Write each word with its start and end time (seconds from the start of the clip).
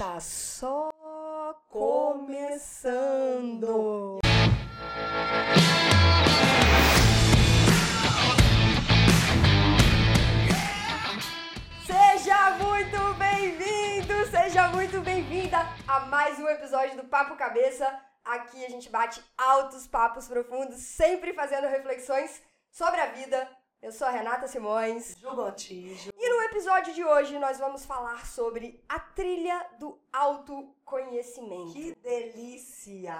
Tá 0.00 0.18
só 0.18 0.88
começando. 1.68 3.10
Seja 11.84 12.50
muito 12.52 13.12
bem-vindo, 13.18 14.24
seja 14.30 14.68
muito 14.68 15.02
bem-vinda 15.02 15.58
a 15.86 16.00
mais 16.06 16.38
um 16.38 16.48
episódio 16.48 16.96
do 16.96 17.04
Papo 17.04 17.36
Cabeça. 17.36 17.86
Aqui 18.24 18.64
a 18.64 18.70
gente 18.70 18.88
bate 18.88 19.22
altos 19.36 19.86
papos 19.86 20.26
profundos, 20.26 20.78
sempre 20.78 21.34
fazendo 21.34 21.68
reflexões 21.68 22.40
sobre 22.70 23.02
a 23.02 23.06
vida. 23.08 23.46
Eu 23.82 23.92
sou 23.92 24.06
a 24.06 24.10
Renata 24.10 24.46
Simões. 24.46 25.16
Ju 25.16 25.34
Gontijo. 25.34 26.10
E 26.14 26.28
no 26.28 26.42
episódio 26.42 26.92
de 26.92 27.02
hoje 27.02 27.38
nós 27.38 27.58
vamos 27.58 27.86
falar 27.86 28.26
sobre 28.26 28.84
a 28.86 29.00
trilha 29.00 29.66
do 29.78 29.98
autoconhecimento. 30.12 31.72
Que 31.72 31.94
delícia! 31.94 33.14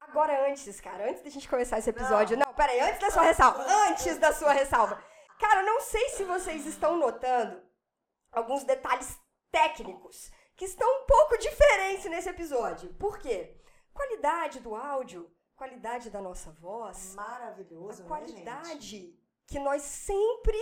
Agora, 0.00 0.50
antes, 0.50 0.80
cara, 0.80 1.10
antes 1.10 1.22
da 1.22 1.28
gente 1.28 1.46
começar 1.46 1.78
esse 1.78 1.90
episódio. 1.90 2.34
Não, 2.38 2.54
peraí, 2.54 2.80
antes 2.80 2.98
da 2.98 3.10
sua 3.10 3.22
ressalva. 3.24 3.62
Antes 3.90 4.16
da 4.16 4.32
sua 4.32 4.52
ressalva. 4.54 5.04
Cara, 5.38 5.62
não 5.62 5.82
sei 5.82 6.08
se 6.08 6.24
vocês 6.24 6.64
estão 6.64 6.96
notando 6.96 7.62
alguns 8.32 8.64
detalhes 8.64 9.20
técnicos 9.52 10.32
que 10.56 10.64
estão 10.64 10.88
um 11.02 11.04
pouco 11.04 11.36
diferentes 11.36 12.06
nesse 12.06 12.30
episódio. 12.30 12.94
Por 12.94 13.18
quê? 13.18 13.54
Qualidade 13.92 14.60
do 14.60 14.74
áudio, 14.74 15.30
qualidade 15.54 16.08
da 16.08 16.22
nossa 16.22 16.50
voz, 16.52 17.14
Maravilhoso, 17.14 18.00
a 18.00 18.02
né, 18.02 18.08
qualidade 18.08 18.80
gente? 18.80 19.19
Que 19.50 19.58
nós 19.58 19.82
sempre 19.82 20.56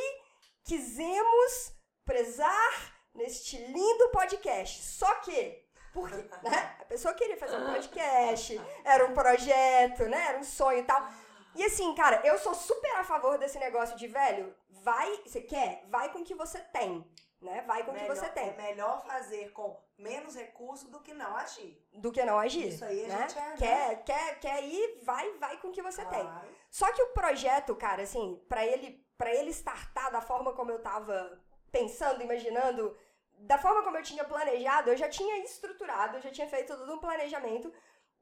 quisemos 0.65 1.73
prezar 2.05 2.95
neste 3.14 3.59
lindo 3.59 4.09
podcast. 4.09 4.83
Só 4.83 5.14
que, 5.16 5.62
por 5.92 6.11
quê? 6.11 6.24
Né? 6.42 6.77
A 6.80 6.84
pessoa 6.87 7.12
queria 7.12 7.37
fazer 7.37 7.59
um 7.59 7.70
podcast, 7.70 8.59
era 8.84 9.05
um 9.05 9.12
projeto, 9.12 10.05
né? 10.05 10.28
Era 10.28 10.39
um 10.39 10.44
sonho 10.44 10.78
e 10.78 10.84
tal. 10.84 11.06
E 11.55 11.64
assim, 11.64 11.94
cara, 11.94 12.22
eu 12.25 12.39
sou 12.39 12.55
super 12.55 12.91
a 12.97 13.05
favor 13.05 13.36
desse 13.36 13.59
negócio 13.59 13.97
de, 13.97 14.06
velho, 14.06 14.55
vai, 14.70 15.20
você 15.25 15.42
quer? 15.42 15.84
Vai 15.91 16.11
com 16.11 16.20
o 16.20 16.25
que 16.25 16.34
você 16.34 16.59
tem, 16.59 17.06
né? 17.41 17.62
Vai 17.67 17.84
com 17.84 17.92
o 17.92 17.94
que 17.94 18.05
você 18.06 18.28
tem. 18.31 18.50
É 18.50 18.56
melhor 18.56 19.05
fazer 19.06 19.53
com 19.53 19.77
menos 19.97 20.34
recurso 20.34 20.89
do 20.91 21.00
que 21.00 21.14
não 21.14 21.36
agir. 21.36 21.81
Do 21.92 22.12
que 22.12 22.25
não 22.25 22.39
agir. 22.39 22.69
Isso 22.69 22.84
aí 22.84 23.05
a 23.05 23.08
né? 23.08 23.28
gente 23.28 23.39
é, 23.39 23.42
né? 23.42 23.56
Quer, 23.56 24.05
quer, 24.05 24.41
quer 24.41 24.64
ir, 24.64 25.00
vai, 25.03 25.31
vai 25.39 25.56
com 25.59 25.69
o 25.69 25.72
que 25.72 25.83
você 25.83 26.05
tem. 26.06 26.28
Só 26.70 26.92
que 26.92 27.03
o 27.03 27.12
projeto, 27.12 27.75
cara, 27.77 28.03
assim, 28.03 28.42
pra 28.48 28.64
ele, 28.66 29.05
para 29.16 29.34
ele 29.34 29.50
startar 29.50 30.11
da 30.11 30.20
forma 30.20 30.53
como 30.53 30.70
eu 30.70 30.81
tava 30.81 31.41
pensando, 31.70 32.22
imaginando, 32.22 32.97
da 33.33 33.59
forma 33.59 33.83
como 33.83 33.97
eu 33.97 34.03
tinha 34.03 34.25
planejado, 34.25 34.91
eu 34.91 34.97
já 34.97 35.09
tinha 35.09 35.39
estruturado, 35.44 36.16
eu 36.16 36.22
já 36.22 36.31
tinha 36.31 36.48
feito 36.48 36.77
todo 36.77 36.92
um 36.92 36.98
planejamento 36.98 37.72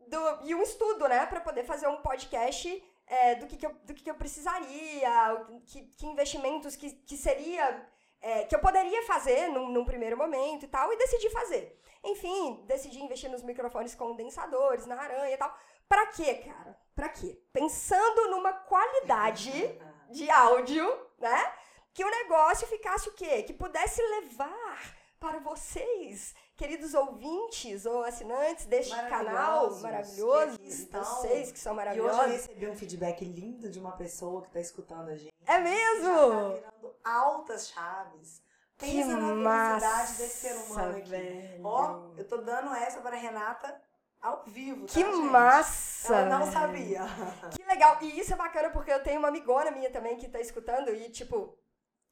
do, 0.07 0.19
e 0.45 0.55
um 0.55 0.63
estudo, 0.63 1.09
né, 1.09 1.27
Pra 1.27 1.41
poder 1.41 1.65
fazer 1.65 1.87
um 1.89 2.03
podcast 2.03 2.83
é, 3.07 3.35
do, 3.37 3.47
que, 3.47 3.57
que, 3.57 3.67
eu, 3.67 3.75
do 3.85 3.95
que, 3.95 4.03
que 4.03 4.11
eu 4.11 4.15
precisaria, 4.15 5.47
que, 5.67 5.83
que 5.83 6.07
investimentos 6.07 6.77
que, 6.77 6.91
que 6.91 7.17
seria, 7.17 7.89
é, 8.27 8.45
que 8.45 8.57
eu 8.57 8.59
poderia 8.59 9.03
fazer 9.05 9.49
num, 9.49 9.69
num 9.69 9.85
primeiro 9.85 10.17
momento 10.17 10.65
e 10.65 10.69
tal, 10.69 10.93
e 10.93 10.97
decidi 10.97 11.31
fazer. 11.31 11.81
Enfim, 12.03 12.65
decidi 12.67 13.01
investir 13.01 13.31
nos 13.31 13.45
microfones 13.45 13.95
condensadores, 13.95 14.85
na 14.85 15.01
aranha 15.01 15.33
e 15.33 15.37
tal. 15.37 15.57
Pra 15.89 16.07
quê, 16.09 16.35
cara? 16.35 16.77
Pra 16.93 17.09
quê? 17.09 17.41
Pensando 17.53 18.31
numa 18.31 18.53
qualidade 18.53 19.53
de 20.11 20.29
áudio, 20.29 20.85
né? 21.19 21.53
Que 21.95 22.05
o 22.05 22.11
negócio 22.11 22.67
ficasse 22.67 23.09
o 23.09 23.13
quê? 23.13 23.45
Que 23.45 23.53
pudesse 23.53 24.03
levar 24.03 24.97
para 25.19 25.39
vocês, 25.41 26.35
queridos 26.57 26.95
ouvintes 26.95 27.87
ou 27.87 28.03
assinantes 28.05 28.67
deste 28.67 28.95
canal 28.95 29.25
Maravilhosos, 29.25 29.83
maravilhoso, 29.83 30.59
que 30.59 30.69
estão. 30.69 31.03
vocês 31.05 31.51
que 31.53 31.59
são 31.59 31.73
E 31.73 31.77
hoje 31.77 31.85
maravilhosos. 31.85 32.21
eu 32.25 32.29
recebi 32.33 32.69
um 32.69 32.77
feedback 32.77 33.25
lindo 33.25 33.69
de 33.71 33.79
uma 33.79 33.93
pessoa 33.93 34.43
que 34.43 34.51
tá 34.51 34.61
escutando 34.61 35.09
a 35.11 35.17
gente. 35.17 35.33
É 35.47 35.53
Já 35.53 35.59
tá 35.59 35.61
mesmo? 35.61 36.53
virando 36.55 36.95
altas 37.05 37.69
chaves. 37.69 38.43
Que 38.79 38.87
Pensa 38.93 39.17
na 39.17 39.35
massa, 39.35 39.87
felicidade 39.89 40.19
desse 40.19 40.37
ser 40.49 40.55
humano 40.55 40.99
aqui. 40.99 41.09
velho. 41.09 41.65
Ó, 41.65 42.11
eu 42.19 42.29
tô 42.29 42.37
dando 42.37 42.75
essa 42.75 43.01
para 43.01 43.17
Renata 43.17 43.81
ao 44.21 44.43
vivo, 44.45 44.87
tá, 44.87 44.93
Que 44.93 45.01
gente? 45.03 45.17
massa! 45.31 46.15
Ela 46.15 46.39
não 46.39 46.53
sabia. 46.53 47.01
Que 47.57 47.65
legal. 47.65 47.97
E 48.03 48.19
isso 48.21 48.35
é 48.35 48.37
bacana 48.37 48.69
porque 48.69 48.93
eu 48.93 49.03
tenho 49.03 49.19
uma 49.19 49.29
amigona 49.29 49.71
minha 49.71 49.91
também 49.91 50.19
que 50.19 50.29
tá 50.29 50.39
escutando 50.41 50.91
e, 50.95 51.09
tipo, 51.09 51.57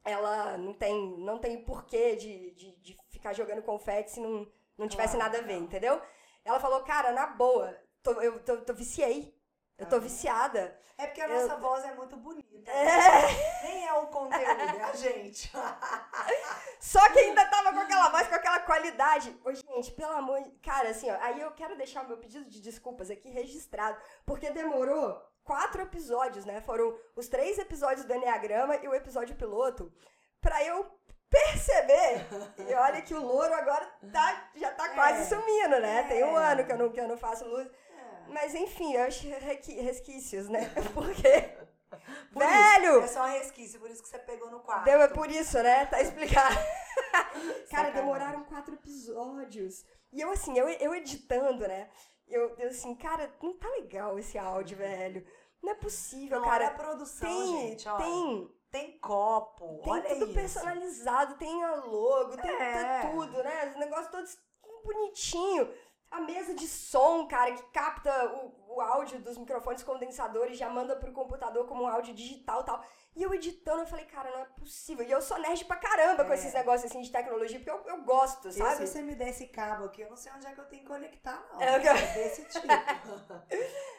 ela 0.04 0.56
não 0.58 0.72
tem, 0.74 1.18
não 1.18 1.38
tem 1.38 1.64
porquê 1.64 2.14
de, 2.16 2.50
de, 2.52 2.76
de 2.76 2.98
ficar 3.10 3.32
jogando 3.32 3.62
confete 3.62 4.10
se 4.12 4.20
não, 4.20 4.46
não 4.76 4.86
tivesse 4.88 5.16
Claro, 5.16 5.32
nada 5.32 5.42
a 5.44 5.46
ver, 5.46 5.56
entendeu? 5.58 6.00
Ela 6.44 6.60
falou, 6.60 6.82
cara, 6.82 7.10
na 7.12 7.26
boa, 7.26 7.74
tô- 8.02 8.20
eu 8.20 8.38
tô, 8.44 8.58
tô 8.58 8.74
viciei. 8.74 9.34
Eu 9.76 9.88
tô 9.88 9.98
viciada. 9.98 10.78
É 10.96 11.04
porque 11.06 11.20
a 11.20 11.28
Eu- 11.28 11.34
nossa 11.48 11.56
voz 11.56 11.84
é 11.84 11.92
muito 11.94 12.16
bonita. 12.16 12.70
É. 12.70 13.62
Nem 13.64 13.88
é 13.88 13.92
o 13.94 14.06
conteúdo, 14.06 14.40
é 14.60 14.82
a 14.84 14.92
gente. 14.94 15.50
Só 16.78 17.00
que 17.12 17.18
ainda 17.18 17.44
tava 17.46 17.72
com 17.72 17.80
aquela 17.80 18.08
voz, 18.10 18.28
com 18.28 18.34
aquela 18.36 18.60
qualidade. 18.60 19.36
Ô, 19.44 19.52
gente, 19.52 19.90
pelo 19.92 20.12
amor 20.12 20.40
de... 20.42 20.50
Cara, 20.60 20.90
assim, 20.90 21.10
ó, 21.10 21.16
aí 21.20 21.40
eu 21.40 21.50
quero 21.52 21.76
deixar 21.76 22.04
o 22.04 22.08
meu 22.08 22.18
pedido 22.18 22.48
de 22.48 22.60
desculpas 22.60 23.10
aqui 23.10 23.28
registrado, 23.30 23.98
porque 24.24 24.48
demorou 24.50 25.20
quatro 25.44 25.82
episódios, 25.82 26.44
né? 26.44 26.60
Foram 26.62 26.98
os 27.14 27.28
três 27.28 27.58
episódios 27.58 28.04
do 28.06 28.14
Enneagrama 28.14 28.76
e 28.76 28.88
o 28.88 28.94
episódio 28.94 29.36
piloto, 29.36 29.92
pra 30.40 30.64
eu 30.64 30.86
perceber. 31.30 32.26
E 32.68 32.74
olha 32.74 33.02
que 33.02 33.14
o 33.14 33.20
louro 33.20 33.52
agora 33.54 33.86
tá, 34.12 34.50
já 34.54 34.70
tá 34.70 34.88
quase 34.90 35.22
É. 35.22 35.24
sumindo, 35.24 35.80
né? 35.80 36.04
Tem 36.04 36.22
um 36.24 36.38
É. 36.38 36.52
ano 36.52 36.64
que 36.64 36.72
eu 36.72 36.78
não, 36.78 36.90
que 36.90 37.00
eu 37.00 37.08
não 37.08 37.16
faço 37.16 37.44
luz. 37.44 37.66
É. 37.66 38.28
Mas 38.32 38.54
enfim, 38.54 38.94
eu 38.94 39.02
acho 39.04 39.26
resquícios, 39.28 40.48
né? 40.48 40.70
Porque... 40.94 41.28
Por 42.32 42.40
Velho! 42.40 42.96
Isso, 42.98 43.04
é 43.04 43.06
só 43.06 43.22
um 43.24 43.38
resquício, 43.38 43.78
por 43.78 43.88
isso 43.88 44.02
que 44.02 44.08
você 44.08 44.18
pegou 44.18 44.50
no 44.50 44.58
quarto. 44.60 44.84
Deu, 44.84 45.00
é 45.00 45.06
por 45.06 45.30
isso, 45.30 45.62
né? 45.62 45.86
Tá 45.86 46.02
explicado. 46.02 46.56
Cara, 47.70 47.90
demoraram 47.90 48.42
quatro 48.44 48.74
episódios. 48.74 49.84
E 50.12 50.20
eu, 50.20 50.30
assim, 50.32 50.58
eu, 50.58 50.68
eu 50.68 50.92
editando, 50.94 51.66
né? 51.68 51.88
Eu, 52.28 52.54
eu, 52.58 52.68
assim, 52.68 52.94
cara, 52.94 53.32
não 53.42 53.52
tá 53.58 53.68
legal 53.70 54.18
esse 54.18 54.36
áudio, 54.38 54.76
velho. 54.78 55.26
Não 55.62 55.72
é 55.72 55.74
possível, 55.74 56.40
Não, 56.40 56.48
olha 56.48 56.66
a 56.66 56.70
cara. 56.70 56.74
produção, 56.84 57.28
Tem, 57.28 57.70
gente, 57.70 57.88
olha. 57.88 58.04
tem, 58.04 58.50
Tem 58.70 58.98
copo, 58.98 59.80
tem 59.82 59.92
olha 59.92 60.08
tudo 60.08 60.24
isso. 60.26 60.34
personalizado, 60.34 61.36
tem 61.36 61.62
a 61.64 61.74
logo, 61.76 62.36
tem, 62.36 62.50
É. 62.50 63.00
tem 63.02 63.10
tudo, 63.12 63.42
né? 63.42 63.70
Os 63.70 63.76
negócios 63.76 64.08
todos 64.10 64.36
bonitinho. 64.84 65.72
A 66.10 66.20
mesa 66.20 66.54
de 66.54 66.66
som, 66.68 67.26
cara, 67.26 67.52
que 67.52 67.62
capta 67.72 68.12
o, 68.34 68.63
o 68.74 68.80
áudio 68.80 69.18
dos 69.20 69.38
microfones 69.38 69.82
condensadores, 69.82 70.58
já 70.58 70.68
manda 70.68 70.96
pro 70.96 71.12
computador 71.12 71.66
como 71.66 71.84
um 71.84 71.86
áudio 71.86 72.14
digital 72.14 72.60
e 72.60 72.64
tal. 72.64 72.84
E 73.16 73.22
eu 73.22 73.32
editando, 73.32 73.82
eu 73.82 73.86
falei, 73.86 74.04
cara, 74.06 74.28
não 74.30 74.40
é 74.40 74.44
possível. 74.44 75.06
E 75.06 75.10
eu 75.10 75.22
sou 75.22 75.38
nerd 75.38 75.64
pra 75.66 75.76
caramba 75.76 76.24
com 76.24 76.32
É. 76.32 76.34
esses 76.34 76.52
negócios 76.52 76.90
assim 76.90 77.00
de 77.00 77.12
tecnologia, 77.12 77.58
porque 77.60 77.70
eu, 77.70 77.80
eu 77.86 78.02
gosto, 78.02 78.48
E 78.48 78.52
sabe? 78.52 78.76
se 78.76 78.86
você 78.88 79.02
me 79.02 79.14
der 79.14 79.28
esse 79.28 79.46
cabo 79.46 79.84
aqui, 79.84 80.00
eu 80.02 80.10
não 80.10 80.16
sei 80.16 80.32
onde 80.32 80.46
é 80.46 80.52
que 80.52 80.60
eu 80.60 80.64
tenho 80.66 80.82
que 80.82 80.88
conectar, 80.88 81.46
não. 81.52 81.62
É, 81.62 81.76
eu- 81.76 81.80
desse 82.14 82.44
tipo. 82.46 82.66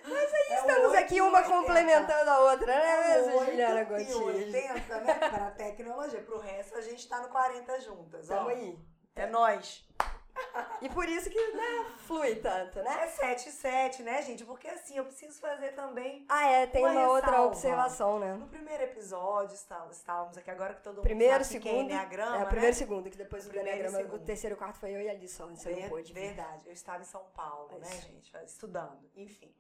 Mas 0.07 0.33
É 0.33 0.55
Estamos 0.59 0.93
aqui 0.95 1.21
uma 1.21 1.41
complementando 1.43 2.29
a 2.29 2.39
outra, 2.51 2.65
né 2.67 2.89
É 2.91 3.21
mesmo, 3.23 3.45
Juliana 3.45 3.81
e 3.81 3.85
Gontijo? 3.85 4.25
80, 4.25 4.99
né? 5.01 5.13
Para 5.15 5.47
a 5.47 5.51
tecnologia. 5.51 6.21
Pro 6.21 6.37
resto, 6.39 6.77
a 6.77 6.81
gente 6.81 7.07
tá 7.07 7.19
no 7.21 7.29
40 7.29 7.79
juntas. 7.81 8.27
Tamo 8.27 8.47
ó. 8.47 8.51
aí. 8.51 8.77
É 9.15 9.25
nóis. 9.27 9.84
E 10.81 10.89
por 10.89 11.07
isso 11.07 11.29
que, 11.29 11.51
né, 11.53 11.95
flui 11.97 12.35
tanto, 12.35 12.81
né? 12.83 13.03
É 13.03 13.07
7 13.07 13.49
e 13.49 13.51
7, 13.51 14.03
né, 14.03 14.21
gente? 14.21 14.43
Porque 14.45 14.67
assim, 14.67 14.97
eu 14.97 15.05
preciso 15.05 15.39
fazer 15.39 15.71
também. 15.73 16.25
Ah, 16.29 16.45
é, 16.45 16.67
tem 16.67 16.83
Uma 16.83 16.91
uma, 16.91 17.07
outra 17.09 17.41
observação, 17.41 18.19
né? 18.19 18.33
No 18.33 18.47
primeiro 18.47 18.83
episódio, 18.83 19.55
estávamos, 19.55 19.97
estávamos 19.97 20.37
aqui 20.37 20.51
agora 20.51 20.73
que 20.73 20.81
todo 20.81 20.95
mundo 20.97 21.03
Primeiro, 21.03 21.43
sabe 21.43 21.59
que 21.59 21.67
é 21.67 21.71
segundo. 21.71 21.85
Enneagrama, 21.85 22.35
é, 22.35 22.39
né? 22.39 22.45
primeiro 22.45 22.71
e 22.71 22.77
segundo, 22.77 23.09
que 23.09 23.17
depois 23.17 23.45
do 23.45 23.49
Primeiro 23.49 23.77
e 23.77 23.79
Enneagrama, 23.79 24.15
o 24.15 24.19
terceiro 24.19 24.53
e 24.53 24.55
o 24.55 24.57
quarto 24.57 24.77
foi 24.77 24.91
eu 24.91 25.01
e 25.01 25.09
a 25.09 25.11
Alice 25.11 25.35
só, 25.35 25.47
você 25.47 25.69
não 25.69 25.89
pôde. 25.89 26.13
Verdade, 26.13 26.67
eu 26.67 26.73
estava 26.73 27.01
em 27.01 27.05
São 27.05 27.23
Paulo, 27.33 27.69
É 27.73 27.79
né, 27.79 27.89
gente? 28.01 28.31
Estudando, 28.45 29.09
enfim. 29.15 29.53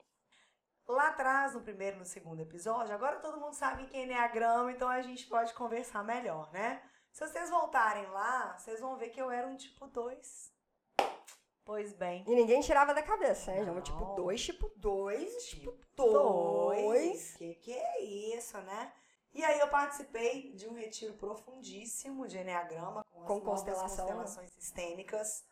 Lá 0.87 1.07
atrás, 1.07 1.55
no 1.55 1.61
primeiro 1.61 1.95
e 1.95 1.99
no 1.99 2.05
segundo 2.05 2.41
episódio, 2.41 2.93
agora 2.93 3.19
todo 3.19 3.39
mundo 3.39 3.53
sabe 3.53 3.85
que 3.85 3.97
é 3.97 4.03
Enneagrama, 4.03 4.71
então 4.71 4.87
a 4.87 5.01
gente 5.01 5.25
pode 5.27 5.53
conversar 5.53 6.03
melhor, 6.03 6.51
né? 6.51 6.81
Se 7.11 7.25
vocês 7.27 7.49
voltarem 7.49 8.05
lá, 8.07 8.55
vocês 8.57 8.81
vão 8.81 8.97
ver 8.97 9.09
que 9.09 9.19
eu 9.19 9.31
era 9.31 9.47
um 9.47 9.55
tipo 9.55 9.87
2. 9.87 10.54
Pois 11.65 11.93
bem. 11.93 12.23
E 12.27 12.35
ninguém 12.35 12.61
tirava 12.61 12.93
da 12.93 13.01
cabeça, 13.01 13.51
né? 13.51 13.63
Não. 13.63 13.81
Tipo 13.81 14.13
dois, 14.13 14.41
tipo 14.45 14.69
dois, 14.77 15.47
tipo 15.47 15.75
Dois. 15.95 16.83
dois. 16.83 17.37
Que 17.37 17.55
que 17.55 17.73
é 17.73 18.03
isso, 18.03 18.55
né? 18.59 18.93
E 19.33 19.43
aí 19.43 19.59
eu 19.59 19.67
participei 19.67 20.53
de 20.53 20.67
um 20.67 20.75
retiro 20.75 21.15
profundíssimo 21.15 22.27
de 22.27 22.37
Enneagrama 22.37 23.03
com, 23.11 23.21
as 23.21 23.27
Com 23.27 23.41
constelação, 23.41 24.05
constelações 24.05 24.51
sistêmicas. 24.51 25.43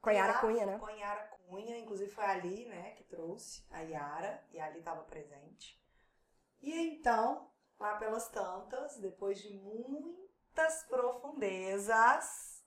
Com 0.00 0.10
a 0.10 0.12
Yara 0.12 0.38
Cunha, 0.38 0.66
né? 0.66 0.78
Com 0.78 0.86
a 0.86 0.92
Yara 0.92 1.24
Cunha, 1.28 1.78
inclusive 1.78 2.10
foi 2.10 2.24
ali, 2.24 2.64
né, 2.66 2.92
que 2.92 3.04
trouxe 3.04 3.64
a 3.70 3.80
Yara, 3.80 4.44
e 4.52 4.58
ali 4.58 4.78
estava 4.78 5.02
presente. 5.04 5.80
E 6.60 6.72
então, 6.72 7.50
lá 7.78 7.96
pelas 7.96 8.28
tantas, 8.28 8.96
depois 8.98 9.38
de 9.38 9.52
muitas 9.54 10.84
profundezas, 10.84 12.64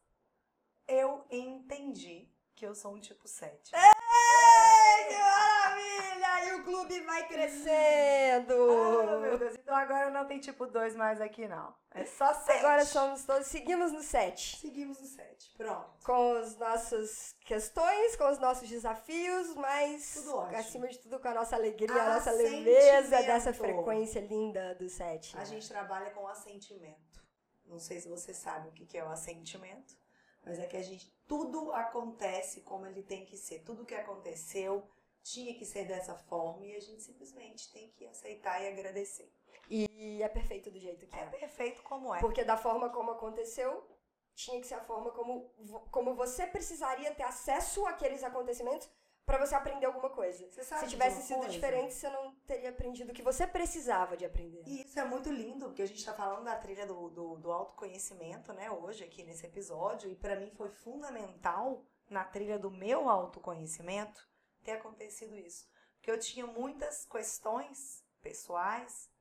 eu 0.88 1.26
entendi 1.30 2.32
que 2.60 2.66
eu 2.68 2.76
sou 2.76 2.94
um 2.94 3.00
tipo 3.00 3.26
7. 3.26 3.72
Ei, 3.74 5.06
que 5.08 5.18
maravilha! 5.18 6.46
E 6.46 6.56
o 6.60 6.64
clube 6.66 7.00
vai 7.02 7.26
crescendo! 7.26 8.54
Ah, 9.10 9.18
meu 9.20 9.38
Deus. 9.38 9.56
Então 9.56 9.76
agora 9.76 10.10
não 10.10 10.26
tem 10.28 10.40
tipo 10.40 10.66
2 10.68 10.96
mais 10.96 11.22
aqui, 11.22 11.48
não. 11.48 11.74
É 11.92 12.04
só 12.06 12.34
7. 12.34 12.60
Agora 12.60 12.86
somos 12.86 13.24
todos, 13.24 13.48
seguimos 13.48 13.92
no 13.94 14.02
7. 14.02 14.58
Seguimos 14.60 15.00
no 15.00 15.08
7. 15.08 15.54
Pronto. 15.58 15.90
Com 16.04 16.34
as 16.36 16.58
nossas 16.58 17.34
questões, 17.46 18.16
com 18.18 18.30
os 18.30 18.40
nossos 18.40 18.68
desafios, 18.68 19.56
mas 19.56 20.14
Tudo 20.16 20.36
ótimo. 20.38 20.58
acima 20.58 20.88
de 20.90 21.00
tudo 21.00 21.20
com 21.20 21.28
a 21.30 21.34
nossa 21.34 21.56
alegria, 21.56 22.02
a 22.02 22.14
nossa 22.16 22.32
leveza 22.32 23.22
dessa 23.24 23.54
frequência 23.54 24.20
linda 24.20 24.76
do 24.76 24.90
7. 24.90 25.38
A 25.38 25.46
gente 25.46 25.68
trabalha 25.68 26.12
com 26.12 26.28
assentimento. 26.28 27.22
Não 27.66 27.80
sei 27.80 28.00
se 28.02 28.10
você 28.10 28.34
sabe 28.34 28.68
o 28.68 28.72
que 28.72 28.98
é 28.98 29.04
o 29.04 29.10
assentimento, 29.10 29.96
mas 30.44 30.60
é 30.60 30.66
que 30.66 30.78
a 30.78 30.82
gente 30.82 31.12
tudo 31.28 31.72
acontece 31.74 32.62
como 32.62 32.88
ele 32.88 33.04
tem 33.04 33.26
que 33.26 33.38
ser. 33.38 33.60
Tudo 33.60 33.86
que 33.86 33.94
aconteceu 33.94 34.84
tinha 35.22 35.54
que 35.54 35.66
ser 35.66 35.86
dessa 35.86 36.16
forma 36.16 36.66
e 36.66 36.76
a 36.76 36.80
gente 36.80 37.04
simplesmente 37.04 37.72
tem 37.72 37.92
que 37.92 38.08
aceitar 38.08 38.62
e 38.62 38.68
agradecer. 38.68 39.32
E 39.70 40.22
é 40.24 40.28
perfeito 40.28 40.72
do 40.72 40.80
jeito 40.80 41.06
que 41.06 41.16
É 41.16 41.24
é. 41.24 41.26
perfeito 41.28 41.84
como 41.84 42.14
é. 42.14 42.20
Porque 42.20 42.44
da 42.44 42.58
forma 42.58 42.90
como 42.90 43.12
aconteceu, 43.12 43.88
tinha 44.34 44.60
que 44.60 44.66
ser 44.66 44.76
a 44.76 44.84
forma 44.84 45.12
como, 45.12 45.52
como 45.92 46.16
você 46.16 46.48
precisaria 46.48 47.14
ter 47.14 47.24
acesso 47.24 47.86
àqueles 47.86 48.24
acontecimentos 48.24 48.90
pra 49.30 49.46
você 49.46 49.54
aprender 49.54 49.86
alguma 49.86 50.10
coisa. 50.10 50.50
Se 50.52 50.88
tivesse 50.88 51.22
sido 51.22 51.38
coisa? 51.38 51.52
diferente, 51.52 51.94
você 51.94 52.10
não 52.10 52.34
teria 52.48 52.72
aprendido 52.72 53.12
o 53.12 53.14
que 53.14 53.22
você 53.22 53.46
precisava 53.46 54.18
de 54.18 54.26
aprender. 54.26 54.64
E 54.66 54.82
isso 54.82 55.00
é 55.00 55.06
muito 55.06 55.32
lindo, 55.32 55.68
porque 55.68 55.84
a 55.84 55.86
gente 55.86 56.00
está 56.00 56.14
falando 56.14 56.46
da 56.46 56.56
trilha 56.56 56.88
do, 56.88 57.10
do, 57.10 57.38
do 57.38 57.52
autoconhecimento, 57.52 58.52
né, 58.54 58.72
hoje 58.72 59.04
aqui 59.04 59.24
nesse 59.24 59.46
episódio, 59.46 60.10
e 60.10 60.16
para 60.16 60.36
mim 60.36 60.50
foi 60.50 60.70
fundamental 60.70 61.86
na 62.10 62.24
trilha 62.24 62.58
do 62.58 62.72
meu 62.72 63.08
autoconhecimento 63.08 64.28
ter 64.64 64.72
acontecido 64.72 65.38
isso. 65.38 65.70
Porque 65.98 66.10
eu 66.10 66.20
tinha 66.20 66.48
muitas 66.48 67.06
questões 67.06 68.04
pessoais 68.22 69.12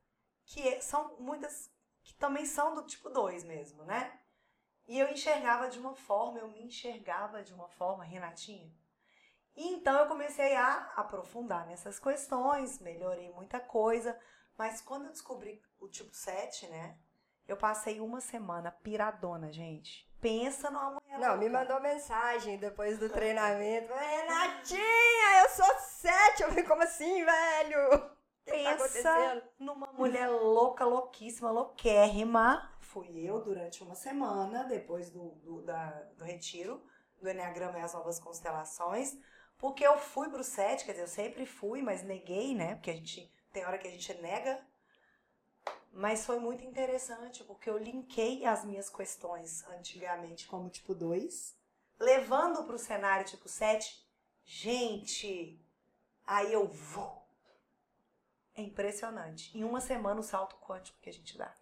que 0.46 0.80
são 0.80 1.18
muitas 1.18 1.70
que 2.02 2.14
também 2.14 2.46
são 2.46 2.74
do 2.74 2.86
tipo 2.86 3.10
2 3.10 3.44
mesmo, 3.44 3.84
né? 3.84 4.18
E 4.86 4.98
eu 4.98 5.10
enxergava 5.10 5.68
de 5.68 5.78
uma 5.78 5.94
forma, 5.94 6.38
eu 6.38 6.48
me 6.48 6.62
enxergava 6.62 7.42
de 7.42 7.52
uma 7.52 7.68
forma, 7.68 8.02
Renatinha. 8.02 8.72
E 9.58 9.74
então 9.74 9.98
eu 9.98 10.06
comecei 10.06 10.54
a 10.54 10.92
aprofundar 10.94 11.66
nessas 11.66 11.98
questões, 11.98 12.78
melhorei 12.78 13.28
muita 13.32 13.58
coisa, 13.58 14.16
mas 14.56 14.80
quando 14.80 15.06
eu 15.06 15.10
descobri 15.10 15.60
o 15.80 15.88
tipo 15.88 16.14
7, 16.14 16.68
né? 16.68 16.96
Eu 17.48 17.56
passei 17.56 17.98
uma 17.98 18.20
semana 18.20 18.70
piradona, 18.70 19.50
gente. 19.52 20.08
Pensa 20.20 20.70
numa 20.70 20.92
mulher. 20.92 21.18
Não, 21.18 21.36
me 21.36 21.48
louca. 21.48 21.58
mandou 21.58 21.80
mensagem 21.80 22.56
depois 22.56 23.00
do 23.00 23.08
treinamento. 23.10 23.92
Renatinha, 23.92 25.42
eu 25.42 25.48
sou 25.48 25.78
sete. 25.80 26.44
Eu 26.44 26.50
falei, 26.50 26.62
como 26.62 26.82
assim, 26.84 27.24
velho? 27.24 27.90
Que, 28.44 28.52
tá 28.52 28.76
Pensa 28.76 29.10
acontecendo? 29.10 29.42
numa 29.58 29.92
mulher 29.92 30.28
louca, 30.28 30.84
louquíssima, 30.84 31.50
louquérrima. 31.50 32.70
Fui 32.78 33.08
eu 33.28 33.40
durante 33.40 33.82
uma 33.82 33.96
semana, 33.96 34.62
depois 34.62 35.10
do, 35.10 35.30
do, 35.36 35.62
da, 35.62 35.90
do 36.16 36.24
retiro 36.24 36.80
do 37.20 37.28
Enneagrama 37.28 37.78
e 37.78 37.82
as 37.82 37.92
Novas 37.92 38.20
Constelações. 38.20 39.18
Porque 39.58 39.84
eu 39.84 39.98
fui 39.98 40.28
pro 40.30 40.44
7, 40.44 40.84
quer 40.84 40.92
dizer, 40.92 41.02
eu 41.04 41.08
sempre 41.08 41.44
fui, 41.44 41.82
mas 41.82 42.02
neguei, 42.02 42.54
né? 42.54 42.76
Porque 42.76 42.90
a 42.90 42.94
gente 42.94 43.30
tem 43.52 43.64
hora 43.66 43.76
que 43.76 43.88
a 43.88 43.90
gente 43.90 44.14
nega. 44.22 44.64
Mas 45.92 46.24
foi 46.24 46.38
muito 46.38 46.64
interessante, 46.64 47.42
porque 47.42 47.68
eu 47.68 47.76
linkei 47.76 48.44
as 48.44 48.64
minhas 48.64 48.88
questões 48.88 49.66
antigamente 49.68 50.46
como 50.46 50.68
tipo 50.70 50.94
2, 50.94 51.56
levando 51.98 52.62
pro 52.64 52.78
cenário 52.78 53.26
tipo 53.26 53.48
7. 53.48 54.06
Gente, 54.44 55.60
aí 56.24 56.52
eu 56.52 56.68
vou. 56.68 57.26
É 58.54 58.62
impressionante. 58.62 59.56
Em 59.58 59.64
uma 59.64 59.80
semana 59.80 60.20
o 60.20 60.22
salto 60.22 60.56
quântico 60.56 60.98
que 61.00 61.10
a 61.10 61.12
gente 61.12 61.36
dá. 61.36 61.52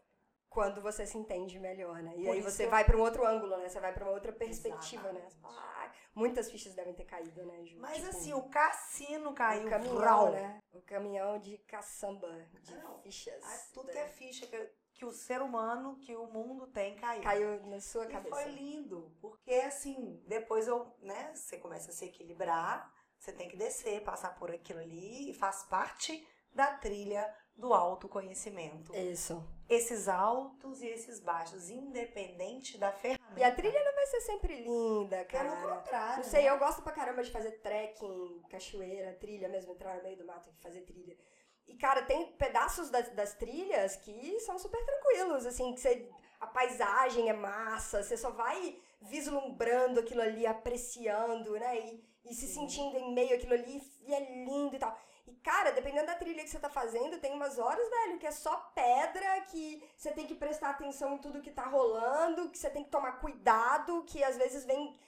Quando 0.51 0.81
você 0.81 1.07
se 1.07 1.19
entende 1.19 1.59
melhor, 1.59 2.03
né? 2.03 2.15
E 2.17 2.25
Por 2.25 2.33
aí 2.33 2.41
você 2.41 2.65
eu- 2.67 2.71
vai 2.71 2.85
pra 2.85 2.97
um 2.97 3.01
outro 3.01 3.27
ângulo, 3.27 3.57
né? 3.59 3.69
Você 3.69 3.79
vai 3.81 3.93
pra 3.93 4.05
uma 4.05 4.13
outra 4.13 4.33
perspectiva, 4.33 5.13
né? 5.13 5.21
Exatamente. 5.27 5.37
Ah, 5.45 5.76
muitas 6.17 6.51
fichas 6.51 6.75
devem 6.75 6.95
ter 6.95 7.05
caído, 7.05 7.45
né, 7.47 7.65
Ju? 7.65 7.79
Mas 7.79 7.99
Tipo, 7.99 8.09
assim, 8.09 8.33
o 8.33 8.43
cassino 8.49 9.33
caiu. 9.35 9.67
o 9.67 9.71
caminhão, 9.71 10.31
né? 10.33 10.59
O 10.73 10.81
caminhão 10.83 11.39
de 11.39 11.59
caçamba, 11.59 12.29
de 12.63 12.75
Não, 12.77 12.99
fichas. 13.03 13.45
Ah, 13.45 13.71
Tudo 13.73 13.87
né? 13.87 13.93
que 13.93 13.99
é 13.99 14.09
ficha 14.09 14.47
que, 14.47 14.71
que 14.95 15.05
o 15.05 15.13
ser 15.13 15.41
humano, 15.43 15.97
que 15.99 16.17
o 16.17 16.27
mundo 16.27 16.67
tem, 16.69 16.97
caiu. 16.97 17.23
Caiu 17.23 17.67
na 17.67 17.81
sua 17.81 18.07
E 18.07 18.09
cabeça. 18.09 18.35
foi 18.35 18.45
lindo, 18.51 19.15
porque 19.21 19.53
assim, 19.53 20.21
depois 20.27 20.67
eu, 20.67 20.93
né, 21.01 21.33
você 21.35 21.59
começa 21.59 21.91
a 21.91 21.95
se 21.95 22.07
equilibrar, 22.07 22.91
você 23.19 23.33
tem 23.33 23.49
que 23.49 23.57
descer, 23.57 24.03
passar 24.03 24.35
por 24.37 24.51
aquilo 24.51 24.81
ali, 24.81 25.31
e 25.31 25.35
faz 25.35 25.63
parte 25.65 26.27
da 26.53 26.75
trilha 26.79 27.31
do 27.55 27.73
autoconhecimento. 27.75 28.95
Isso. 28.97 29.43
Esses 29.69 30.09
altos 30.09 30.81
e 30.81 30.87
esses 30.87 31.21
baixos, 31.21 31.71
independente 31.71 32.79
da 32.79 32.93
ferramenta. 32.93 33.41
E 33.41 33.43
a 33.43 33.55
trilha 33.55 33.85
não 33.85 33.95
vai 33.95 34.07
ser 34.07 34.21
sempre 34.21 34.63
linda, 34.63 35.25
cara. 35.25 35.57
Pelo 35.57 35.77
contrário. 35.77 36.17
Não 36.19 36.31
sei, 36.31 36.45
né? 36.45 36.51
eu 36.51 36.59
gosto 36.59 36.83
pra 36.83 36.93
caramba 36.93 37.23
de 37.23 37.31
fazer 37.31 37.53
trekking, 37.61 38.43
cachoeira, 38.49 39.15
trilha 39.15 39.49
mesmo, 39.49 39.73
entrar 39.73 39.97
no 39.97 40.03
meio 40.05 40.17
do 40.17 40.25
mato 40.25 40.49
e 40.49 40.63
fazer 40.63 40.83
trilha. 40.83 41.17
E, 41.67 41.75
cara, 41.77 42.03
tem 42.03 42.33
pedaços 42.33 42.91
das, 42.91 43.11
das 43.11 43.35
trilhas 43.35 43.97
que 43.97 44.39
são 44.41 44.59
super 44.59 44.83
tranquilos, 44.85 45.45
assim, 45.45 45.75
que 45.75 45.81
você, 45.81 46.09
a 46.41 46.47
paisagem 46.47 47.29
é 47.29 47.33
massa, 47.33 48.03
você 48.03 48.17
só 48.17 48.31
vai 48.31 48.79
vislumbrando 49.01 50.01
aquilo 50.01 50.23
ali, 50.23 50.47
apreciando, 50.47 51.53
né? 51.53 51.79
E, 51.81 52.05
e 52.25 52.35
se 52.35 52.47
Sim. 52.47 52.61
sentindo 52.61 52.97
em 52.97 53.13
meio 53.13 53.35
àquilo 53.35 53.55
ali, 53.55 53.83
e 54.03 54.15
é 54.15 54.45
lindo 54.45 54.77
e 54.77 54.79
tal. 54.79 54.97
Cara, 55.47 55.71
dependendo 55.71 56.07
da 56.07 56.17
trilha 56.17 56.43
que 56.43 56.51
você 56.51 56.59
tá 56.59 56.69
fazendo, 56.69 57.21
tem 57.21 57.33
umas 57.33 57.57
horas, 57.57 57.89
velho, 57.89 58.19
que 58.19 58.27
é 58.27 58.33
só 58.33 58.57
pedra, 58.75 59.41
que 59.43 59.81
você 59.97 60.11
tem 60.11 60.27
que 60.27 60.35
prestar 60.35 60.71
atenção 60.71 61.15
em 61.15 61.19
tudo 61.19 61.41
que 61.41 61.53
tá 61.53 61.67
rolando, 61.67 62.51
que 62.51 62.59
você 62.59 62.69
tem 62.69 62.83
que 62.83 62.91
tomar 62.91 63.21
cuidado, 63.21 64.03
que 64.09 64.25
às 64.25 64.37
vezes 64.37 64.65
vem 64.65 64.99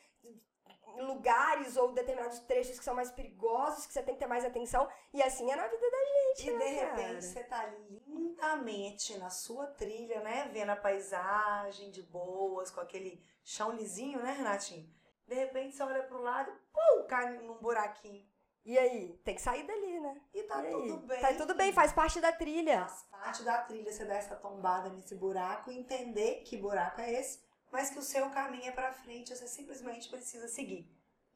lugares 0.98 1.76
ou 1.76 1.90
determinados 1.90 2.38
trechos 2.38 2.78
que 2.78 2.84
são 2.84 2.94
mais 2.94 3.10
perigosos, 3.10 3.84
que 3.84 3.92
você 3.92 4.00
tem 4.00 4.14
que 4.14 4.20
ter 4.20 4.28
mais 4.28 4.44
atenção. 4.44 4.88
E 5.12 5.20
assim 5.24 5.50
é 5.50 5.56
na 5.56 5.66
vida 5.66 5.90
da 5.90 6.04
gente, 6.06 6.50
E 6.50 6.52
né, 6.52 6.68
de 6.68 6.80
cara? 6.80 6.96
repente 6.96 7.24
você 7.24 7.42
tá 7.42 7.66
lindamente 8.06 9.18
na 9.18 9.30
sua 9.30 9.66
trilha, 9.66 10.20
né? 10.20 10.48
Vendo 10.52 10.70
a 10.70 10.76
paisagem 10.76 11.90
de 11.90 12.02
boas, 12.04 12.70
com 12.70 12.80
aquele 12.80 13.20
chão 13.42 13.72
lisinho, 13.72 14.22
né, 14.22 14.34
Renatinho? 14.34 14.88
De 15.26 15.34
repente 15.34 15.74
você 15.74 15.82
olha 15.82 16.04
pro 16.04 16.22
lado, 16.22 16.52
pum, 16.72 17.06
cai 17.08 17.32
num 17.38 17.58
buraquinho. 17.58 18.24
E 18.68 18.78
aí? 18.78 19.18
Tem 19.24 19.34
que 19.34 19.40
sair 19.40 19.66
dali, 19.66 19.98
né? 19.98 20.20
E 20.34 20.42
tá 20.42 20.62
E 20.62 20.70
tudo 20.70 20.96
bem. 21.06 21.20
Tá 21.22 21.32
tudo 21.32 21.54
bem, 21.54 21.72
faz 21.72 21.90
parte 21.90 22.20
da 22.20 22.30
trilha. 22.30 22.80
Faz 22.86 23.02
parte 23.10 23.42
da 23.42 23.62
trilha 23.62 23.90
você 23.90 24.04
dar 24.04 24.16
essa 24.16 24.36
tombada 24.36 24.90
nesse 24.90 25.14
buraco 25.14 25.70
e 25.70 25.78
entender 25.78 26.42
que 26.42 26.54
buraco 26.54 27.00
é 27.00 27.10
esse, 27.14 27.40
mas 27.72 27.88
que 27.88 27.98
o 27.98 28.02
seu 28.02 28.28
caminho 28.28 28.66
é 28.68 28.70
pra 28.70 28.92
frente, 28.92 29.34
você 29.34 29.48
simplesmente 29.48 30.10
precisa 30.10 30.46
seguir. 30.48 30.86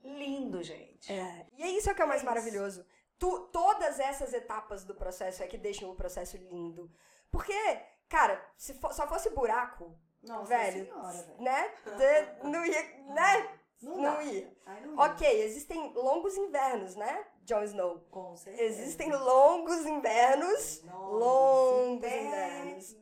Lindo, 0.05 0.63
gente. 0.63 1.11
É. 1.11 1.47
E 1.57 1.63
é 1.63 1.69
isso 1.71 1.95
que 1.95 2.03
é 2.03 2.05
o 2.05 2.09
mais 2.09 2.21
É 2.21 2.25
maravilhoso. 2.27 2.85
Tu- 3.19 3.47
todas 3.51 3.99
essas 3.99 4.35
etapas 4.35 4.85
do 4.85 4.95
processo 4.95 5.43
é 5.43 5.47
que 5.47 5.57
deixam 5.57 5.91
o 5.91 5.95
processo 5.97 6.37
lindo. 6.37 6.93
Porque, 7.31 7.81
cara, 8.11 8.45
se 8.59 8.79
só 8.93 9.07
fosse 9.09 9.31
buraco, 9.31 9.97
Nossa 10.23 10.45
velho, 10.45 10.85
senhora, 10.85 11.13
velho. 11.23 11.41
né? 11.43 11.75
não 12.43 12.67
ia, 12.67 12.83
né? 13.15 13.59
Não, 13.83 13.97
Não 13.97 14.03
dá. 14.03 14.23
ia. 14.25 14.57
Aí 14.67 14.87
não 14.87 14.95
ia. 14.95 15.01
Ok, 15.13 15.43
existem 15.45 15.93
longos 15.95 16.37
invernos, 16.37 16.95
né, 16.97 17.27
Jon 17.45 17.63
Snow? 17.65 18.01
Com 18.11 18.37
certeza. 18.37 18.65
Existem 18.83 19.11
longos 19.13 19.85
invernos, 19.87 20.83
longos 20.85 22.05
invernos. 22.05 22.97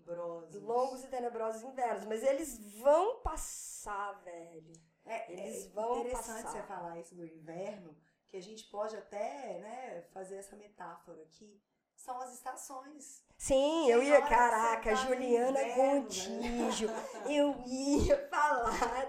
Tenebrosos. 0.00 0.62
longos 0.62 1.04
e 1.04 1.08
tenebrosos 1.08 1.62
invernos, 1.62 2.04
mas 2.04 2.22
eles 2.24 2.58
vão 2.80 3.20
passar, 3.20 4.12
velho. 4.24 4.72
É, 5.06 5.32
Eles 5.32 5.66
é 5.66 5.68
vão 5.70 6.00
interessante 6.00 6.42
passar. 6.42 6.50
você 6.50 6.62
falar 6.62 6.98
isso 6.98 7.14
do 7.14 7.24
inverno, 7.24 7.96
que 8.28 8.36
a 8.36 8.42
gente 8.42 8.64
pode 8.70 8.96
até 8.96 9.58
né, 9.58 10.02
fazer 10.12 10.36
essa 10.36 10.56
metáfora 10.56 11.22
aqui. 11.22 11.60
São 12.04 12.20
as 12.20 12.32
estações. 12.34 13.22
Sim, 13.36 13.54
Tem 13.86 13.90
eu 13.90 14.02
ia, 14.02 14.20
caraca, 14.20 14.94
Juliana 14.96 15.62
Gontijo, 15.74 16.90
eu 17.26 17.54
ia 17.66 18.28
falar, 18.30 18.68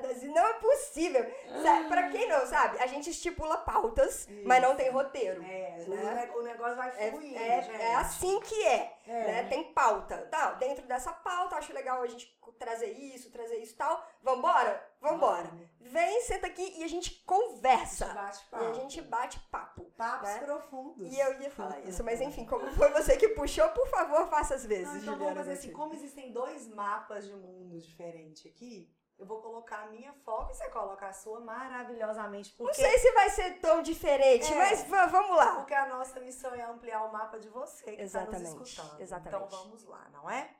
assim, 0.09 0.27
não 0.27 0.45
é 0.47 0.53
possível. 0.53 1.25
Sa- 1.61 1.85
Pra 1.89 2.07
quem 2.09 2.29
não 2.29 2.45
sabe, 2.47 2.79
a 2.79 2.87
gente 2.87 3.09
estipula 3.09 3.57
pautas, 3.57 4.27
mas 4.45 4.61
não 4.61 4.73
tem 4.75 4.89
roteiro. 4.89 5.43
É, 5.43 5.83
Né? 5.85 5.85
o, 5.85 6.15
ne- 6.15 6.39
o 6.39 6.41
negócio 6.43 6.75
vai 6.77 6.89
É, 6.97 7.11
fluindo, 7.11 7.37
é- 7.37 7.61
gente. 7.61 7.81
é 7.81 7.95
assim 7.95 8.39
que 8.39 8.63
é, 8.65 8.93
É. 9.05 9.23
né? 9.31 9.43
Tem 9.49 9.73
pauta. 9.73 10.17
Tá, 10.29 10.51
dentro 10.53 10.85
dessa 10.87 11.11
pauta, 11.11 11.55
acho 11.55 11.73
legal 11.73 12.01
a 12.01 12.07
gente 12.07 12.39
trazer 12.61 12.91
isso, 12.91 13.31
trazer 13.31 13.57
isso 13.57 13.73
e 13.73 13.77
tal. 13.77 14.07
Vambora? 14.21 14.87
Vambora. 15.01 15.51
Vem, 15.79 16.21
senta 16.21 16.45
aqui 16.45 16.61
e 16.77 16.83
a 16.83 16.87
gente 16.87 17.01
A 17.01 17.03
gente 17.03 17.23
conversa. 17.25 18.05
bate 18.13 18.45
E 18.53 18.55
a 18.55 18.73
gente 18.73 19.01
bate 19.01 19.39
papo. 19.51 19.85
papos 19.97 20.29
né? 20.29 20.39
profundos. 20.39 21.11
E 21.11 21.19
eu 21.19 21.41
ia 21.41 21.49
falar 21.49 21.79
isso, 21.81 22.03
mas 22.03 22.21
enfim, 22.21 22.45
como 22.45 22.69
foi 22.71 22.91
você 22.91 23.17
que 23.17 23.29
puxou, 23.29 23.67
por 23.69 23.87
favor, 23.87 24.27
faça 24.27 24.53
as 24.53 24.65
vezes, 24.65 24.87
Não, 24.87 24.97
então 24.97 25.17
vamos 25.17 25.33
fazer 25.33 25.53
assim, 25.53 25.71
como 25.71 25.93
existem 25.93 26.31
dois 26.31 26.67
mapas 26.67 27.25
de 27.25 27.33
mundo 27.35 27.79
diferentes 27.79 28.45
aqui, 28.45 28.93
Eu 29.21 29.27
vou 29.27 29.39
colocar 29.39 29.83
a 29.83 29.85
minha 29.91 30.11
foto 30.25 30.51
e 30.51 30.55
você 30.55 30.67
coloca 30.71 31.05
a 31.07 31.13
sua 31.13 31.39
maravilhosamente. 31.39 32.55
Não 32.59 32.73
sei 32.73 32.97
se 32.97 33.11
vai 33.11 33.29
ser 33.29 33.59
tão 33.59 33.83
diferente, 33.83 34.51
É. 34.51 34.55
mas 34.57 34.83
va- 34.87 35.05
vamos 35.05 35.37
lá. 35.37 35.57
Porque 35.57 35.75
a 35.75 35.85
nossa 35.87 36.19
missão 36.19 36.51
é 36.55 36.63
ampliar 36.63 37.03
o 37.05 37.13
mapa 37.13 37.39
de 37.39 37.47
você 37.47 37.95
que 37.95 38.01
está 38.01 38.25
nos 38.25 38.41
escutando. 38.41 38.99
exatamente. 38.99 39.43
Então 39.45 39.47
vamos 39.63 39.83
lá, 39.85 40.09
não 40.09 40.27
é? 40.27 40.55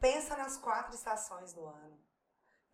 Pensa 0.00 0.36
nas 0.36 0.56
quatro 0.56 0.96
estações 0.96 1.52
do 1.52 1.64
ano. 1.64 1.96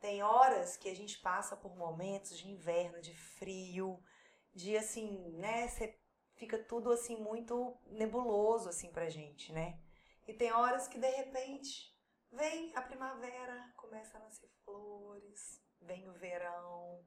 Tem 0.01 0.23
horas 0.23 0.79
que 0.79 0.89
a 0.89 0.97
gente 0.97 1.19
passa 1.19 1.55
por 1.57 1.77
momentos 1.77 2.37
de 2.39 2.49
inverno, 2.49 2.99
de 3.03 3.15
frio, 3.15 4.03
de 4.55 4.79
assim, 4.79 5.33
né? 5.37 5.69
Você 5.69 5.95
fica 6.37 6.57
tudo 6.57 6.91
assim 6.91 7.17
muito 7.21 7.77
nebuloso 7.87 8.69
assim 8.71 8.91
pra 8.91 9.11
gente, 9.11 9.53
né? 9.53 9.79
E 10.27 10.33
tem 10.33 10.51
horas 10.53 10.89
que 10.89 10.99
de 10.99 11.11
repente 11.11 11.95
vem 12.31 12.73
a 12.77 12.81
primavera, 12.81 13.73
começa 13.89 14.19
a 14.19 14.21
nascer 14.21 14.49
flores, 14.65 15.61
vem 15.81 16.09
o 16.09 16.13
verão, 16.13 17.01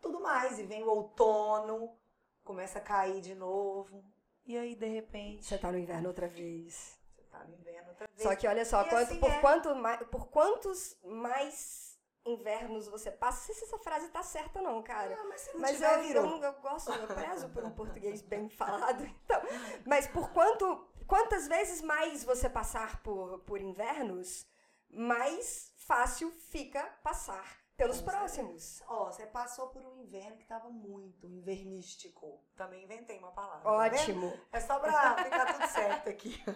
tudo 0.00 0.20
mais, 0.20 0.58
e 0.58 0.64
vem 0.64 0.82
o 0.82 0.88
outono, 0.88 1.96
começa 2.44 2.78
a 2.78 2.82
cair 2.82 3.20
de 3.20 3.34
novo. 3.34 4.04
E 4.44 4.56
aí, 4.58 4.74
de 4.74 4.86
repente, 4.86 5.44
Você 5.46 5.56
tá 5.58 5.70
no 5.70 5.78
inverno 5.78 6.08
outra 6.08 6.26
vez. 6.26 6.98
você 7.14 7.22
tá 7.30 7.44
no 7.44 7.54
inverno 7.54 7.90
outra 7.90 8.08
vez. 8.08 8.22
Só 8.22 8.34
que 8.34 8.48
olha 8.48 8.64
só, 8.64 8.82
quanto- 8.84 8.96
assim 8.96 9.20
por, 9.20 9.30
é. 9.30 9.40
quanto 9.40 9.74
mais, 9.76 10.06
por 10.08 10.26
quantos 10.28 10.98
mais 11.04 11.96
invernos 12.26 12.88
você 12.88 13.10
passa, 13.10 13.38
não 13.38 13.46
sei 13.46 13.54
se 13.54 13.64
essa 13.64 13.78
frase 13.78 14.08
tá 14.10 14.22
certa 14.22 14.60
não, 14.60 14.82
cara. 14.82 15.16
Ah, 15.20 15.24
mas 15.28 15.50
não 15.52 15.60
Mas 15.60 15.80
eu, 15.80 15.88
eu, 15.90 16.42
eu 16.42 16.52
gosto, 16.60 16.90
eu 16.92 17.06
prezo 17.06 17.48
por 17.50 17.64
um 17.64 17.70
português 17.70 18.22
bem 18.22 18.48
falado. 18.48 19.04
Então, 19.24 19.40
mas 19.86 20.06
por 20.08 20.30
quanto, 20.32 20.88
quantas 21.06 21.46
vezes 21.46 21.80
mais 21.80 22.24
você 22.24 22.48
passar 22.50 23.02
por, 23.02 23.38
por 23.40 23.60
invernos, 23.60 24.44
mais 24.92 25.72
fácil 25.76 26.30
fica 26.30 26.82
passar 27.02 27.62
pelos 27.76 28.00
próximos. 28.00 28.80
Ó, 28.86 29.06
você 29.06 29.26
passou 29.26 29.68
por 29.68 29.82
um 29.84 29.96
inverno 30.02 30.36
que 30.36 30.44
tava 30.44 30.68
muito 30.68 31.26
invernístico. 31.26 32.40
Também 32.54 32.84
inventei 32.84 33.18
uma 33.18 33.32
palavra. 33.32 33.62
tá? 33.62 33.70
Ótimo. 33.72 34.32
É 34.52 34.60
só 34.60 34.78
pra 34.78 35.16
ficar 35.24 35.52
tudo 35.54 35.66
certo 35.68 36.08
aqui. 36.08 36.40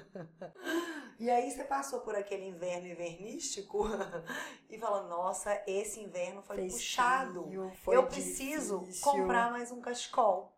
E 1.18 1.30
aí 1.30 1.50
você 1.50 1.64
passou 1.64 2.02
por 2.02 2.14
aquele 2.14 2.44
inverno 2.44 2.88
invernístico 2.88 3.86
e 4.68 4.78
falou, 4.78 5.08
nossa, 5.08 5.62
esse 5.66 5.98
inverno 5.98 6.42
foi 6.42 6.56
Fez 6.56 6.74
puxado. 6.74 7.48
foi 7.82 7.96
eu 7.96 8.06
preciso 8.06 8.80
difícil. 8.80 9.02
comprar 9.12 9.50
mais 9.50 9.70
um 9.70 9.80
cachecol. 9.80 10.54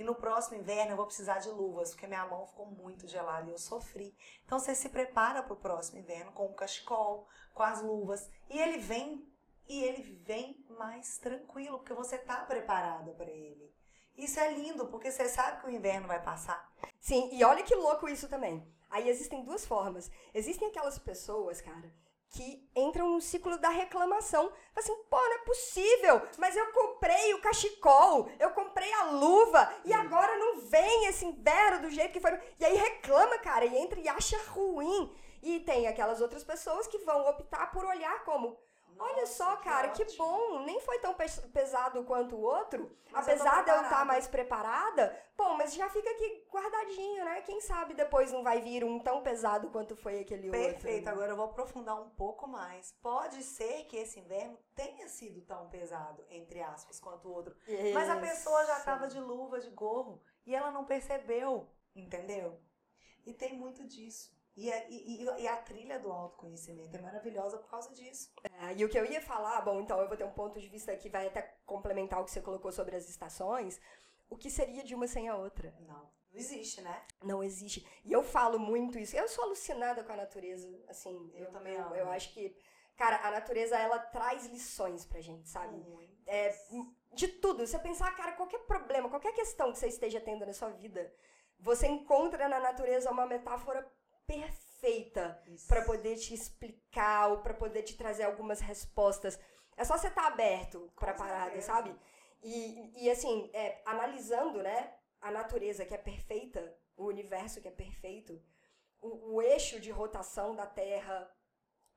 E 0.00 0.02
no 0.02 0.14
próximo 0.14 0.56
inverno 0.56 0.92
eu 0.92 0.96
vou 0.96 1.04
precisar 1.04 1.40
de 1.40 1.50
luvas, 1.50 1.90
porque 1.90 2.06
minha 2.06 2.24
mão 2.24 2.46
ficou 2.46 2.64
muito 2.64 3.06
gelada 3.06 3.46
e 3.46 3.52
eu 3.52 3.58
sofri. 3.58 4.16
Então 4.46 4.58
você 4.58 4.74
se 4.74 4.88
prepara 4.88 5.42
para 5.42 5.52
o 5.52 5.56
próximo 5.56 5.98
inverno 5.98 6.32
com 6.32 6.46
o 6.46 6.54
cachecol, 6.54 7.28
com 7.52 7.62
as 7.62 7.82
luvas. 7.82 8.30
E 8.48 8.58
ele 8.58 8.78
vem, 8.78 9.30
e 9.68 9.84
ele 9.84 10.02
vem 10.24 10.64
mais 10.70 11.18
tranquilo, 11.18 11.76
porque 11.76 11.92
você 11.92 12.16
tá 12.16 12.36
preparada 12.46 13.12
para 13.12 13.30
ele. 13.30 13.70
Isso 14.16 14.40
é 14.40 14.50
lindo, 14.54 14.86
porque 14.86 15.10
você 15.12 15.28
sabe 15.28 15.60
que 15.60 15.66
o 15.66 15.70
inverno 15.70 16.08
vai 16.08 16.22
passar. 16.22 16.72
Sim, 16.98 17.28
e 17.34 17.44
olha 17.44 17.62
que 17.62 17.74
louco 17.74 18.08
isso 18.08 18.26
também. 18.26 18.66
Aí 18.88 19.06
existem 19.06 19.44
duas 19.44 19.66
formas. 19.66 20.10
Existem 20.32 20.68
aquelas 20.68 20.98
pessoas, 20.98 21.60
cara, 21.60 21.92
que 22.30 22.70
entram 22.76 23.10
no 23.10 23.20
ciclo 23.20 23.58
da 23.58 23.68
reclamação. 23.68 24.52
Assim, 24.76 24.94
pô, 25.10 25.16
não 25.16 25.34
é 25.34 25.38
possível, 25.38 26.22
mas 26.38 26.56
eu 26.56 26.72
comprei 26.72 27.34
o 27.34 27.40
cachecol, 27.40 28.30
eu 28.38 28.50
comprei 28.50 28.92
a 28.92 29.04
luva, 29.10 29.72
e 29.84 29.92
agora 29.92 30.36
não 30.38 30.60
vem 30.60 31.06
esse 31.06 31.24
inverno 31.24 31.82
do 31.82 31.90
jeito 31.90 32.12
que 32.12 32.20
foi. 32.20 32.38
E 32.58 32.64
aí 32.64 32.76
reclama, 32.76 33.38
cara, 33.38 33.64
e 33.64 33.76
entra 33.76 34.00
e 34.00 34.08
acha 34.08 34.38
ruim. 34.48 35.12
E 35.42 35.60
tem 35.60 35.86
aquelas 35.86 36.20
outras 36.20 36.44
pessoas 36.44 36.86
que 36.86 36.98
vão 36.98 37.28
optar 37.28 37.70
por 37.72 37.84
olhar 37.84 38.24
como. 38.24 38.58
Olha 39.02 39.26
só, 39.26 39.56
cara, 39.56 39.88
que 39.90 40.02
ótimo. 40.02 40.18
bom, 40.24 40.60
nem 40.64 40.78
foi 40.80 40.98
tão 40.98 41.14
pes- 41.14 41.40
pesado 41.52 42.04
quanto 42.04 42.36
o 42.36 42.40
outro. 42.42 42.94
Mas 43.10 43.26
eu 43.26 43.34
Apesar 43.34 43.64
de 43.64 43.70
eu 43.70 43.74
estar 43.76 43.78
preparada. 43.80 44.04
mais 44.04 44.26
preparada, 44.28 45.24
bom, 45.36 45.56
mas 45.56 45.72
já 45.74 45.88
fica 45.88 46.10
aqui 46.10 46.46
guardadinho, 46.52 47.24
né? 47.24 47.40
Quem 47.42 47.60
sabe 47.60 47.94
depois 47.94 48.30
não 48.30 48.42
vai 48.42 48.60
vir 48.60 48.84
um 48.84 49.00
tão 49.00 49.22
pesado 49.22 49.70
quanto 49.70 49.96
foi 49.96 50.20
aquele 50.20 50.48
outro. 50.48 50.60
Perfeito, 50.62 51.08
agora 51.08 51.32
eu 51.32 51.36
vou 51.36 51.46
aprofundar 51.46 52.00
um 52.00 52.10
pouco 52.10 52.46
mais. 52.46 52.92
Pode 53.02 53.42
ser 53.42 53.84
que 53.86 53.96
esse 53.96 54.20
inverno 54.20 54.58
tenha 54.74 55.08
sido 55.08 55.40
tão 55.42 55.68
pesado, 55.70 56.24
entre 56.30 56.60
aspas, 56.62 57.00
quanto 57.00 57.28
o 57.28 57.32
outro. 57.32 57.56
Mas 57.94 58.08
a 58.10 58.16
pessoa 58.16 58.64
já 58.66 58.72
Isso. 58.72 58.78
estava 58.80 59.08
de 59.08 59.18
luva, 59.18 59.58
de 59.60 59.70
gorro, 59.70 60.22
e 60.46 60.54
ela 60.54 60.70
não 60.70 60.84
percebeu, 60.84 61.68
entendeu? 61.96 62.60
E 63.26 63.32
tem 63.32 63.54
muito 63.54 63.86
disso. 63.86 64.38
E 64.56 64.70
a, 64.72 64.88
e- 64.88 65.22
e- 65.24 65.42
e 65.42 65.48
a 65.48 65.56
trilha 65.56 65.98
do 65.98 66.10
autoconhecimento 66.12 66.96
é 66.96 67.00
maravilhosa 67.00 67.56
por 67.58 67.70
causa 67.70 67.94
disso. 67.94 68.32
É, 68.62 68.74
e 68.74 68.84
o 68.84 68.88
que 68.88 68.98
eu 68.98 69.04
ia 69.06 69.20
falar, 69.20 69.60
bom, 69.62 69.80
então 69.80 69.98
eu 70.00 70.08
vou 70.08 70.16
ter 70.16 70.24
um 70.24 70.32
ponto 70.32 70.60
de 70.60 70.68
vista 70.68 70.94
que 70.96 71.08
vai 71.08 71.26
até 71.28 71.42
complementar 71.64 72.20
o 72.20 72.24
que 72.24 72.30
você 72.30 72.40
colocou 72.42 72.70
sobre 72.72 72.96
as 72.96 73.08
estações. 73.08 73.80
O 74.28 74.36
que 74.36 74.50
seria 74.50 74.82
de 74.84 74.94
uma 74.94 75.06
sem 75.06 75.28
a 75.28 75.36
outra? 75.36 75.74
Não, 75.80 75.94
não 76.32 76.38
existe, 76.40 76.80
né? 76.82 77.04
Não 77.22 77.42
existe. 77.42 77.86
E 78.04 78.12
eu 78.12 78.22
falo 78.22 78.58
muito 78.58 78.98
isso. 78.98 79.16
Eu 79.16 79.28
sou 79.28 79.44
alucinada 79.44 80.04
com 80.04 80.12
a 80.12 80.16
natureza, 80.16 80.68
assim. 80.88 81.30
Eu 81.34 81.50
também 81.50 81.74
eu, 81.74 81.82
amo. 81.84 81.94
eu 81.96 82.10
acho 82.10 82.32
que, 82.34 82.54
cara, 82.96 83.26
a 83.26 83.30
natureza, 83.30 83.76
ela 83.78 83.98
traz 83.98 84.46
lições 84.46 85.04
pra 85.04 85.20
gente, 85.20 85.48
sabe? 85.48 85.76
Muito. 85.76 86.10
É, 86.26 86.54
de 87.12 87.28
tudo. 87.28 87.66
Você 87.66 87.78
pensar, 87.78 88.14
cara, 88.16 88.32
qualquer 88.32 88.60
problema, 88.66 89.08
qualquer 89.08 89.32
questão 89.32 89.72
que 89.72 89.78
você 89.78 89.88
esteja 89.88 90.20
tendo 90.20 90.44
na 90.46 90.52
sua 90.52 90.70
vida, 90.70 91.12
você 91.58 91.86
encontra 91.88 92.48
na 92.48 92.60
natureza 92.60 93.10
uma 93.10 93.26
metáfora 93.26 93.90
perfeita 94.30 95.42
para 95.66 95.84
poder 95.84 96.16
te 96.16 96.32
explicar 96.32 97.30
ou 97.30 97.38
para 97.38 97.54
poder 97.54 97.82
te 97.82 97.96
trazer 97.96 98.22
algumas 98.22 98.60
respostas. 98.60 99.38
É 99.76 99.84
só 99.84 99.98
você 99.98 100.08
estar 100.08 100.26
aberto 100.26 100.92
para 100.94 101.12
a 101.12 101.14
parada, 101.14 101.44
certeza. 101.46 101.66
sabe? 101.66 101.96
E, 102.42 103.04
e 103.04 103.10
assim, 103.10 103.50
é, 103.52 103.82
analisando, 103.84 104.62
né, 104.62 104.94
a 105.20 105.30
natureza 105.30 105.84
que 105.84 105.94
é 105.94 105.98
perfeita, 105.98 106.74
o 106.96 107.06
universo 107.06 107.60
que 107.60 107.68
é 107.68 107.72
perfeito, 107.72 108.40
o, 109.00 109.34
o 109.34 109.42
eixo 109.42 109.80
de 109.80 109.90
rotação 109.90 110.54
da 110.54 110.66
Terra, 110.66 111.30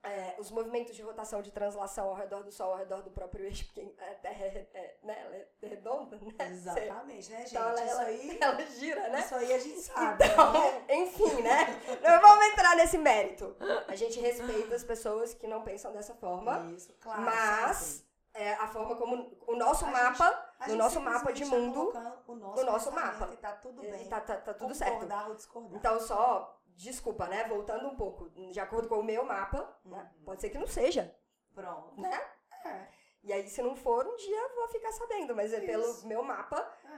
é, 0.03 0.35
os 0.37 0.51
movimentos 0.51 0.95
de 0.95 1.01
rotação 1.01 1.41
de 1.41 1.49
translação 1.49 2.09
ao 2.09 2.15
redor 2.15 2.43
do 2.43 2.51
Sol, 2.51 2.71
ao 2.71 2.77
redor 2.77 3.01
do 3.01 3.09
próprio 3.09 3.45
eixo, 3.45 3.65
porque 3.65 3.95
a 3.97 4.13
Terra 4.15 4.45
é, 4.45 4.67
é, 4.73 4.97
né, 5.01 5.17
ela 5.25 5.35
é 5.35 5.47
redonda, 5.61 6.17
né? 6.17 6.49
Exatamente, 6.51 7.31
né, 7.31 7.37
gente? 7.37 7.51
Então 7.51 7.69
ela, 7.69 7.85
isso 7.85 7.93
ela, 7.93 8.03
aí, 8.03 8.37
ela 8.41 8.65
gira, 8.65 9.09
né? 9.09 9.19
isso 9.19 9.35
aí 9.35 9.53
a 9.53 9.59
gente 9.59 9.79
sabe. 9.79 10.25
Então, 10.25 10.53
né? 10.53 10.85
enfim, 10.95 11.41
né? 11.41 11.81
Não 12.03 12.21
vamos 12.21 12.45
entrar 12.47 12.75
nesse 12.75 12.97
mérito. 12.97 13.55
A 13.87 13.95
gente 13.95 14.19
respeita 14.19 14.75
as 14.75 14.83
pessoas 14.83 15.33
que 15.33 15.47
não 15.47 15.63
pensam 15.63 15.93
dessa 15.93 16.13
forma, 16.13 16.69
Isso, 16.75 16.93
claro. 16.99 17.21
mas 17.21 18.05
é, 18.33 18.55
a 18.55 18.67
forma 18.67 18.95
como 18.95 19.31
o 19.47 19.55
nosso 19.55 19.85
A 19.85 19.91
mapa, 19.91 20.53
A 20.59 20.63
no 20.63 20.71
gente 20.71 20.79
nosso 20.79 20.99
mapa 20.99 21.31
de 21.31 21.45
mundo, 21.45 21.91
tá 21.91 22.01
colocando 22.01 22.27
o 22.27 22.35
nosso, 22.35 22.65
no 22.65 22.71
nosso 22.71 22.91
mapa. 22.91 23.29
E 23.31 23.37
tá 23.37 23.51
tudo 23.53 23.81
bem. 23.81 24.05
tá, 24.09 24.19
tá, 24.19 24.35
tá 24.37 24.53
tudo 24.53 24.73
certo. 24.73 25.07
Ou 25.27 25.35
discordar. 25.35 25.77
Então, 25.77 25.99
só, 25.99 26.59
desculpa, 26.75 27.27
né? 27.27 27.43
Voltando 27.47 27.87
um 27.87 27.95
pouco, 27.95 28.29
de 28.29 28.59
acordo 28.59 28.87
com 28.87 28.99
o 28.99 29.03
meu 29.03 29.23
mapa, 29.25 29.79
né? 29.85 30.11
Uhum. 30.17 30.23
pode 30.25 30.41
ser 30.41 30.49
que 30.49 30.57
não 30.57 30.67
seja, 30.67 31.15
Pronto. 31.53 31.99
né? 32.01 32.21
É, 32.65 32.87
E 33.23 33.31
aí, 33.33 33.47
se 33.49 33.61
não 33.61 33.75
for, 33.75 34.05
um 34.05 34.15
dia 34.15 34.37
eu 34.37 34.55
vou 34.55 34.67
ficar 34.69 34.91
sabendo, 34.91 35.35
mas 35.35 35.53
é 35.53 35.61
pelo 35.61 36.03
meu 36.05 36.23
mapa, 36.23 36.57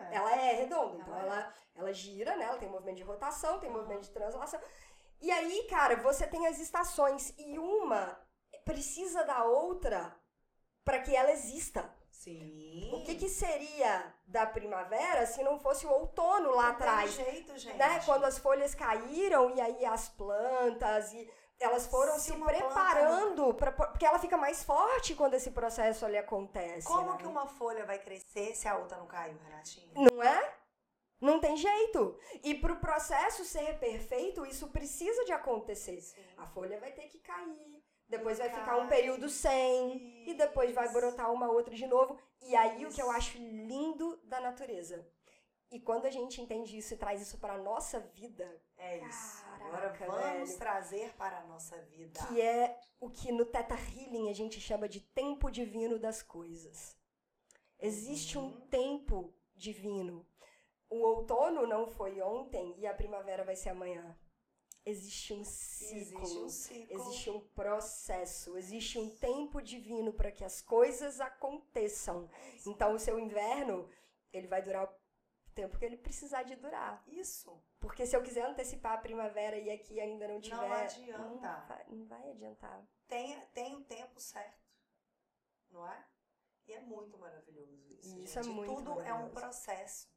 é. 0.09 0.15
ela 0.15 0.35
é 0.35 0.53
redonda. 0.53 0.97
Então, 1.01 1.13
Ela 1.15 1.23
é. 1.23 1.27
ela, 1.27 1.53
ela 1.75 1.93
gira, 1.93 2.35
né? 2.35 2.45
Ela 2.45 2.57
tem 2.57 2.69
movimento 2.69 2.97
de 2.97 3.03
rotação, 3.03 3.59
tem 3.59 3.69
movimento 3.69 4.03
de 4.03 4.11
translação. 4.11 4.59
E 5.21 5.31
aí, 5.31 5.63
cara, 5.69 5.95
você 5.97 6.27
tem 6.27 6.47
as 6.47 6.59
estações 6.59 7.33
e 7.37 7.57
uma 7.57 8.19
precisa 8.63 9.23
da 9.23 9.43
outra 9.45 10.15
para 10.83 11.01
que 11.01 11.15
ela 11.15 11.31
exista. 11.31 11.94
Sim. 12.23 12.89
O 12.93 13.03
que, 13.03 13.15
que 13.15 13.29
seria 13.29 14.13
da 14.25 14.45
primavera 14.45 15.25
se 15.25 15.43
não 15.43 15.59
fosse 15.59 15.85
o 15.85 15.91
outono 15.91 16.51
lá 16.51 16.69
Não 16.69 16.75
tem 16.75 16.87
atrás? 16.87 17.11
jeito, 17.13 17.57
gente. 17.57 17.77
Né? 17.77 18.01
Quando 18.05 18.23
as 18.23 18.37
folhas 18.37 18.73
caíram 18.73 19.53
e 19.55 19.61
aí 19.61 19.85
as 19.85 20.09
plantas 20.09 21.11
e 21.13 21.29
elas 21.59 21.85
foram 21.87 22.13
Se 22.15 22.25
se 22.25 22.31
uma 22.31 22.47
planta 22.47 22.63
preparando 22.65 23.53
pra, 23.53 23.71
porque 23.71 24.05
ela 24.05 24.19
fica 24.19 24.37
mais 24.37 24.63
forte 24.63 25.13
quando 25.13 25.35
esse 25.35 25.51
processo 25.51 26.05
ali 26.05 26.17
acontece. 26.17 26.87
Como 26.87 27.11
né? 27.11 27.17
que 27.17 27.27
uma 27.27 27.47
folha 27.47 27.85
vai 27.85 27.99
crescer 27.99 28.55
se 28.55 28.67
a 28.67 28.77
outra 28.77 28.97
não 28.97 29.07
caiu, 29.07 29.37
Renatinha? 29.43 29.93
Não 29.93 30.23
é? 30.23 30.53
Não 31.21 31.39
tem 31.39 31.55
jeito. 31.55 32.17
E 32.43 32.55
pro 32.55 32.77
processo 32.77 33.45
ser 33.45 33.77
perfeito, 33.79 34.45
isso 34.45 34.67
precisa 34.69 35.23
de 35.25 35.31
acontecer. 35.31 35.99
A 36.37 36.45
folha 36.47 36.79
vai 36.79 36.91
ter 36.91 37.07
que 37.07 37.19
cair, 37.19 37.83
depois 38.07 38.37
vai 38.39 38.49
ficar 38.49 38.77
um 38.77 38.87
período 38.87 39.29
sem, 39.29 40.27
e 40.29 40.33
depois 40.33 40.73
vai 40.73 40.91
brotar 40.91 41.31
uma 41.33 41.49
outra 41.51 41.73
de 41.75 41.85
novo. 41.87 42.17
E 42.41 42.55
aí 42.55 42.85
o 42.85 42.89
que 42.91 43.01
eu 43.01 43.09
acho 43.11 43.37
lindo 43.37 44.17
da 44.23 44.39
natureza. 44.39 45.07
E 45.71 45.79
quando 45.79 46.05
a 46.05 46.11
gente 46.11 46.39
entende 46.41 46.77
isso 46.77 46.93
e 46.93 46.97
traz 46.97 47.21
isso 47.21 47.39
pra 47.39 47.57
nossa 47.57 47.99
vida, 47.99 48.61
É 48.77 48.99
isso. 48.99 49.43
Caraca, 49.57 50.03
Agora 50.05 50.21
vamos 50.33 50.49
velho. 50.49 50.59
trazer 50.59 51.13
para 51.15 51.39
a 51.39 51.43
nossa 51.45 51.75
vida. 51.81 52.19
que 52.27 52.39
é 52.39 52.79
o 52.99 53.09
que 53.09 53.31
no 53.31 53.45
Teta 53.45 53.73
Healing 53.75 54.29
a 54.29 54.33
gente 54.33 54.61
chama 54.61 54.87
de 54.87 54.99
tempo 55.01 55.49
divino 55.49 55.97
das 55.97 56.21
coisas. 56.21 56.95
Existe 57.79 58.37
um 58.37 58.43
Uhum. 58.45 58.67
tempo 58.67 59.33
divino. 59.55 60.25
O 60.89 60.97
outono 60.99 61.65
não 61.65 61.87
foi 61.87 62.21
ontem 62.21 62.75
e 62.77 62.85
a 62.85 62.93
primavera 62.93 63.43
vai 63.43 63.55
ser 63.55 63.69
amanhã. 63.69 64.15
Existe 64.85 65.33
um 65.33 65.43
ciclo, 65.43 66.21
Existe 66.21 66.37
um 66.37 66.49
ciclo. 66.49 66.99
existe 67.01 67.29
um 67.29 67.39
processo, 67.49 68.57
existe 68.57 68.99
um 68.99 69.09
tempo 69.17 69.61
divino 69.61 70.13
para 70.13 70.31
que 70.31 70.43
as 70.43 70.61
coisas 70.61 71.19
aconteçam. 71.19 72.29
Então, 72.65 72.93
o 72.93 72.99
seu 72.99 73.17
inverno, 73.19 73.89
ele 74.31 74.47
vai 74.47 74.61
durar 74.61 74.85
o 74.85 75.51
tempo 75.53 75.77
que 75.77 75.85
ele 75.85 75.97
precisar 75.97 76.43
de 76.43 76.55
durar. 76.55 77.03
Isso. 77.07 77.59
Porque 77.79 78.05
se 78.05 78.15
eu 78.15 78.21
quiser 78.21 78.45
antecipar 78.45 78.93
a 78.93 78.97
primavera 79.01 79.57
e 79.57 79.69
aqui 79.71 79.99
ainda 79.99 80.27
não 80.27 80.39
tiver. 80.39 80.57
adianta. 80.71 81.17
Não 81.23 81.39
vai, 81.39 81.85
não 81.87 82.05
vai 82.05 82.29
adiantar. 82.29 82.87
Tem, 83.07 83.39
tem 83.53 83.75
o 83.75 83.83
tempo 83.83 84.19
certo. 84.19 84.63
Não 85.71 85.87
é? 85.87 86.05
E 86.67 86.73
é 86.73 86.79
muito 86.81 87.17
maravilhoso 87.17 87.75
isso. 87.89 88.17
Isso 88.19 88.39
é 88.39 88.43
gente. 88.43 88.53
muito 88.55 88.75
Tudo 88.75 89.01
é 89.01 89.13
um 89.13 89.29
processo. 89.29 90.09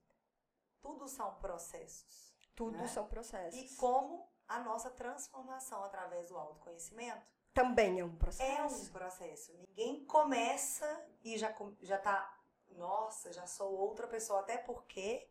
Tudo 0.80 1.06
são 1.08 1.34
processos. 1.36 2.34
Tudo 2.54 2.78
Né? 2.78 2.86
são 2.88 3.06
processos. 3.06 3.60
E 3.72 3.76
como 3.76 4.26
a 4.48 4.60
nossa 4.60 4.90
transformação 4.90 5.84
através 5.84 6.28
do 6.28 6.36
autoconhecimento 6.36 7.26
Também 7.52 8.00
é 8.00 8.04
um 8.04 8.16
processo. 8.16 8.50
é 8.50 8.64
um 8.64 8.92
processo. 8.92 9.52
Ninguém 9.68 10.04
começa 10.04 11.06
e 11.22 11.36
já, 11.36 11.54
já 11.82 11.98
tá, 11.98 12.38
nossa, 12.70 13.32
já 13.32 13.46
sou 13.46 13.72
outra 13.72 14.06
pessoa. 14.06 14.40
Até 14.40 14.56
porque 14.56 15.28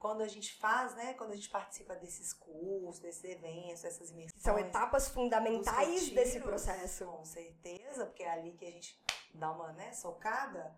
quando 0.00 0.22
a 0.22 0.28
gente 0.28 0.58
faz, 0.58 0.94
né? 0.94 1.12
Quando 1.14 1.32
a 1.32 1.36
gente 1.36 1.50
participa 1.50 1.94
desses 1.94 2.32
cursos, 2.32 2.98
desses 2.98 3.22
eventos, 3.22 3.82
dessas 3.82 4.10
imersões. 4.10 4.42
São 4.42 4.58
etapas 4.58 5.08
fundamentais 5.08 6.08
desse 6.08 6.38
retiros, 6.38 6.42
processo. 6.42 7.04
Com 7.04 7.24
certeza, 7.24 8.06
porque 8.06 8.22
é 8.22 8.30
ali 8.30 8.52
que 8.52 8.64
a 8.64 8.70
gente 8.70 8.98
dá 9.34 9.52
uma 9.52 9.72
né, 9.72 9.92
socada. 9.92 10.74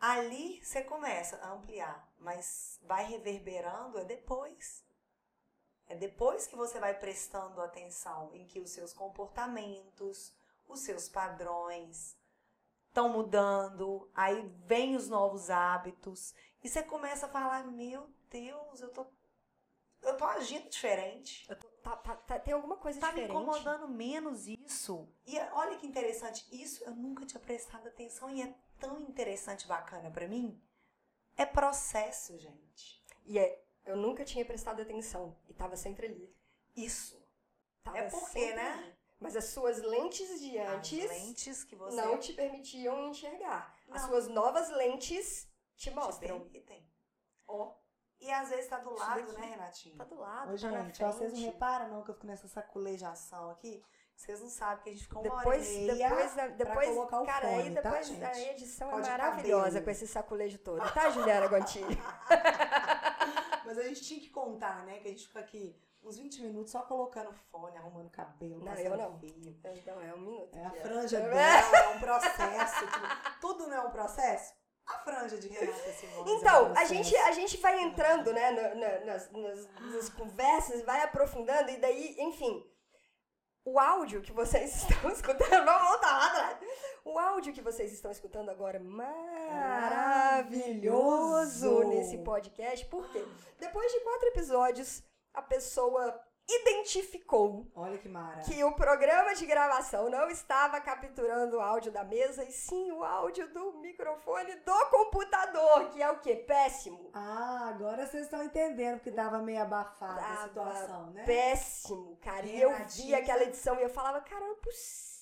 Ali 0.00 0.64
você 0.64 0.82
começa 0.82 1.36
a 1.38 1.52
ampliar, 1.52 2.08
mas 2.20 2.78
vai 2.84 3.04
reverberando 3.04 3.98
é 3.98 4.04
depois. 4.04 4.84
É 5.88 5.94
depois 5.96 6.46
que 6.46 6.54
você 6.56 6.78
vai 6.78 6.98
prestando 6.98 7.60
atenção 7.62 8.34
em 8.34 8.44
que 8.46 8.60
os 8.60 8.70
seus 8.70 8.92
comportamentos, 8.92 10.32
os 10.68 10.80
seus 10.80 11.08
padrões 11.08 12.16
estão 12.88 13.08
mudando, 13.08 14.10
aí 14.14 14.42
vem 14.66 14.96
os 14.96 15.08
novos 15.08 15.48
hábitos 15.50 16.34
e 16.62 16.68
você 16.68 16.82
começa 16.82 17.26
a 17.26 17.28
falar: 17.28 17.64
"Meu 17.66 18.08
Deus, 18.30 18.80
eu 18.80 18.90
tô 18.92 19.06
eu 20.02 20.16
tô 20.16 20.24
agindo 20.26 20.68
diferente". 20.68 21.46
Tô- 21.48 21.68
tá- 21.82 21.96
tá- 21.96 22.16
tá- 22.16 22.38
tem 22.38 22.52
alguma 22.54 22.76
coisa 22.76 23.00
Tá 23.00 23.08
me 23.08 23.12
diferente. 23.22 23.32
incomodando 23.34 23.88
menos 23.88 24.46
isso. 24.46 25.08
E 25.26 25.38
olha 25.52 25.76
que 25.78 25.86
interessante, 25.86 26.46
isso 26.52 26.84
eu 26.84 26.94
nunca 26.94 27.24
tinha 27.24 27.40
prestado 27.40 27.88
atenção 27.88 28.28
e 28.30 28.42
é 28.42 28.54
tão 28.78 29.00
interessante, 29.00 29.62
e 29.62 29.68
bacana 29.68 30.10
pra 30.10 30.28
mim. 30.28 30.60
É 31.36 31.46
processo, 31.46 32.36
gente. 32.38 33.02
E 33.24 33.38
é, 33.38 33.64
eu 33.88 33.96
nunca 33.96 34.24
tinha 34.24 34.44
prestado 34.44 34.80
atenção. 34.82 35.36
E 35.48 35.54
tava 35.54 35.76
sempre 35.76 36.06
ali. 36.06 36.36
Isso. 36.76 37.20
Tava 37.82 37.98
É 37.98 38.08
porque, 38.10 38.54
né? 38.54 38.72
ali. 38.74 38.98
Mas 39.20 39.34
as 39.34 39.46
suas 39.46 39.78
lentes 39.82 40.40
de 40.40 40.56
antes 40.58 41.04
As 41.04 41.10
lentes 41.10 41.64
que 41.64 41.74
você 41.74 41.96
não 41.96 42.18
te 42.18 42.32
permitiam 42.34 43.08
enxergar. 43.08 43.74
As 43.90 44.02
Não. 44.02 44.08
suas 44.10 44.28
novas 44.28 44.70
lentes 44.70 45.48
te 45.76 45.90
te 45.90 45.94
mostram. 45.94 46.40
permitem. 46.40 46.86
Ó, 47.48 47.72
E 48.20 48.30
às 48.32 48.48
vezes 48.50 48.68
tá 48.68 48.78
do 48.78 48.90
Isso 48.94 48.98
lado, 49.00 49.26
daqui. 49.26 49.40
né, 49.40 49.46
Renatinho? 49.46 49.96
tá 49.96 50.04
do 50.04 50.16
lado, 50.18 50.48
Ô, 50.48 50.50
tá 50.50 50.56
gente, 50.56 51.04
ó, 51.04 51.12
vocês 51.12 51.32
não 51.32 51.40
reparam 51.40 51.88
não 51.88 52.02
que 52.02 52.10
eu 52.10 52.14
fico 52.14 52.26
nessa 52.26 52.46
saculejação 52.48 53.50
aqui? 53.50 53.82
Vocês 54.16 54.40
não 54.40 54.48
sabem 54.48 54.82
que 54.82 54.90
a 54.90 54.92
gente 54.92 55.04
fica 55.04 55.14
uma 55.20 55.22
Depois, 55.22 55.46
hora 55.46 55.78
e 55.78 55.86
meia 55.86 56.08
depois, 56.08 56.34
depois, 56.56 56.88
colocar 56.88 57.20
o 57.20 57.26
cara, 57.26 57.48
fone, 57.48 57.62
aí 57.68 57.74
tá, 57.76 57.80
depois 57.82 58.06
gente? 58.08 58.24
a 58.24 58.50
edição 58.52 58.90
Pode 58.90 59.06
é 59.06 59.10
maravilhosa 59.10 59.80
com 59.80 59.90
esse 59.90 60.06
saculejo 60.08 60.58
todo, 60.58 60.92
tá, 60.92 61.10
Juliana 61.10 61.46
Gontijo? 61.46 61.86
Mas 63.68 63.76
a 63.76 63.82
gente 63.82 64.00
tinha 64.02 64.18
que 64.18 64.30
contar, 64.30 64.86
né? 64.86 64.98
Que 64.98 65.08
a 65.08 65.10
gente 65.10 65.26
fica 65.26 65.40
aqui 65.40 65.76
uns 66.02 66.16
20 66.16 66.40
minutos 66.40 66.72
só 66.72 66.80
colocando 66.82 67.30
fone, 67.50 67.76
arrumando 67.76 68.08
cabelo, 68.08 68.64
Não, 68.64 68.72
eu 68.72 68.96
não. 68.96 69.18
fio. 69.18 69.60
Não, 69.84 70.00
é 70.00 70.14
um 70.14 70.20
minuto. 70.20 70.56
É 70.56 70.64
a 70.64 70.70
franja 70.70 71.18
É. 71.18 71.20
dela, 71.28 71.76
é 71.76 71.88
um 71.90 72.00
processo. 72.00 72.78
tipo, 72.86 73.40
tudo 73.42 73.66
não 73.66 73.76
é 73.76 73.80
um 73.82 73.90
processo? 73.90 74.54
A 74.86 74.98
franja 75.00 75.36
de 75.36 75.48
Renata 75.48 75.92
Simões. 75.92 76.16
é 76.16 76.30
um 76.32 76.38
Então, 76.38 76.72
a 76.74 76.84
gente, 76.86 77.14
a 77.14 77.32
gente 77.32 77.58
vai 77.58 77.78
entrando, 77.82 78.32
né, 78.32 78.50
no- 78.52 78.80
na- 78.80 79.00
nas, 79.04 79.30
nas- 79.32 79.68
nas 79.92 80.08
conversas, 80.08 80.80
vai 80.82 81.02
aprofundando, 81.02 81.70
e 81.70 81.76
daí, 81.76 82.16
enfim, 82.20 82.64
o 83.66 83.78
áudio 83.78 84.22
que 84.22 84.32
vocês 84.32 84.76
estão 84.88 85.10
escutando, 85.10 85.62
vamos 85.66 85.88
voltar 85.90 86.10
lá 86.18 86.26
atrás. 86.28 86.58
O 87.10 87.18
áudio 87.18 87.54
que 87.54 87.62
vocês 87.62 87.90
estão 87.92 88.10
escutando 88.10 88.50
agora, 88.50 88.78
maravilhoso 88.78 89.48
Maravilhoso. 91.70 91.84
nesse 91.88 92.18
podcast, 92.18 92.84
porque 92.86 93.24
depois 93.58 93.90
de 93.92 94.00
quatro 94.00 94.28
episódios, 94.28 95.02
a 95.32 95.40
pessoa 95.40 96.20
identificou 96.50 97.66
Olha 97.74 97.98
que 97.98 98.08
mara. 98.08 98.40
que 98.42 98.62
o 98.64 98.72
programa 98.72 99.34
de 99.34 99.44
gravação 99.46 100.08
não 100.10 100.28
estava 100.30 100.80
capturando 100.80 101.56
o 101.56 101.60
áudio 101.60 101.90
da 101.92 102.04
mesa, 102.04 102.44
e 102.44 102.52
sim 102.52 102.90
o 102.92 103.02
áudio 103.04 103.52
do 103.52 103.72
microfone 103.80 104.54
do 104.56 104.86
computador, 104.90 105.90
que 105.90 106.02
é 106.02 106.10
o 106.10 106.20
quê? 106.20 106.36
Péssimo. 106.36 107.10
Ah, 107.14 107.68
agora 107.68 108.06
vocês 108.06 108.24
estão 108.24 108.42
entendendo 108.42 108.96
porque 108.96 109.10
dava 109.10 109.38
meio 109.38 109.62
abafada 109.62 110.20
a 110.20 110.44
situação, 110.44 111.10
né? 111.10 111.24
Péssimo, 111.24 112.16
cara. 112.22 112.46
E 112.46 112.60
eu 112.60 112.70
vi 112.86 113.14
aquela 113.14 113.44
edição 113.44 113.78
e 113.78 113.82
eu 113.82 113.90
falava, 113.90 114.20
cara, 114.20 114.40
não 114.44 114.52
é 114.52 114.56
possível, 114.56 115.17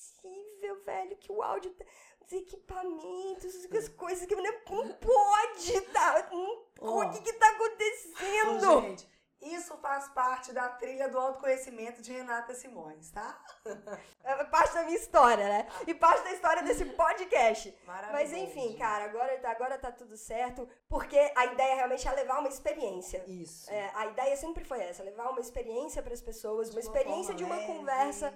velho, 0.76 1.16
que 1.16 1.31
o 1.31 1.42
áudio. 1.42 1.70
tá- 1.74 1.85
Os 2.20 2.33
equipamentos, 2.33 3.55
as 3.72 3.88
coisas 3.90 4.26
que 4.26 4.35
não, 4.35 4.42
não 4.42 4.92
pode, 4.94 5.81
tá? 5.92 6.29
Não, 6.33 6.66
Ó. 6.81 7.05
o 7.07 7.11
que 7.11 7.20
que 7.22 7.33
tá 7.35 7.48
acontecendo? 7.50 8.81
gente, 8.83 9.09
isso 9.40 9.76
faz 9.76 10.09
parte 10.09 10.52
da 10.52 10.68
trilha 10.70 11.09
do 11.09 11.18
autoconhecimento 11.18 12.02
de 12.02 12.12
Renata 12.12 12.52
Simões, 12.55 13.11
tá? 13.12 13.38
É 14.24 14.42
parte 14.44 14.74
da 14.74 14.83
minha 14.83 14.96
história, 14.96 15.44
né? 15.48 15.68
E 15.87 15.94
parte 15.94 16.24
da 16.24 16.33
história 16.33 16.62
desse 16.64 16.85
podcast. 16.96 17.72
Maravilhoso. 17.87 18.12
Mas 18.12 18.33
enfim, 18.33 18.76
cara, 18.76 19.05
agora, 19.05 19.38
tá- 19.38 19.50
agora 19.52 19.79
tá 19.79 19.92
tudo 19.92 20.16
certo, 20.16 20.68
porque 20.88 21.16
a 21.37 21.46
ideia 21.46 21.76
realmente 21.76 22.09
é 22.09 22.11
levar 22.12 22.40
uma 22.40 22.48
experiência. 22.48 23.22
Isso. 23.29 23.70
É, 23.70 23.92
a 23.94 24.07
ideia 24.07 24.37
sempre 24.37 24.64
foi 24.64 24.81
essa, 24.81 25.05
levar 25.05 25.31
uma 25.31 25.38
experiência 25.40 26.02
para 26.02 26.12
as 26.12 26.20
pessoas, 26.22 26.70
uma 26.70 26.81
De 26.81 26.87
experiência 26.87 27.35
de 27.35 27.44
uma 27.44 27.55
leve. 27.55 27.66
conversa 27.72 28.35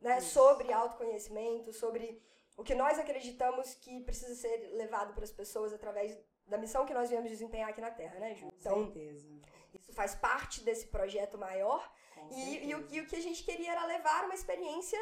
né, 0.00 0.18
Isso. 0.18 0.30
sobre 0.30 0.72
autoconhecimento, 0.72 1.72
sobre 1.72 2.22
o 2.56 2.62
que 2.64 2.74
nós 2.74 2.98
acreditamos 2.98 3.74
que 3.74 4.00
precisa 4.00 4.34
ser 4.34 4.70
levado 4.74 5.12
para 5.14 5.24
as 5.24 5.32
pessoas 5.32 5.72
através 5.72 6.18
da 6.46 6.56
missão 6.56 6.86
que 6.86 6.94
nós 6.94 7.10
viemos 7.10 7.28
desempenhar 7.30 7.68
aqui 7.70 7.80
na 7.80 7.90
Terra, 7.90 8.18
né, 8.18 8.34
Ju? 8.34 8.46
Com 8.46 8.56
Então, 8.58 8.84
certeza. 8.84 9.28
isso 9.74 9.92
faz 9.92 10.14
parte 10.14 10.62
desse 10.62 10.86
projeto 10.86 11.36
maior 11.36 11.90
e, 12.30 12.68
e 12.68 12.74
o, 12.74 12.86
e 12.90 13.00
o 13.00 13.06
que 13.06 13.16
a 13.16 13.20
gente 13.22 13.42
queria 13.44 13.72
era 13.72 13.84
levar 13.84 14.24
uma 14.24 14.34
experiência 14.34 14.98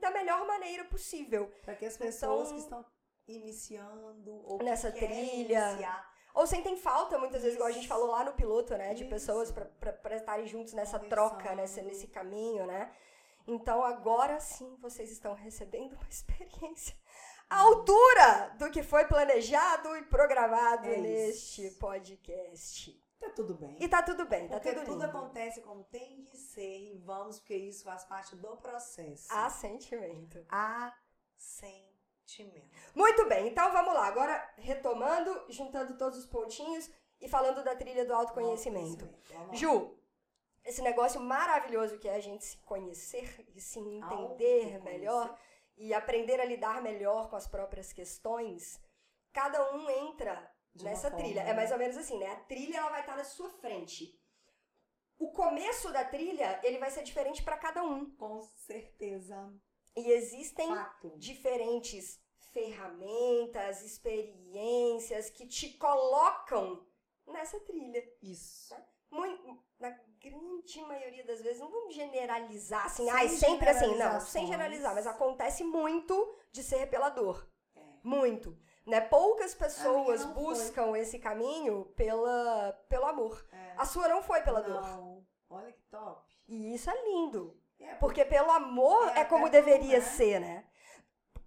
da 0.00 0.10
melhor 0.10 0.46
maneira 0.46 0.84
possível. 0.86 1.50
Para 1.64 1.74
que 1.76 1.84
as 1.86 1.96
pessoas 1.96 2.48
Então- 2.50 2.54
que 2.56 2.62
estão 2.62 2.84
iniciando 3.28 4.32
ou 4.44 4.58
Nessa 4.62 4.90
trilha. 4.90 5.70
iniciar, 5.70 6.14
Ou 6.34 6.46
sentem 6.46 6.76
falta, 6.76 7.16
muitas 7.18 7.40
vezes, 7.40 7.54
igual 7.56 7.68
a 7.68 7.72
gente 7.72 7.84
Isso. 7.84 7.88
falou 7.88 8.08
lá 8.08 8.22
no 8.22 8.34
piloto, 8.34 8.76
né? 8.76 8.92
De 8.92 9.02
Isso. 9.04 9.10
pessoas 9.10 9.50
para 9.50 10.16
estarem 10.16 10.46
juntos 10.46 10.74
nessa 10.74 10.98
troca, 10.98 11.54
nesse, 11.54 11.80
nesse 11.80 12.08
caminho, 12.08 12.66
né? 12.66 12.92
Então 13.46 13.82
agora 13.84 14.40
sim 14.40 14.76
vocês 14.80 15.10
estão 15.10 15.34
recebendo 15.34 15.92
uma 15.94 16.08
experiência 16.10 16.96
à 17.48 17.60
altura 17.60 18.54
do 18.58 18.70
que 18.70 18.82
foi 18.82 19.04
planejado 19.06 19.96
e 19.96 20.02
programado 20.06 20.86
É 20.88 20.96
neste 20.96 21.66
isso. 21.68 21.78
podcast. 21.78 23.02
tá 23.20 23.30
tudo 23.30 23.54
bem. 23.54 23.76
E 23.80 23.88
tá 23.88 24.02
tudo 24.02 24.26
bem, 24.26 24.48
tá 24.48 24.54
Porque 24.56 24.72
tudo 24.72 24.84
tudo 24.84 24.92
lindo. 25.04 25.04
acontece 25.06 25.60
como 25.62 25.84
tem 25.84 26.24
que 26.24 26.36
ser 26.36 26.92
e 26.92 26.98
vamos, 26.98 27.38
porque 27.38 27.54
isso 27.56 27.84
faz 27.84 28.04
parte 28.04 28.34
do 28.36 28.56
processo. 28.56 29.28
Há 29.30 29.48
sentimento. 29.48 30.44
Há 30.48 30.92
sentimento. 31.36 32.68
Muito 32.94 33.28
bem, 33.28 33.48
então 33.48 33.70
vamos 33.72 33.94
lá. 33.94 34.06
Agora 34.06 34.52
retomando, 34.56 35.44
juntando 35.48 35.96
todos 35.96 36.18
os 36.18 36.26
pontinhos 36.26 36.90
e 37.20 37.28
falando 37.28 37.62
da 37.62 37.74
trilha 37.76 38.04
do 38.04 38.12
autoconhecimento. 38.12 39.08
Ju, 39.52 39.96
esse 40.66 40.82
negócio 40.82 41.20
maravilhoso 41.20 41.98
que 41.98 42.08
é 42.08 42.14
a 42.16 42.20
gente 42.20 42.44
se 42.44 42.58
conhecer 42.58 43.46
e 43.54 43.60
se 43.60 43.78
entender 43.78 44.82
melhor 44.82 45.38
e 45.76 45.94
aprender 45.94 46.40
a 46.40 46.44
lidar 46.44 46.82
melhor 46.82 47.28
com 47.30 47.36
as 47.36 47.46
próprias 47.46 47.92
questões, 47.92 48.80
cada 49.32 49.74
um 49.74 49.88
entra 49.90 50.50
De 50.74 50.84
nessa 50.84 51.10
forma, 51.10 51.24
trilha. 51.24 51.44
né? 51.44 51.50
É 51.50 51.54
mais 51.54 51.70
ou 51.70 51.78
menos 51.78 51.96
assim, 51.96 52.18
né? 52.18 52.30
A 52.32 52.36
trilha 52.40 52.78
ela 52.78 52.90
vai 52.90 53.00
estar 53.00 53.16
na 53.16 53.24
sua 53.24 53.50
frente. 53.50 54.18
O 55.18 55.30
começo 55.30 55.92
da 55.92 56.04
trilha, 56.04 56.60
ele 56.62 56.78
vai 56.78 56.90
ser 56.90 57.02
diferente 57.02 57.42
para 57.42 57.56
cada 57.56 57.82
um. 57.84 58.10
Com 58.16 58.42
certeza. 58.42 59.52
E 59.94 60.10
existem 60.10 60.68
Fato. 60.68 61.16
diferentes 61.16 62.20
ferramentas, 62.52 63.82
experiências 63.82 65.30
que 65.30 65.46
te 65.46 65.74
colocam 65.74 66.86
nessa 67.26 67.58
trilha. 67.60 68.02
Isso. 68.22 68.74
Muito, 69.10 69.62
na 69.78 69.90
grande 70.30 70.82
maioria 70.82 71.24
das 71.24 71.40
vezes, 71.40 71.60
não 71.60 71.70
vamos 71.70 71.94
generalizar 71.94 72.86
assim, 72.86 73.04
Sem 73.04 73.10
ai, 73.10 73.28
sempre 73.28 73.68
assim, 73.68 73.94
não, 73.96 74.20
sem 74.20 74.46
generalizar, 74.46 74.94
mas 74.94 75.06
acontece 75.06 75.62
muito 75.64 76.34
de 76.52 76.62
ser 76.62 76.88
pela 76.88 77.08
dor. 77.08 77.48
É. 77.74 77.80
Muito. 78.02 78.58
Né? 78.86 79.00
Poucas 79.00 79.54
pessoas 79.54 80.24
não 80.24 80.34
foi. 80.34 80.42
buscam 80.44 80.96
esse 80.96 81.18
caminho 81.18 81.86
pela, 81.96 82.72
pelo 82.88 83.06
amor. 83.06 83.44
É. 83.52 83.74
A 83.76 83.84
sua 83.84 84.08
não 84.08 84.22
foi 84.22 84.42
pela 84.42 84.60
dor. 84.60 84.80
Não. 84.80 85.26
Olha 85.50 85.72
que 85.72 85.82
top. 85.84 86.24
E 86.48 86.74
isso 86.74 86.90
é 86.90 87.04
lindo. 87.04 87.60
É, 87.78 87.94
Porque 87.96 88.24
pelo 88.24 88.50
amor 88.50 89.08
É 89.08 89.20
é, 89.20 89.24
como 89.24 89.48
deveria 89.50 89.98
né? 89.98 90.04
ser, 90.04 90.40
né? 90.40 90.64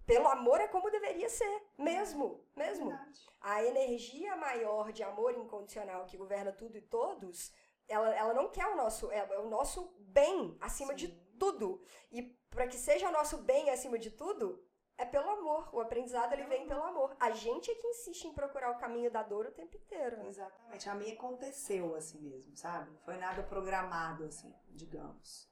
Pelo 0.06 0.28
amor 0.28 0.60
é 0.60 0.66
como 0.68 0.90
deveria 0.90 1.28
ser, 1.28 1.62
mesmo, 1.78 2.44
mesmo. 2.56 2.88
verdade. 2.88 3.20
A 3.40 3.64
energia 3.64 4.34
maior 4.36 4.92
de 4.92 5.02
amor 5.04 5.32
incondicional 5.34 6.04
que 6.04 6.16
governa 6.16 6.50
tudo 6.52 6.76
e 6.76 6.80
todos, 6.82 7.52
ela, 7.90 8.14
ela 8.14 8.32
não 8.34 8.48
quer 8.48 8.66
o 8.66 8.76
nosso, 8.76 9.10
é, 9.10 9.18
é 9.18 9.38
o 9.38 9.48
nosso 9.48 9.92
bem 9.98 10.56
acima 10.60 10.94
de 10.94 11.08
Sim. 11.08 11.36
tudo. 11.38 11.82
E 12.10 12.22
para 12.48 12.66
que 12.66 12.76
seja 12.76 13.08
o 13.08 13.12
nosso 13.12 13.38
bem 13.38 13.68
acima 13.70 13.98
de 13.98 14.10
tudo, 14.10 14.64
é 14.96 15.04
pelo 15.04 15.30
amor. 15.30 15.68
O 15.74 15.80
aprendizado 15.80 16.32
ele 16.32 16.44
vem 16.44 16.66
pelo 16.66 16.82
amor. 16.82 17.16
A 17.18 17.30
gente 17.30 17.70
é 17.70 17.74
que 17.74 17.86
insiste 17.86 18.24
em 18.26 18.34
procurar 18.34 18.70
o 18.70 18.78
caminho 18.78 19.10
da 19.10 19.22
dor 19.22 19.46
o 19.46 19.50
tempo 19.52 19.76
inteiro. 19.76 20.22
Exatamente. 20.26 20.88
A 20.88 20.94
minha 20.94 21.14
aconteceu 21.14 21.94
assim 21.94 22.20
mesmo, 22.20 22.56
sabe? 22.56 22.90
Não 22.90 23.00
foi 23.00 23.16
nada 23.16 23.42
programado, 23.42 24.24
assim, 24.24 24.54
digamos. 24.68 25.50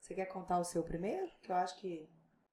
Você 0.00 0.14
quer 0.14 0.26
contar 0.26 0.60
o 0.60 0.64
seu 0.64 0.82
primeiro? 0.84 1.28
Que 1.42 1.50
eu 1.50 1.56
acho 1.56 1.76
que. 1.78 2.08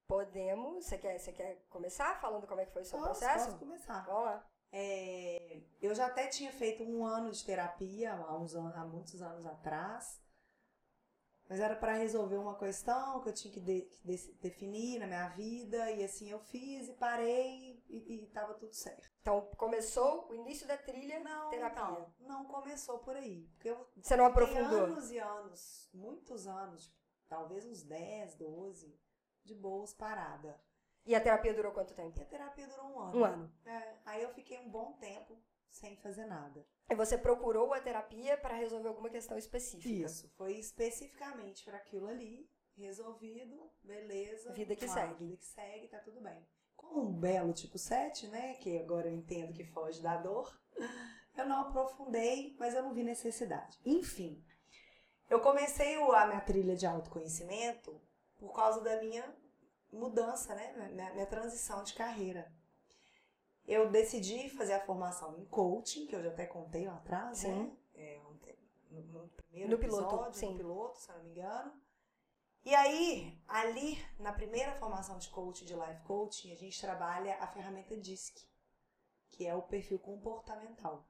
Podemos. 0.06 0.84
Você 0.84 0.98
quer, 0.98 1.18
você 1.18 1.32
quer 1.32 1.64
começar 1.70 2.20
falando 2.20 2.46
como 2.46 2.60
é 2.60 2.66
que 2.66 2.72
foi 2.72 2.82
o 2.82 2.84
seu 2.84 2.98
Posso, 2.98 3.20
processo? 3.20 3.46
posso 3.46 3.58
começar. 3.58 4.04
Vamos 4.04 4.24
lá. 4.24 4.46
É, 4.76 5.62
eu 5.80 5.94
já 5.94 6.06
até 6.06 6.26
tinha 6.26 6.50
feito 6.52 6.82
um 6.82 7.06
ano 7.06 7.30
de 7.30 7.44
terapia 7.44 8.12
há, 8.12 8.36
uns 8.36 8.56
anos, 8.56 8.74
há 8.74 8.84
muitos 8.84 9.22
anos 9.22 9.46
atrás. 9.46 10.20
Mas 11.48 11.60
era 11.60 11.76
para 11.76 11.92
resolver 11.92 12.38
uma 12.38 12.58
questão 12.58 13.20
que 13.20 13.28
eu 13.28 13.32
tinha 13.34 13.52
que, 13.54 13.60
de- 13.60 13.82
que 13.82 14.00
de- 14.04 14.32
definir 14.40 14.98
na 14.98 15.06
minha 15.06 15.28
vida. 15.28 15.90
E 15.92 16.02
assim 16.02 16.28
eu 16.28 16.40
fiz 16.40 16.88
e 16.88 16.94
parei 16.94 17.80
e, 17.88 18.14
e 18.24 18.26
tava 18.32 18.54
tudo 18.54 18.72
certo. 18.74 19.08
Então, 19.20 19.42
começou 19.56 20.28
o 20.28 20.34
início 20.34 20.66
da 20.66 20.76
trilha 20.76 21.20
Não, 21.20 21.50
terapia. 21.50 21.82
não, 21.84 22.14
não 22.18 22.44
começou 22.46 22.98
por 22.98 23.14
aí. 23.14 23.46
Porque 23.54 23.68
eu 23.70 23.86
Você 24.02 24.16
não 24.16 24.24
aprofundou. 24.26 24.86
anos 24.86 25.10
e 25.12 25.18
anos, 25.18 25.88
muitos 25.94 26.46
anos, 26.48 26.86
tipo, 26.86 26.98
talvez 27.28 27.64
uns 27.64 27.82
10, 27.84 28.34
12, 28.34 28.98
de 29.44 29.54
boas 29.54 29.92
parada. 29.94 30.58
E 31.06 31.14
a 31.14 31.20
terapia 31.20 31.52
durou 31.52 31.72
quanto 31.72 31.94
tempo? 31.94 32.18
E 32.18 32.22
a 32.22 32.26
terapia 32.26 32.66
durou 32.66 32.86
um 32.86 33.00
ano. 33.00 33.18
Um 33.18 33.24
ano. 33.24 33.52
É, 33.66 33.96
aí 34.06 34.22
eu 34.22 34.30
fiquei 34.30 34.58
um 34.58 34.70
bom 34.70 34.92
tempo 34.94 35.38
sem 35.68 35.96
fazer 35.96 36.24
nada. 36.26 36.64
E 36.88 36.94
você 36.94 37.18
procurou 37.18 37.72
a 37.74 37.80
terapia 37.80 38.36
para 38.36 38.54
resolver 38.54 38.88
alguma 38.88 39.10
questão 39.10 39.36
específica. 39.36 39.88
Isso, 39.88 40.28
foi 40.36 40.54
especificamente 40.54 41.64
para 41.64 41.76
aquilo 41.76 42.06
ali, 42.06 42.48
resolvido, 42.76 43.70
beleza. 43.82 44.52
Vida 44.52 44.76
que 44.76 44.86
claro, 44.86 45.08
segue. 45.08 45.24
Vida 45.24 45.36
que 45.36 45.44
segue, 45.44 45.88
tá 45.88 45.98
tudo 45.98 46.20
bem. 46.20 46.46
Como 46.76 47.08
um 47.08 47.12
belo 47.12 47.52
tipo 47.52 47.78
7, 47.78 48.28
né, 48.28 48.54
que 48.54 48.78
agora 48.78 49.08
eu 49.08 49.14
entendo 49.14 49.52
que 49.52 49.64
foge 49.64 50.00
da 50.00 50.16
dor, 50.16 50.58
eu 51.36 51.46
não 51.46 51.62
aprofundei, 51.62 52.56
mas 52.58 52.74
eu 52.74 52.82
não 52.82 52.94
vi 52.94 53.02
necessidade. 53.02 53.78
Enfim, 53.84 54.44
eu 55.28 55.40
comecei 55.40 55.96
a 55.96 56.26
minha 56.26 56.40
trilha 56.40 56.76
de 56.76 56.86
autoconhecimento 56.86 58.00
por 58.36 58.52
causa 58.52 58.80
da 58.80 59.00
minha 59.00 59.24
mudança, 59.94 60.54
né, 60.54 60.72
minha, 60.92 61.12
minha 61.14 61.26
transição 61.26 61.82
de 61.82 61.94
carreira. 61.94 62.52
Eu 63.66 63.90
decidi 63.90 64.50
fazer 64.50 64.74
a 64.74 64.84
formação 64.84 65.38
em 65.38 65.44
coaching, 65.46 66.06
que 66.06 66.14
eu 66.14 66.22
já 66.22 66.28
até 66.28 66.44
contei 66.46 66.86
lá 66.86 66.96
atrás, 66.96 67.38
Sim. 67.38 67.64
né? 67.64 67.76
É, 67.94 68.20
no, 68.90 69.02
no 69.02 69.28
primeiro 69.30 69.70
No 69.70 69.78
piloto, 69.78 70.04
episódio, 70.04 70.34
sim. 70.34 70.50
no 70.52 70.56
piloto, 70.58 70.98
se 71.00 71.10
eu 71.10 71.16
não 71.16 71.24
me 71.24 71.30
engano. 71.30 71.72
E 72.64 72.74
aí, 72.74 73.38
ali, 73.48 73.98
na 74.18 74.32
primeira 74.32 74.74
formação 74.74 75.18
de 75.18 75.28
coaching, 75.30 75.64
de 75.64 75.74
life 75.74 76.02
coaching, 76.04 76.52
a 76.52 76.56
gente 76.56 76.80
trabalha 76.80 77.36
a 77.42 77.46
ferramenta 77.46 77.96
DISC, 77.96 78.46
que 79.30 79.46
é 79.46 79.54
o 79.54 79.62
perfil 79.62 79.98
comportamental. 79.98 81.06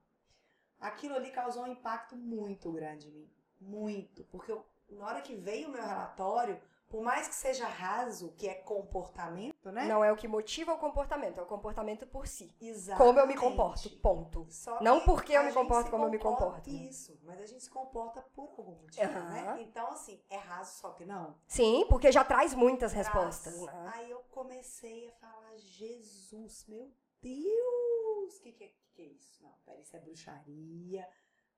Aquilo 0.81 1.14
ali 1.14 1.31
causou 1.31 1.64
um 1.64 1.68
impacto 1.73 2.16
muito 2.16 2.70
grande 2.73 3.09
em 3.09 3.12
mim. 3.12 3.31
Muito. 3.61 4.25
Porque 4.25 4.51
eu- 4.53 4.64
na 4.90 5.07
hora 5.07 5.23
que 5.23 5.35
veio 5.37 5.68
o 5.68 5.73
meu 5.73 5.83
relatório, 5.83 6.61
por 6.94 7.02
mais 7.02 7.26
que 7.26 7.35
seja 7.35 7.66
raso, 7.66 8.33
que 8.38 8.48
é 8.48 8.54
comportamento, 8.54 9.72
né? 9.72 9.85
Não 9.85 10.04
é 10.04 10.12
o 10.12 10.16
que 10.16 10.28
motiva 10.28 10.72
o 10.74 10.78
comportamento, 10.78 11.40
é 11.40 11.42
o 11.42 11.46
comportamento 11.46 12.07
por 12.07 12.24
si. 12.28 12.54
Exatamente. 12.61 13.04
Como 13.04 13.18
eu 13.18 13.26
me 13.26 13.37
comporto, 13.37 13.90
ponto. 13.98 14.46
Só 14.48 14.80
Não 14.80 15.00
que 15.00 15.07
porque 15.07 15.33
eu 15.33 15.42
me 15.42 15.52
comporto 15.52 15.90
como 15.90 16.04
eu 16.04 16.09
me 16.11 16.20
comporto? 16.20 16.70
Isso, 16.70 17.18
mas 17.24 17.40
a 17.40 17.46
gente 17.46 17.64
se 17.64 17.70
comporta 17.70 18.22
por 18.33 18.48
algum 18.57 18.76
motivo, 18.76 19.02
Aham. 19.11 19.28
né? 19.28 19.62
Então, 19.62 19.88
assim, 19.88 20.22
é 20.30 20.37
raso, 20.37 20.78
só 20.80 20.90
que 20.90 21.04
não. 21.04 21.35
Sim, 21.48 21.85
porque 21.88 22.12
já 22.12 22.22
traz 22.22 22.54
muitas 22.54 22.92
Traz. 22.92 23.09
respostas. 23.09 23.61
Né? 23.61 23.92
Aí 23.92 24.09
eu 24.12 24.20
comecei 24.30 25.09
a 25.09 25.12
falar, 25.14 25.57
Jesus, 25.57 26.64
meu 26.68 26.92
Deus, 27.20 28.37
o 28.38 28.40
que, 28.40 28.52
que, 28.52 28.62
é- 28.64 28.68
que, 28.68 28.74
que 28.94 29.02
é 29.02 29.07
isso? 29.07 29.42
Não, 29.42 29.50
peraí, 29.66 29.83
isso 29.83 29.96
é 29.96 29.98
bruxaria, 29.98 31.09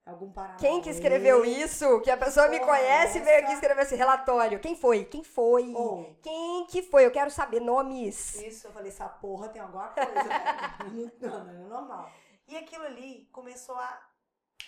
algum 0.07 0.31
paranauê. 0.31 0.61
Quem 0.61 0.81
que 0.81 0.89
escreveu 0.89 1.45
isso? 1.45 2.01
Que 2.01 2.11
a 2.11 2.17
pessoa 2.17 2.49
me 2.49 2.61
conhece 2.61 3.19
e 3.19 3.23
veio 3.23 3.41
aqui 3.41 3.53
escrever 3.53 3.83
esse 3.83 3.97
relatório. 3.97 4.61
Quem 4.61 4.77
foi? 4.77 5.05
Quem 5.05 5.25
foi? 5.25 5.75
Ou, 5.75 6.15
Quem 6.23 6.67
que 6.67 6.83
foi? 6.83 7.05
Eu 7.05 7.11
quero 7.11 7.31
saber 7.31 7.61
nomes. 7.61 8.37
Isso, 8.37 8.69
eu 8.69 8.73
falei, 8.73 8.91
essa 8.91 9.09
porra 9.09 9.49
tem 9.49 9.61
alguma 9.61 9.89
coisa, 9.89 10.13
né? 10.13 10.87
não, 11.21 11.45
não, 11.45 11.51
é 11.51 11.69
normal. 11.69 12.11
E 12.47 12.57
aquilo 12.57 12.85
ali 12.85 13.29
começou 13.33 13.75
a, 13.75 14.09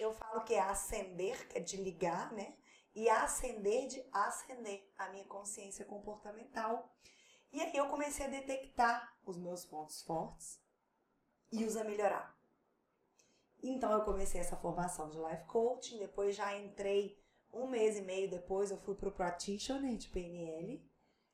eu 0.00 0.12
falo 0.12 0.42
que 0.42 0.54
é 0.54 0.60
acender, 0.60 1.46
que 1.46 1.58
é 1.58 1.60
de 1.60 1.76
ligar, 1.76 2.32
né? 2.32 2.54
E 2.94 3.08
acender 3.08 3.86
de 3.86 4.04
acender 4.12 4.92
a 4.98 5.08
minha 5.10 5.24
consciência 5.26 5.84
comportamental. 5.84 6.92
E 7.52 7.62
aí 7.62 7.76
eu 7.76 7.88
comecei 7.88 8.26
a 8.26 8.28
detectar 8.28 9.16
os 9.24 9.38
meus 9.38 9.64
pontos 9.64 10.02
fortes 10.02 10.60
e 11.52 11.64
os 11.64 11.76
a 11.76 11.84
melhorar. 11.84 12.37
Então 13.70 13.92
eu 13.92 14.02
comecei 14.04 14.40
essa 14.40 14.56
formação 14.56 15.08
de 15.10 15.18
life 15.18 15.44
coaching, 15.46 15.98
depois 15.98 16.34
já 16.34 16.56
entrei 16.56 17.18
um 17.52 17.66
mês 17.66 17.96
e 17.98 18.02
meio 18.02 18.28
depois 18.30 18.70
eu 18.70 18.78
fui 18.78 18.94
pro 18.94 19.12
practitioner 19.12 19.96
de 19.96 20.08
PNL, 20.08 20.82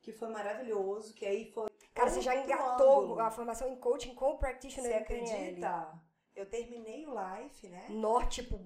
que 0.00 0.12
foi 0.12 0.28
maravilhoso, 0.28 1.14
que 1.14 1.24
aí 1.26 1.50
foi 1.52 1.68
Cara, 1.94 2.10
você 2.10 2.20
já 2.20 2.34
engatou 2.36 3.02
ângulo. 3.04 3.20
a 3.20 3.30
formação 3.30 3.68
em 3.68 3.76
coaching 3.76 4.14
com 4.14 4.32
o 4.32 4.38
practitioner 4.38 4.92
Você 4.92 4.98
do 5.00 5.06
PNL. 5.06 5.30
acredita? 5.32 6.02
Eu 6.34 6.50
terminei 6.50 7.06
o 7.06 7.14
life, 7.14 7.68
né? 7.68 7.86
Nó, 7.90 8.24
tipo, 8.26 8.58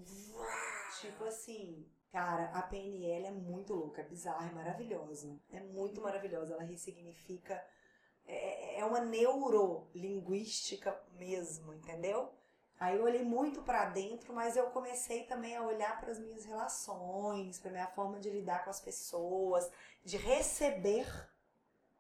Tipo 1.01 1.25
assim, 1.25 1.87
cara, 2.11 2.51
a 2.53 2.63
PNL 2.63 3.27
é 3.27 3.31
muito 3.31 3.75
louca, 3.75 4.01
é 4.01 4.05
bizarra, 4.05 4.49
é 4.49 4.53
maravilhosa. 4.55 5.39
É 5.53 5.61
muito 5.61 6.01
maravilhosa. 6.01 6.55
Ela 6.55 6.63
ressignifica. 6.65 7.63
É, 8.25 8.81
é 8.81 8.85
uma 8.85 9.01
neurolinguística 9.01 10.99
mesmo, 11.13 11.75
entendeu? 11.75 12.33
Aí 12.81 12.97
eu 12.97 13.03
olhei 13.05 13.25
muito 13.25 13.63
pra 13.63 13.87
dentro, 13.87 14.33
mas 14.33 14.57
eu 14.57 14.71
comecei 14.71 15.25
também 15.25 15.57
a 15.57 15.63
olhar 15.63 16.01
para 16.01 16.13
as 16.13 16.19
minhas 16.19 16.45
relações, 16.45 17.59
para 17.59 17.71
minha 17.73 17.89
forma 17.89 18.21
de 18.21 18.31
lidar 18.31 18.63
com 18.65 18.71
as 18.71 18.81
pessoas, 18.81 19.69
de 20.05 20.17
receber 20.17 21.07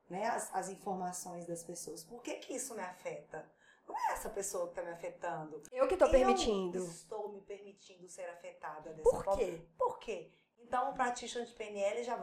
né, 0.08 0.26
as, 0.26 0.54
as 0.54 0.68
informações 0.68 1.46
das 1.46 1.62
pessoas. 1.64 2.04
Por 2.04 2.22
que, 2.22 2.34
que 2.36 2.54
isso 2.54 2.74
me 2.74 2.82
afeta? 2.82 3.50
Não 3.88 3.96
é 3.96 4.12
essa 4.12 4.28
pessoa 4.28 4.64
que 4.66 4.72
está 4.72 4.82
me 4.82 4.90
afetando. 4.90 5.62
eu 5.72 5.88
que 5.88 5.96
tô 5.96 6.04
Eu 6.06 6.10
permitindo. 6.10 6.78
estou 6.84 7.30
me 7.32 7.40
permitindo 7.40 8.06
ser 8.08 8.28
afetada 8.28 8.90
dessa 8.92 9.02
Por 9.10 9.24
forma. 9.24 9.36
quê? 9.42 9.60
Por 9.78 9.98
quê? 9.98 10.30
Então, 10.60 10.90
o 10.90 10.94
practitioner 10.94 11.48
de 11.48 11.54
PNL 11.54 12.02
já... 12.02 12.18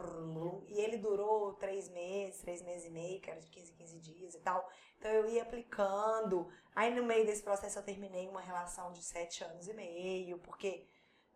E 0.68 0.80
ele 0.80 0.98
durou 0.98 1.54
três 1.54 1.88
meses, 1.88 2.40
três 2.40 2.62
meses 2.62 2.86
e 2.86 2.90
meio, 2.90 3.20
que 3.20 3.30
era 3.30 3.40
de 3.40 3.48
15 3.48 3.72
em 3.72 3.74
15 3.74 3.98
dias 3.98 4.34
e 4.34 4.40
tal. 4.40 4.70
Então, 4.98 5.10
eu 5.10 5.28
ia 5.28 5.42
aplicando. 5.42 6.48
Aí, 6.74 6.94
no 6.94 7.02
meio 7.04 7.26
desse 7.26 7.42
processo, 7.42 7.78
eu 7.78 7.82
terminei 7.82 8.28
uma 8.28 8.40
relação 8.40 8.92
de 8.92 9.02
sete 9.02 9.42
anos 9.42 9.66
e 9.66 9.74
meio, 9.74 10.38
porque 10.38 10.86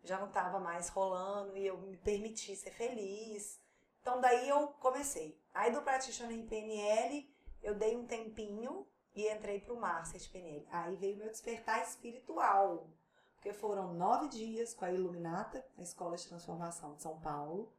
já 0.03 0.17
não 0.19 0.27
estava 0.27 0.59
mais 0.59 0.89
rolando 0.89 1.57
e 1.57 1.67
eu 1.67 1.77
me 1.77 1.97
permiti 1.97 2.55
ser 2.55 2.71
feliz. 2.71 3.59
Então, 4.01 4.21
daí 4.21 4.47
eu 4.47 4.69
comecei. 4.79 5.39
Aí, 5.53 5.71
do 5.71 5.81
practitioner 5.81 6.37
em 6.37 6.47
PNL, 6.47 7.29
eu 7.61 7.75
dei 7.75 7.95
um 7.95 8.05
tempinho 8.05 8.87
e 9.13 9.27
entrei 9.27 9.59
pro 9.59 9.75
Master 9.75 10.19
de 10.19 10.29
PNL. 10.29 10.67
Aí 10.71 10.95
veio 10.95 11.17
meu 11.17 11.29
despertar 11.29 11.81
espiritual. 11.83 12.89
Porque 13.41 13.53
foram 13.53 13.91
nove 13.95 14.27
dias 14.27 14.71
com 14.71 14.85
a 14.85 14.91
Iluminata, 14.91 15.65
a 15.75 15.81
Escola 15.81 16.15
de 16.15 16.27
Transformação 16.27 16.93
de 16.93 17.01
São 17.01 17.19
Paulo. 17.21 17.73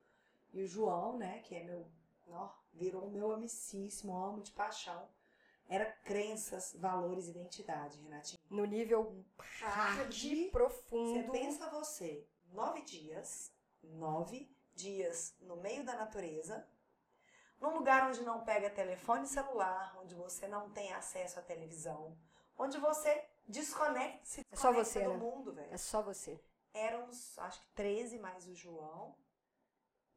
E 0.52 0.60
o 0.60 0.66
João, 0.66 1.16
né, 1.16 1.38
que 1.38 1.54
é 1.54 1.62
meu. 1.62 1.86
Ó, 2.28 2.48
virou 2.72 3.08
meu 3.08 3.30
amicíssimo, 3.30 4.16
amo 4.16 4.42
de 4.42 4.50
paixão. 4.50 5.08
Era 5.68 5.86
crenças, 5.86 6.74
valores, 6.76 7.28
identidade, 7.28 7.96
Renatinho. 8.00 8.40
No 8.50 8.64
nível 8.64 9.24
hard, 9.38 10.12
Você 10.12 10.48
profundo. 10.50 11.30
pensa 11.30 11.70
você, 11.70 12.26
nove 12.52 12.82
dias, 12.82 13.52
nove 13.84 14.50
dias 14.74 15.32
no 15.40 15.56
meio 15.58 15.84
da 15.84 15.94
natureza, 15.94 16.66
num 17.60 17.76
lugar 17.76 18.08
onde 18.08 18.22
não 18.22 18.44
pega 18.44 18.68
telefone 18.68 19.28
celular, 19.28 19.96
onde 20.02 20.16
você 20.16 20.48
não 20.48 20.70
tem 20.70 20.92
acesso 20.92 21.38
à 21.38 21.42
televisão, 21.42 22.18
onde 22.58 22.78
você 22.78 23.28
desconecta, 23.52 24.24
se 24.24 24.40
É 24.40 24.56
só 24.56 24.72
desconecta 24.72 24.84
você, 24.84 25.04
do 25.04 25.10
né? 25.10 25.16
mundo, 25.16 25.52
velho. 25.52 25.72
É 25.72 25.76
só 25.76 26.02
você. 26.02 26.40
Éramos, 26.74 27.38
acho 27.38 27.60
que 27.60 27.68
13 27.74 28.18
mais 28.18 28.46
o 28.48 28.54
João. 28.54 29.14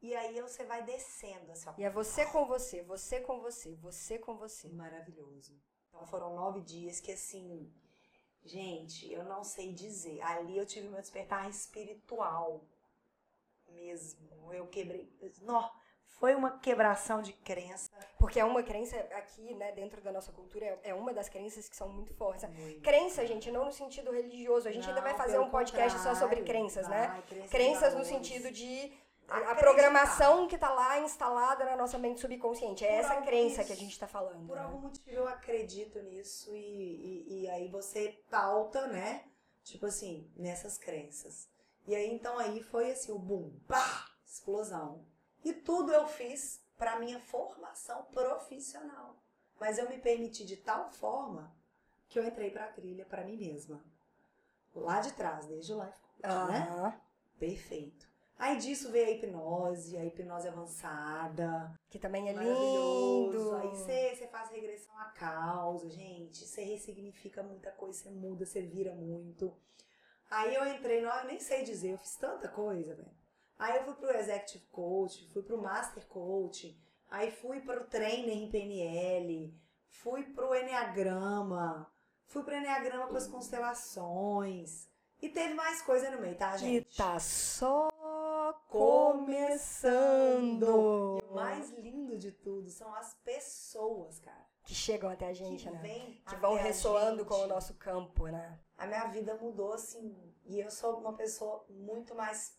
E 0.00 0.14
aí 0.14 0.40
você 0.40 0.64
vai 0.64 0.82
descendo, 0.84 1.50
assim, 1.52 1.68
ó. 1.68 1.74
E 1.78 1.84
é 1.84 1.90
você 1.90 2.26
com 2.26 2.46
você, 2.46 2.82
você 2.82 3.20
com 3.20 3.40
você, 3.40 3.74
você 3.76 4.18
com 4.18 4.36
você. 4.36 4.68
Maravilhoso. 4.68 5.58
Então 5.88 6.04
foram 6.06 6.34
nove 6.34 6.60
dias 6.60 7.00
que 7.00 7.12
assim, 7.12 7.72
gente, 8.44 9.10
eu 9.10 9.24
não 9.24 9.42
sei 9.42 9.72
dizer. 9.72 10.20
Ali 10.22 10.56
eu 10.58 10.66
tive 10.66 10.88
meu 10.88 11.00
despertar 11.00 11.48
espiritual. 11.48 12.64
mesmo. 13.68 14.52
Eu 14.52 14.66
quebrei. 14.68 15.10
Nó, 15.42 15.70
foi 16.08 16.34
uma 16.34 16.58
quebração 16.58 17.20
de 17.20 17.32
crença. 17.32 17.90
Porque 18.18 18.40
é 18.40 18.44
uma 18.44 18.62
crença 18.62 18.96
aqui, 19.14 19.54
né, 19.54 19.72
dentro 19.72 20.00
da 20.00 20.10
nossa 20.10 20.32
cultura, 20.32 20.64
é- 20.64 20.78
é 20.84 20.94
uma 20.94 21.12
das 21.12 21.28
crenças 21.28 21.68
que 21.68 21.76
são 21.76 21.88
muito 21.88 22.14
fortes. 22.14 22.48
Muito. 22.48 22.80
Crença, 22.80 23.26
gente, 23.26 23.50
não 23.50 23.66
no 23.66 23.72
sentido 23.72 24.10
religioso. 24.10 24.68
A 24.68 24.72
gente 24.72 24.88
ainda 24.88 25.02
vai 25.02 25.12
Não, 25.12 25.18
fazer 25.18 25.38
um 25.38 25.50
podcast 25.50 25.98
só 26.00 26.14
sobre 26.14 26.42
crenças, 26.42 26.88
né? 26.88 27.22
Crenças, 27.28 27.50
Crenças 27.50 27.94
no 27.94 28.04
sentido 28.04 28.50
de 28.50 28.92
a, 29.28 29.52
a 29.52 29.54
programação 29.56 30.46
que 30.46 30.56
tá 30.56 30.70
lá 30.70 31.00
instalada 31.00 31.64
na 31.64 31.76
nossa 31.76 31.98
mente 31.98 32.20
subconsciente. 32.20 32.84
É 32.84 32.88
Por 32.88 33.04
essa 33.04 33.22
crença 33.22 33.60
isso. 33.60 33.66
que 33.66 33.72
a 33.72 33.76
gente 33.76 33.98
tá 33.98 34.06
falando. 34.06 34.46
Por 34.46 34.56
né? 34.56 34.62
algum 34.62 34.78
motivo 34.78 35.10
eu 35.10 35.28
acredito 35.28 36.00
nisso 36.02 36.54
e, 36.54 37.24
e, 37.26 37.42
e 37.42 37.50
aí 37.50 37.68
você 37.68 38.18
pauta, 38.30 38.86
né? 38.86 39.24
Tipo 39.62 39.86
assim, 39.86 40.30
nessas 40.36 40.78
crenças. 40.78 41.48
E 41.86 41.94
aí 41.94 42.10
então 42.12 42.38
aí 42.38 42.62
foi 42.62 42.92
assim, 42.92 43.12
o 43.12 43.18
boom, 43.18 43.50
pá, 43.66 44.06
explosão. 44.24 45.04
E 45.46 45.52
tudo 45.52 45.92
eu 45.92 46.08
fiz 46.08 46.60
para 46.76 46.98
minha 46.98 47.20
formação 47.20 48.02
profissional. 48.06 49.14
Mas 49.60 49.78
eu 49.78 49.88
me 49.88 49.96
permiti 49.96 50.44
de 50.44 50.56
tal 50.56 50.90
forma 50.90 51.54
que 52.08 52.18
eu 52.18 52.26
entrei 52.26 52.50
pra 52.50 52.66
trilha 52.66 53.04
pra 53.04 53.22
mim 53.22 53.36
mesma. 53.36 53.80
Lá 54.74 55.00
de 55.00 55.12
trás, 55.12 55.46
desde 55.46 55.72
o 55.72 55.80
life 55.80 56.00
coach, 56.00 56.50
né? 56.50 57.00
Perfeito. 57.38 58.08
Aí 58.36 58.58
disso 58.58 58.90
veio 58.90 59.06
a 59.06 59.10
hipnose, 59.12 59.96
a 59.96 60.04
hipnose 60.04 60.48
avançada, 60.48 61.72
Que 61.88 62.00
também 62.00 62.28
é 62.28 62.32
lindo. 62.32 63.54
Aí 63.54 63.68
você, 63.68 64.16
você 64.16 64.26
faz 64.26 64.50
regressão 64.50 64.98
à 64.98 65.10
causa, 65.10 65.88
gente. 65.88 66.44
Você 66.44 66.64
ressignifica 66.64 67.40
muita 67.44 67.70
coisa, 67.70 68.00
você 68.00 68.10
muda, 68.10 68.44
você 68.44 68.62
vira 68.62 68.92
muito. 68.96 69.56
Aí 70.28 70.56
eu 70.56 70.66
entrei, 70.66 71.02
não, 71.02 71.16
eu 71.20 71.26
nem 71.26 71.38
sei 71.38 71.62
dizer, 71.62 71.92
eu 71.92 71.98
fiz 71.98 72.16
tanta 72.16 72.48
coisa, 72.48 72.96
velho. 72.96 73.15
Aí 73.58 73.76
eu 73.76 73.84
fui 73.84 73.94
pro 73.94 74.16
Executive 74.16 74.64
Coach, 74.66 75.28
fui 75.32 75.42
pro 75.42 75.60
Master 75.60 76.06
Coach, 76.06 76.78
aí 77.10 77.30
fui 77.30 77.60
pro 77.60 77.84
Trainer 77.84 78.36
em 78.36 78.50
PNL, 78.50 79.54
fui 79.88 80.24
pro 80.24 80.54
Enneagrama, 80.54 81.90
fui 82.26 82.42
pro 82.42 82.54
Enneagrama 82.54 83.06
com 83.06 83.16
as 83.16 83.26
constelações. 83.26 84.88
E 85.22 85.30
teve 85.30 85.54
mais 85.54 85.80
coisa 85.80 86.10
no 86.10 86.20
meio, 86.20 86.36
tá, 86.36 86.56
gente? 86.58 86.94
tá 86.94 87.18
só 87.18 87.88
Começando. 88.68 90.66
E 91.20 91.24
o 91.24 91.34
mais 91.34 91.70
lindo 91.72 92.16
de 92.16 92.30
tudo 92.32 92.70
são 92.70 92.94
as 92.94 93.14
pessoas, 93.24 94.18
cara. 94.18 94.46
Que 94.62 94.74
chegam 94.74 95.08
até 95.08 95.28
a 95.28 95.32
gente, 95.32 95.64
que 95.64 95.70
né? 95.70 95.78
vem 95.80 96.20
Que 96.28 96.36
vão 96.36 96.54
ressoando 96.54 97.24
com 97.24 97.34
o 97.34 97.46
nosso 97.46 97.74
campo, 97.74 98.26
né? 98.26 98.58
A 98.76 98.86
minha 98.86 99.06
vida 99.06 99.34
mudou 99.34 99.72
assim, 99.72 100.34
e 100.44 100.60
eu 100.60 100.70
sou 100.70 100.98
uma 100.98 101.14
pessoa 101.14 101.64
muito 101.68 102.14
mais 102.14 102.58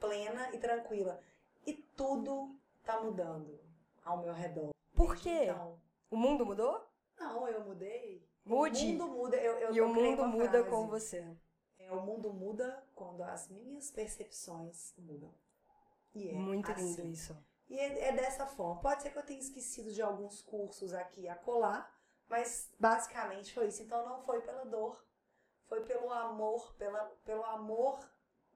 plena 0.00 0.54
e 0.54 0.58
tranquila. 0.58 1.20
E 1.66 1.74
tudo 1.74 2.54
tá 2.84 3.00
mudando 3.00 3.60
ao 4.04 4.18
meu 4.18 4.32
redor. 4.32 4.70
Por 4.94 5.16
quê? 5.16 5.44
Então, 5.44 5.78
O 6.10 6.16
mundo 6.16 6.44
mudou? 6.46 6.86
não, 7.18 7.48
eu 7.48 7.64
mudei. 7.64 8.26
Mude. 8.44 8.84
O 8.84 8.88
mundo 8.90 9.08
muda. 9.08 9.36
Eu, 9.36 9.58
eu, 9.58 9.74
e 9.74 9.80
o 9.80 9.88
mundo 9.88 10.26
muda 10.26 10.50
frase. 10.50 10.70
com 10.70 10.86
você. 10.86 11.36
É, 11.78 11.92
o 11.92 12.00
mundo 12.00 12.32
muda 12.32 12.82
quando 12.94 13.22
as 13.22 13.48
minhas 13.48 13.90
percepções 13.90 14.94
mudam. 14.96 15.32
E 16.14 16.30
é 16.30 16.32
Muito 16.32 16.70
assim. 16.72 16.82
lindo 16.82 17.06
isso. 17.08 17.36
E 17.68 17.78
é, 17.78 18.08
é 18.08 18.12
dessa 18.12 18.46
forma. 18.46 18.80
Pode 18.80 19.02
ser 19.02 19.10
que 19.10 19.18
eu 19.18 19.22
tenha 19.22 19.38
esquecido 19.38 19.92
de 19.92 20.00
alguns 20.00 20.40
cursos 20.40 20.94
aqui 20.94 21.28
a 21.28 21.34
colar, 21.34 21.94
mas 22.28 22.70
basicamente 22.78 23.52
foi 23.52 23.66
isso. 23.68 23.82
Então 23.82 24.08
não 24.08 24.22
foi 24.22 24.40
pela 24.40 24.64
dor, 24.64 25.04
foi 25.66 25.84
pelo 25.84 26.10
amor, 26.10 26.72
pela, 26.74 27.04
pelo 27.24 27.44
amor 27.44 27.98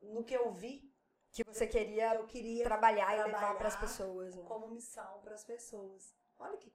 no 0.01 0.25
que 0.25 0.35
eu 0.35 0.51
vi, 0.51 0.91
Que 1.33 1.43
você 1.45 1.67
que 1.67 1.79
queria 1.79 2.15
eu 2.15 2.25
queria 2.27 2.63
trabalhar, 2.65 3.15
e 3.15 3.17
levar 3.17 3.31
trabalhar 3.31 3.55
para 3.57 3.69
as 3.69 3.77
pessoas. 3.77 4.35
né? 4.37 4.43
como 4.47 4.69
missão 4.69 5.21
para 5.23 5.35
as 5.35 5.45
pessoas. 5.45 6.15
Olha 6.39 6.57
que 6.59 6.71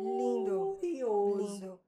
Lindo. 0.00 0.76
curioso. 0.80 1.36
Lindo. 1.38 1.80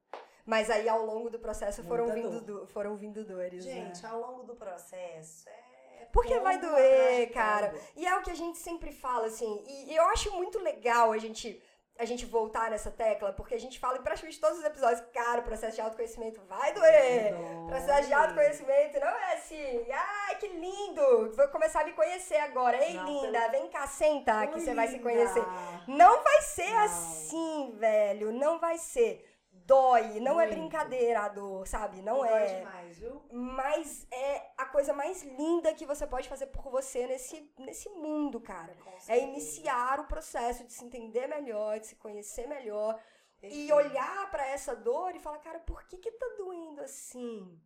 Mas 0.46 0.68
aí 0.70 0.88
ao 0.88 1.05
longo 1.07 1.31
do 1.31 1.38
processo 1.38 1.83
foram 1.85 2.05
Muita 2.07 2.20
vindo, 2.20 2.40
dor. 2.42 2.61
do- 2.61 2.66
foram 2.66 2.96
vindo 2.96 3.24
dores, 3.24 3.64
Gente, 3.64 4.03
né? 4.03 4.09
ao 4.11 4.20
longo 4.20 4.42
do 4.44 4.55
processo 4.55 5.48
é. 5.48 6.09
Porque 6.12 6.38
vai 6.38 6.59
doer, 6.61 7.27
de 7.27 7.33
cara. 7.33 7.74
E 7.96 8.07
é 8.07 8.14
o 8.16 8.22
que 8.22 8.31
a 8.31 8.35
gente 8.37 8.59
sempre 8.59 8.92
fala, 8.92 9.27
assim, 9.27 9.64
e 9.66 9.96
eu 9.96 10.05
acho 10.11 10.31
muito 10.35 10.59
legal 10.61 11.11
a 11.12 11.18
gente, 11.18 11.61
a 11.96 12.04
gente 12.04 12.26
voltar 12.26 12.70
nessa 12.70 12.90
tecla, 12.90 13.33
porque 13.33 13.54
a 13.54 13.61
gente 13.61 13.78
fala 13.78 13.98
em 13.98 14.02
praticamente 14.02 14.40
todos 14.40 14.59
os 14.59 14.64
episódios, 14.64 15.00
cara, 15.12 15.40
o 15.40 15.44
processo 15.44 15.76
de 15.76 15.80
autoconhecimento 15.80 16.40
vai 16.48 16.72
doer. 16.72 17.33
Dói. 17.35 17.66
Processo 17.68 18.09
de 18.09 18.12
autoconhecimento 18.14 18.98
não 18.98 19.09
é 19.09 19.35
assim, 19.35 19.87
ai, 19.92 20.35
que 20.37 20.48
lindo, 20.48 21.33
vou 21.37 21.48
começar 21.48 21.83
a 21.83 21.85
me 21.85 21.92
conhecer 21.92 22.37
agora. 22.38 22.76
Ei, 22.85 22.94
Não, 22.94 23.07
linda, 23.07 23.48
vem 23.48 23.68
cá, 23.68 23.87
senta, 23.87 24.46
que 24.48 24.54
Oi, 24.54 24.61
você 24.61 24.74
vai 24.74 24.88
se 24.88 24.98
conhecer. 24.98 25.44
Não 25.87 26.22
vai 26.22 26.42
ser 26.42 26.70
Não. 26.70 26.85
assim, 26.85 27.74
velho, 27.76 28.33
não 28.33 28.59
vai 28.59 28.76
ser. 28.76 29.24
Dói, 29.66 30.20
não 30.20 30.38
é 30.38 30.46
Muito. 30.46 30.59
brincadeira 30.59 31.20
a 31.22 31.29
dor, 31.29 31.66
sabe? 31.66 32.03
Não 32.03 32.18
Dói 32.18 32.29
é. 32.29 32.59
demais, 32.59 32.98
viu? 32.98 33.22
Mas 33.33 34.07
é 34.11 34.50
a 34.59 34.66
coisa 34.66 34.92
mais 34.92 35.22
linda 35.22 35.74
que 35.74 35.87
você 35.87 36.07
pode 36.07 36.29
fazer 36.29 36.46
por 36.48 36.70
você 36.70 37.07
nesse, 37.07 37.50
nesse 37.59 37.88
mundo, 37.88 38.40
cara. 38.40 38.77
É 39.09 39.18
iniciar 39.18 40.00
o 40.00 40.07
processo 40.07 40.64
de 40.64 40.72
se 40.72 40.85
entender 40.85 41.27
melhor, 41.27 41.81
de 41.81 41.87
se 41.87 41.96
conhecer 41.96 42.46
melhor 42.46 43.00
e 43.40 43.40
Perfeito. 43.40 43.74
olhar 43.74 44.31
pra 44.31 44.46
essa 44.46 44.77
dor 44.77 45.16
e 45.16 45.20
falar, 45.20 45.38
cara, 45.38 45.61
por 45.61 45.85
que 45.85 45.96
que 45.96 46.11
tá 46.12 46.27
doendo 46.37 46.83
assim? 46.83 47.59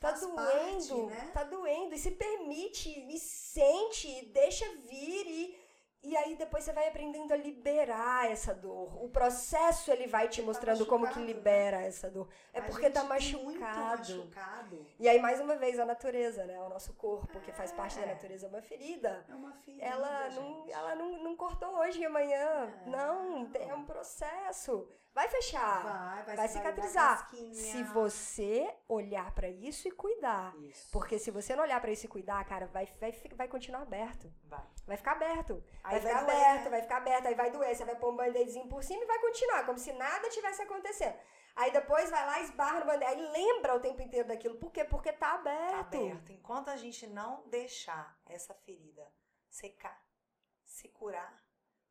Tá 0.00 0.10
Faz 0.10 0.20
doendo, 0.20 0.36
parte, 0.36 0.94
né? 0.94 1.30
tá 1.32 1.44
doendo. 1.44 1.94
E 1.94 1.98
se 1.98 2.10
permite, 2.10 2.88
e 2.90 3.18
sente, 3.18 4.08
e 4.08 4.26
deixa 4.26 4.64
vir 4.88 5.26
e... 5.26 5.55
E 6.16 6.18
aí 6.18 6.34
depois 6.34 6.64
você 6.64 6.72
vai 6.72 6.88
aprendendo 6.88 7.30
a 7.34 7.36
liberar 7.36 8.30
essa 8.32 8.54
dor. 8.54 9.04
O 9.04 9.08
processo 9.10 9.92
ele 9.92 10.06
vai 10.06 10.28
te 10.30 10.40
Tá 10.40 10.46
mostrando 10.46 10.86
como 10.86 11.06
que 11.10 11.18
né? 11.18 11.26
libera 11.26 11.82
essa 11.82 12.08
dor. 12.10 12.26
É 12.54 12.60
A 12.60 12.62
porque 12.62 12.88
tá 12.88 13.04
machucado. 13.04 13.98
machucado. 14.16 14.86
E 14.98 15.06
aí, 15.06 15.20
mais 15.20 15.38
uma 15.42 15.56
vez, 15.56 15.78
a 15.78 15.84
natureza, 15.84 16.46
né? 16.46 16.58
O 16.62 16.70
nosso 16.70 16.94
corpo, 16.94 17.38
que 17.40 17.52
faz 17.52 17.70
parte 17.70 17.96
da 17.98 18.04
É. 18.06 18.14
natureza, 18.14 18.46
é 18.46 18.48
uma 18.48 18.62
ferida. 18.62 19.26
É 19.28 19.34
uma 19.34 19.52
ferida, 19.52 19.84
Ela 19.84 20.30
não, 20.30 20.30
gente. 20.30 20.72
ela 20.72 20.94
não, 20.94 21.22
não 21.22 21.36
cortou 21.36 21.68
hoje 21.80 22.00
e 22.00 22.06
amanhã. 22.06 22.72
É. 22.86 22.88
Não, 22.88 23.44
tem- 23.50 23.68
é 23.68 23.74
um 23.74 23.84
processo. 23.84 24.88
Vai 25.16 25.28
fechar. 25.30 25.82
vai, 25.82 26.22
vai, 26.24 26.36
vai 26.36 26.48
cicatrizar. 26.48 27.26
Se 27.30 27.82
você 27.84 28.70
olhar 28.86 29.32
pra 29.32 29.48
isso 29.48 29.88
e 29.88 29.90
cuidar. 29.90 30.54
Isso. 30.58 30.90
Porque 30.92 31.18
se 31.18 31.30
você 31.30 31.56
não 31.56 31.62
olhar 31.64 31.80
pra 31.80 31.90
isso 31.90 32.04
e 32.04 32.08
cuidar, 32.08 32.44
cara, 32.44 32.66
vai, 32.66 32.84
vai, 33.00 33.12
vai 33.34 33.48
continuar 33.48 33.80
aberto. 33.80 34.30
Vai. 34.44 34.62
Vai 34.86 34.96
ficar 34.98 35.12
aberto. 35.12 35.64
Vai 35.82 35.94
Aí 35.94 36.00
ficar 36.00 36.12
vai 36.12 36.24
doer, 36.26 36.36
aberto, 36.36 36.64
né? 36.64 36.70
vai 36.70 36.82
ficar 36.82 36.96
aberto. 36.98 37.26
Aí 37.28 37.34
vai 37.34 37.50
doer. 37.50 37.74
Você 37.74 37.84
vai 37.86 37.96
pôr 37.96 38.12
um 38.12 38.16
band-aidzinho 38.16 38.68
por 38.68 38.84
cima 38.84 39.02
e 39.04 39.06
vai 39.06 39.18
continuar, 39.18 39.64
como 39.64 39.78
se 39.78 39.90
nada 39.94 40.28
tivesse 40.28 40.60
acontecendo. 40.60 41.16
Aí 41.56 41.72
depois 41.72 42.10
vai 42.10 42.26
lá, 42.26 42.40
esbarra 42.42 42.80
no 42.80 42.84
band-aid. 42.84 43.04
Aí 43.14 43.32
lembra 43.32 43.74
o 43.74 43.80
tempo 43.80 44.02
inteiro 44.02 44.28
daquilo. 44.28 44.58
Por 44.58 44.70
quê? 44.70 44.84
Porque 44.84 45.14
tá 45.14 45.30
Tá 45.30 45.34
aberto. 45.36 45.96
aberto. 45.96 46.30
Enquanto 46.30 46.68
a 46.68 46.76
gente 46.76 47.06
não 47.06 47.42
deixar 47.48 48.20
essa 48.26 48.52
ferida 48.54 49.10
secar, 49.48 49.98
se 50.62 50.90
curar 50.90 51.42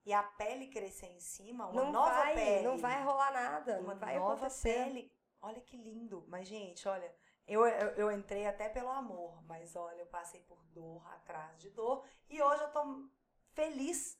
e 0.05 0.13
a 0.13 0.21
pele 0.23 0.67
crescer 0.67 1.07
em 1.07 1.19
cima, 1.19 1.65
uma 1.67 1.83
não 1.85 1.91
nova 1.91 2.11
vai, 2.11 2.35
pele. 2.35 2.63
não 2.67 2.77
vai 2.77 3.03
rolar 3.03 3.31
nada, 3.31 3.79
uma 3.79 3.93
não 3.93 3.99
vai 3.99 4.19
nova 4.19 4.33
acontecer. 4.33 4.73
pele. 4.85 5.11
Olha 5.41 5.59
que 5.61 5.75
lindo. 5.77 6.23
Mas, 6.27 6.47
gente, 6.47 6.87
olha, 6.87 7.13
eu, 7.47 7.65
eu, 7.65 7.89
eu 7.91 8.11
entrei 8.11 8.45
até 8.47 8.69
pelo 8.69 8.89
amor, 8.89 9.43
mas 9.45 9.75
olha, 9.75 10.01
eu 10.01 10.05
passei 10.07 10.41
por 10.41 10.63
dor 10.65 11.01
atrás 11.13 11.59
de 11.59 11.69
dor 11.69 12.03
e 12.29 12.41
hoje 12.41 12.63
eu 12.63 12.71
tô 12.71 13.09
feliz. 13.53 14.17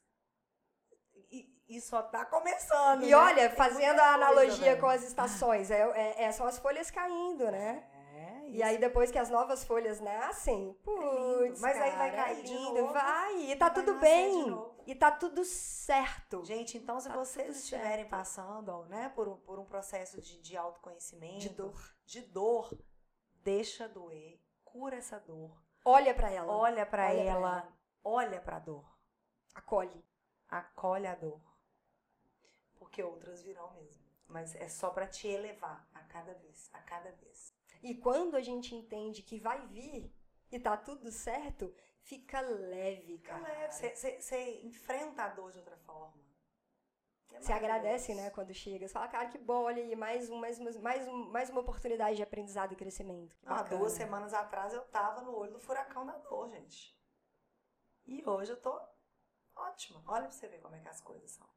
E, 1.32 1.50
e 1.68 1.82
só 1.82 2.02
tá 2.04 2.26
começando. 2.26 3.04
E 3.04 3.10
né? 3.10 3.16
olha, 3.16 3.50
fazendo 3.52 4.00
a 4.00 4.04
coisa, 4.04 4.16
analogia 4.16 4.66
velho. 4.72 4.80
com 4.82 4.88
as 4.88 5.04
estações, 5.04 5.72
é, 5.72 5.82
é, 5.92 6.24
é, 6.24 6.32
são 6.32 6.46
as 6.46 6.60
folhas 6.60 6.92
caindo, 6.92 7.50
né? 7.52 7.84
É, 8.16 8.50
E 8.50 8.62
aí 8.62 8.78
depois 8.78 9.10
que 9.12 9.18
as 9.18 9.30
novas 9.30 9.64
folhas 9.64 10.00
nascem, 10.00 10.74
putz, 10.84 11.60
Mas 11.62 11.78
aí 11.82 11.92
vai 11.96 12.12
cara, 12.12 12.24
cair 12.26 12.40
é 12.40 12.42
de 12.44 12.54
lindo, 12.54 12.82
novo, 12.82 12.94
vai, 12.94 13.36
e 13.52 13.56
tá 13.56 13.70
tudo 13.70 13.94
de 13.94 14.00
bem. 14.00 14.75
E 14.86 14.96
tá 14.96 15.12
tudo 15.12 15.44
certo. 15.46 16.44
Gente, 16.46 16.78
então 16.78 17.00
se 17.00 17.08
Tá 17.10 17.16
vocês 17.16 17.58
estiverem 17.58 17.98
certo. 18.06 18.10
passando 18.10 18.70
ó, 18.70 18.86
né, 18.86 19.10
por, 19.10 19.28
um, 19.28 19.38
por 19.38 19.60
um 19.60 19.66
processo 19.66 20.22
de, 20.22 20.42
de 20.42 20.56
autoconhecimento, 20.58 21.40
De 21.40 21.50
dor. 21.50 21.96
de 22.06 22.22
dor, 22.22 22.78
deixa 23.44 23.88
doer, 23.88 24.40
cura 24.64 24.96
essa 24.98 25.20
dor, 25.20 25.64
Olha 25.84 26.14
pra 26.16 26.32
ela, 26.32 26.52
olha 26.52 26.86
pra 26.86 27.12
ela, 27.14 27.30
ela. 27.32 27.78
olha 28.04 28.42
pra 28.42 28.58
dor, 28.60 28.86
acolhe. 29.54 30.04
acolhe 30.50 31.06
a 31.08 31.16
dor. 31.16 31.42
Porque 32.76 33.02
outras 33.04 33.42
virão 33.42 33.72
mesmo. 33.74 34.04
Mas 34.28 34.56
é 34.56 34.68
só 34.68 34.90
pra 34.90 35.08
te 35.08 35.28
elevar 35.28 35.88
a 35.94 36.00
cada 36.04 36.34
vez, 36.34 36.70
a 36.74 36.80
cada 36.82 37.12
vez. 37.12 37.54
E 37.84 37.94
quando 37.96 38.36
a 38.36 38.42
gente 38.42 38.74
entende 38.74 39.22
que 39.22 39.40
vai 39.40 39.68
vir 39.68 40.12
e 40.52 40.60
tá 40.60 40.76
tudo 40.76 41.12
certo, 41.12 41.72
fica 42.06 42.40
leve, 42.42 43.18
Fica 43.18 43.34
cara. 43.40 43.44
leve, 43.44 43.96
você- 43.96 44.62
enfrenta 44.64 45.24
a 45.24 45.30
dor 45.30 45.52
de 45.52 45.58
outra 45.60 45.76
forma. 45.78 46.24
É 47.34 47.42
Você 47.42 47.52
agradece, 47.52 48.14
maravilhoso. 48.14 48.22
né, 48.24 48.30
quando 48.30 48.54
chega. 48.54 48.88
Você 48.88 48.94
fala, 48.94 49.08
cara, 49.10 49.28
que 49.28 49.38
bom, 49.38 49.64
olha 49.64 49.84
aí, 49.84 49.94
mais, 49.96 50.30
um, 50.30 50.38
mais, 50.38 50.58
um, 50.58 50.82
mais, 50.82 51.08
um, 51.08 51.30
mais 51.32 51.50
uma 51.50 51.60
oportunidade 51.62 52.16
de 52.16 52.24
aprendizado 52.24 52.72
e 52.72 52.76
crescimento. 52.78 53.36
Há 53.46 53.56
bacana. 53.56 53.78
duas 53.80 53.92
semanas 53.92 54.34
atrás 54.34 54.74
eu 54.74 54.82
tava 54.86 55.22
no 55.22 55.36
olho 55.36 55.52
do 55.52 55.60
furacão 55.60 56.06
da 56.06 56.18
dor, 56.18 56.50
gente. 56.50 56.96
E 58.06 58.24
hoje 58.30 58.52
eu 58.54 58.62
tô 58.62 58.80
ótima. 59.56 60.02
Olha 60.08 60.24
pra 60.24 60.32
você 60.32 60.48
ver 60.48 60.62
como 60.62 60.76
é 60.76 60.80
que 60.80 60.88
as 60.88 61.02
coisas 61.02 61.32
são. 61.32 61.48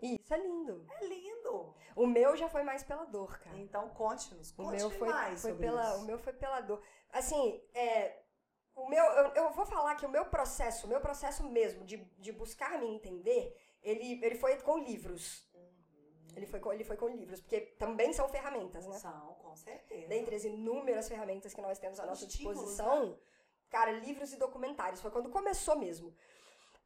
Isso 0.00 0.32
é 0.32 0.38
lindo. 0.38 0.86
É 0.90 1.06
lindo. 1.06 1.74
O 1.94 2.06
meu 2.06 2.36
já 2.36 2.48
foi 2.48 2.62
mais 2.62 2.82
pela 2.84 3.04
dor, 3.06 3.38
cara. 3.40 3.58
Então 3.58 3.88
conte-nos. 3.90 4.52
O 4.52 4.56
Conte 4.56 4.76
meu 4.76 4.90
foi, 4.90 5.08
mais 5.08 5.42
foi 5.42 5.54
pela, 5.54 5.82
isso. 5.94 6.02
o 6.02 6.06
meu 6.06 6.18
foi 6.18 6.32
pela 6.32 6.60
dor. 6.60 6.82
Assim, 7.10 7.62
é, 7.74 8.22
o 8.76 8.88
meu, 8.88 9.04
eu, 9.04 9.26
eu 9.34 9.50
vou 9.50 9.64
falar 9.64 9.94
que 9.96 10.04
o 10.04 10.08
meu 10.08 10.26
processo, 10.26 10.86
o 10.86 10.88
meu 10.88 11.00
processo 11.00 11.42
mesmo 11.42 11.84
de, 11.84 11.96
de 12.18 12.30
buscar 12.30 12.78
me 12.78 12.86
entender, 12.86 13.56
ele, 13.82 14.20
ele 14.22 14.36
foi 14.36 14.56
com 14.58 14.78
livros. 14.78 15.48
Uhum. 15.54 16.26
Ele 16.36 16.46
foi 16.46 16.60
com, 16.60 16.72
ele 16.72 16.84
foi 16.84 16.96
com 16.96 17.08
livros, 17.08 17.40
porque 17.40 17.60
também 17.78 18.12
são 18.12 18.28
ferramentas, 18.28 18.86
né? 18.86 18.98
São, 18.98 19.34
com 19.42 19.56
certeza. 19.56 20.06
Dentre 20.08 20.36
as 20.36 20.44
inúmeras 20.44 21.08
ferramentas 21.08 21.54
que 21.54 21.62
nós 21.62 21.78
temos 21.78 21.98
à 21.98 22.04
nossa 22.04 22.26
estímulos, 22.26 22.58
disposição, 22.58 23.18
cara, 23.70 23.90
livros 23.92 24.32
e 24.34 24.36
documentários. 24.36 25.00
Foi 25.00 25.10
quando 25.10 25.30
começou 25.30 25.76
mesmo. 25.76 26.14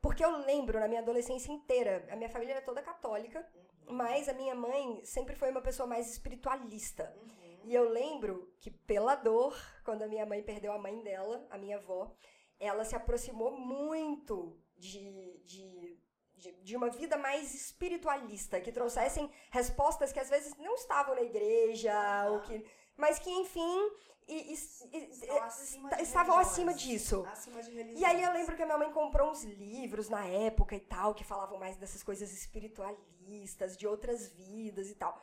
Porque 0.00 0.24
eu 0.24 0.30
lembro, 0.30 0.78
na 0.78 0.88
minha 0.88 1.00
adolescência 1.00 1.52
inteira, 1.52 2.06
a 2.10 2.16
minha 2.16 2.30
família 2.30 2.52
era 2.54 2.62
toda 2.62 2.80
católica, 2.80 3.46
Uhum. 3.86 3.96
mas 3.96 4.28
a 4.28 4.32
minha 4.32 4.54
mãe 4.54 5.04
sempre 5.04 5.34
foi 5.34 5.50
uma 5.50 5.60
pessoa 5.60 5.86
mais 5.86 6.08
espiritualista. 6.10 7.12
Uhum. 7.20 7.39
E 7.64 7.74
eu 7.74 7.88
lembro 7.88 8.52
que, 8.58 8.70
pela 8.70 9.14
dor, 9.14 9.56
quando 9.84 10.02
a 10.02 10.08
minha 10.08 10.24
mãe 10.26 10.42
perdeu 10.42 10.72
a 10.72 10.78
mãe 10.78 11.00
dela, 11.02 11.46
a 11.50 11.58
minha 11.58 11.76
avó, 11.76 12.14
ela 12.58 12.84
se 12.84 12.94
aproximou 12.96 13.50
muito 13.52 14.58
de, 14.76 15.38
de, 15.44 15.98
de, 16.34 16.52
de 16.62 16.76
uma 16.76 16.88
vida 16.90 17.16
mais 17.16 17.54
espiritualista, 17.54 18.60
que 18.60 18.72
trouxessem 18.72 19.30
respostas 19.50 20.12
que 20.12 20.20
às 20.20 20.28
vezes 20.30 20.54
não 20.56 20.74
estavam 20.74 21.14
na 21.14 21.22
igreja, 21.22 21.92
Aham. 21.92 22.32
ou 22.32 22.40
que, 22.40 22.64
mas 22.96 23.18
que, 23.18 23.30
enfim, 23.30 23.90
e- 24.28 24.52
e- 24.52 24.96
e- 24.96 25.10
Estão 25.10 25.42
acima 25.42 25.90
de 25.90 26.02
estavam 26.02 26.38
acima 26.38 26.72
disso. 26.74 27.24
Acima 27.26 27.62
de. 27.62 27.70
E 27.72 28.04
aí 28.04 28.22
eu 28.22 28.32
lembro 28.32 28.54
que 28.56 28.62
a 28.62 28.66
minha 28.66 28.78
mãe 28.78 28.92
comprou 28.92 29.30
uns 29.30 29.42
livros 29.44 30.08
na 30.08 30.24
época 30.26 30.76
e 30.76 30.80
tal, 30.80 31.14
que 31.14 31.24
falavam 31.24 31.58
mais 31.58 31.76
dessas 31.76 32.02
coisas 32.02 32.32
espiritualistas, 32.32 33.76
de 33.76 33.86
outras 33.86 34.28
vidas 34.28 34.88
e 34.88 34.94
tal. 34.94 35.20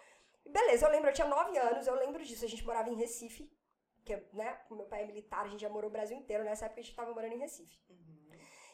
Beleza, 0.49 0.86
eu 0.86 0.91
lembro, 0.91 1.10
eu 1.10 1.13
tinha 1.13 1.27
nove 1.27 1.57
anos, 1.57 1.88
eu 1.88 1.95
lembro 1.95 2.23
disso. 2.23 2.45
A 2.45 2.47
gente 2.47 2.65
morava 2.65 2.89
em 2.89 2.95
Recife, 2.95 3.51
que, 4.05 4.15
né, 4.33 4.60
meu 4.69 4.86
pai 4.86 5.03
é 5.03 5.05
militar, 5.05 5.45
a 5.45 5.47
gente 5.49 5.62
já 5.62 5.69
morou 5.69 5.89
o 5.89 5.93
Brasil 5.93 6.17
inteiro. 6.17 6.43
Nessa 6.43 6.65
época 6.65 6.81
a 6.81 6.83
gente 6.83 6.95
tava 6.95 7.13
morando 7.13 7.33
em 7.33 7.39
Recife. 7.39 7.79
Uhum. 7.89 8.17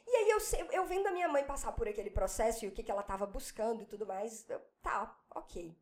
E 0.06 0.16
aí 0.16 0.30
eu, 0.30 0.38
eu 0.72 0.86
vendo 0.86 1.08
a 1.08 1.12
minha 1.12 1.28
mãe 1.30 1.44
passar 1.46 1.72
por 1.72 1.88
aquele 1.88 2.10
processo 2.10 2.66
e 2.66 2.68
o 2.68 2.72
que, 2.72 2.84
que 2.84 2.92
ela 2.92 3.04
tava 3.04 3.26
buscando 3.26 3.82
e 3.82 3.86
tudo 3.86 4.06
mais, 4.06 4.48
eu, 4.50 4.60
tá, 4.82 5.18
ok. 5.34 5.76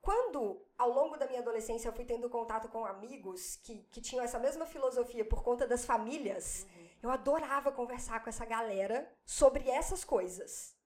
Quando, 0.00 0.64
ao 0.76 0.90
longo 0.90 1.16
da 1.16 1.26
minha 1.26 1.40
adolescência, 1.40 1.88
eu 1.88 1.92
fui 1.92 2.04
tendo 2.04 2.30
contato 2.30 2.68
com 2.68 2.84
amigos 2.84 3.56
que, 3.56 3.82
que 3.90 4.00
tinham 4.00 4.24
essa 4.24 4.38
mesma 4.38 4.64
filosofia 4.66 5.24
por 5.24 5.42
conta 5.42 5.66
das 5.66 5.84
famílias, 5.84 6.66
Uhum. 6.70 6.88
eu 7.02 7.10
adorava 7.10 7.72
conversar 7.72 8.22
com 8.22 8.28
essa 8.28 8.44
galera 8.44 9.10
sobre 9.24 9.68
essas 9.68 10.04
coisas. 10.04 10.76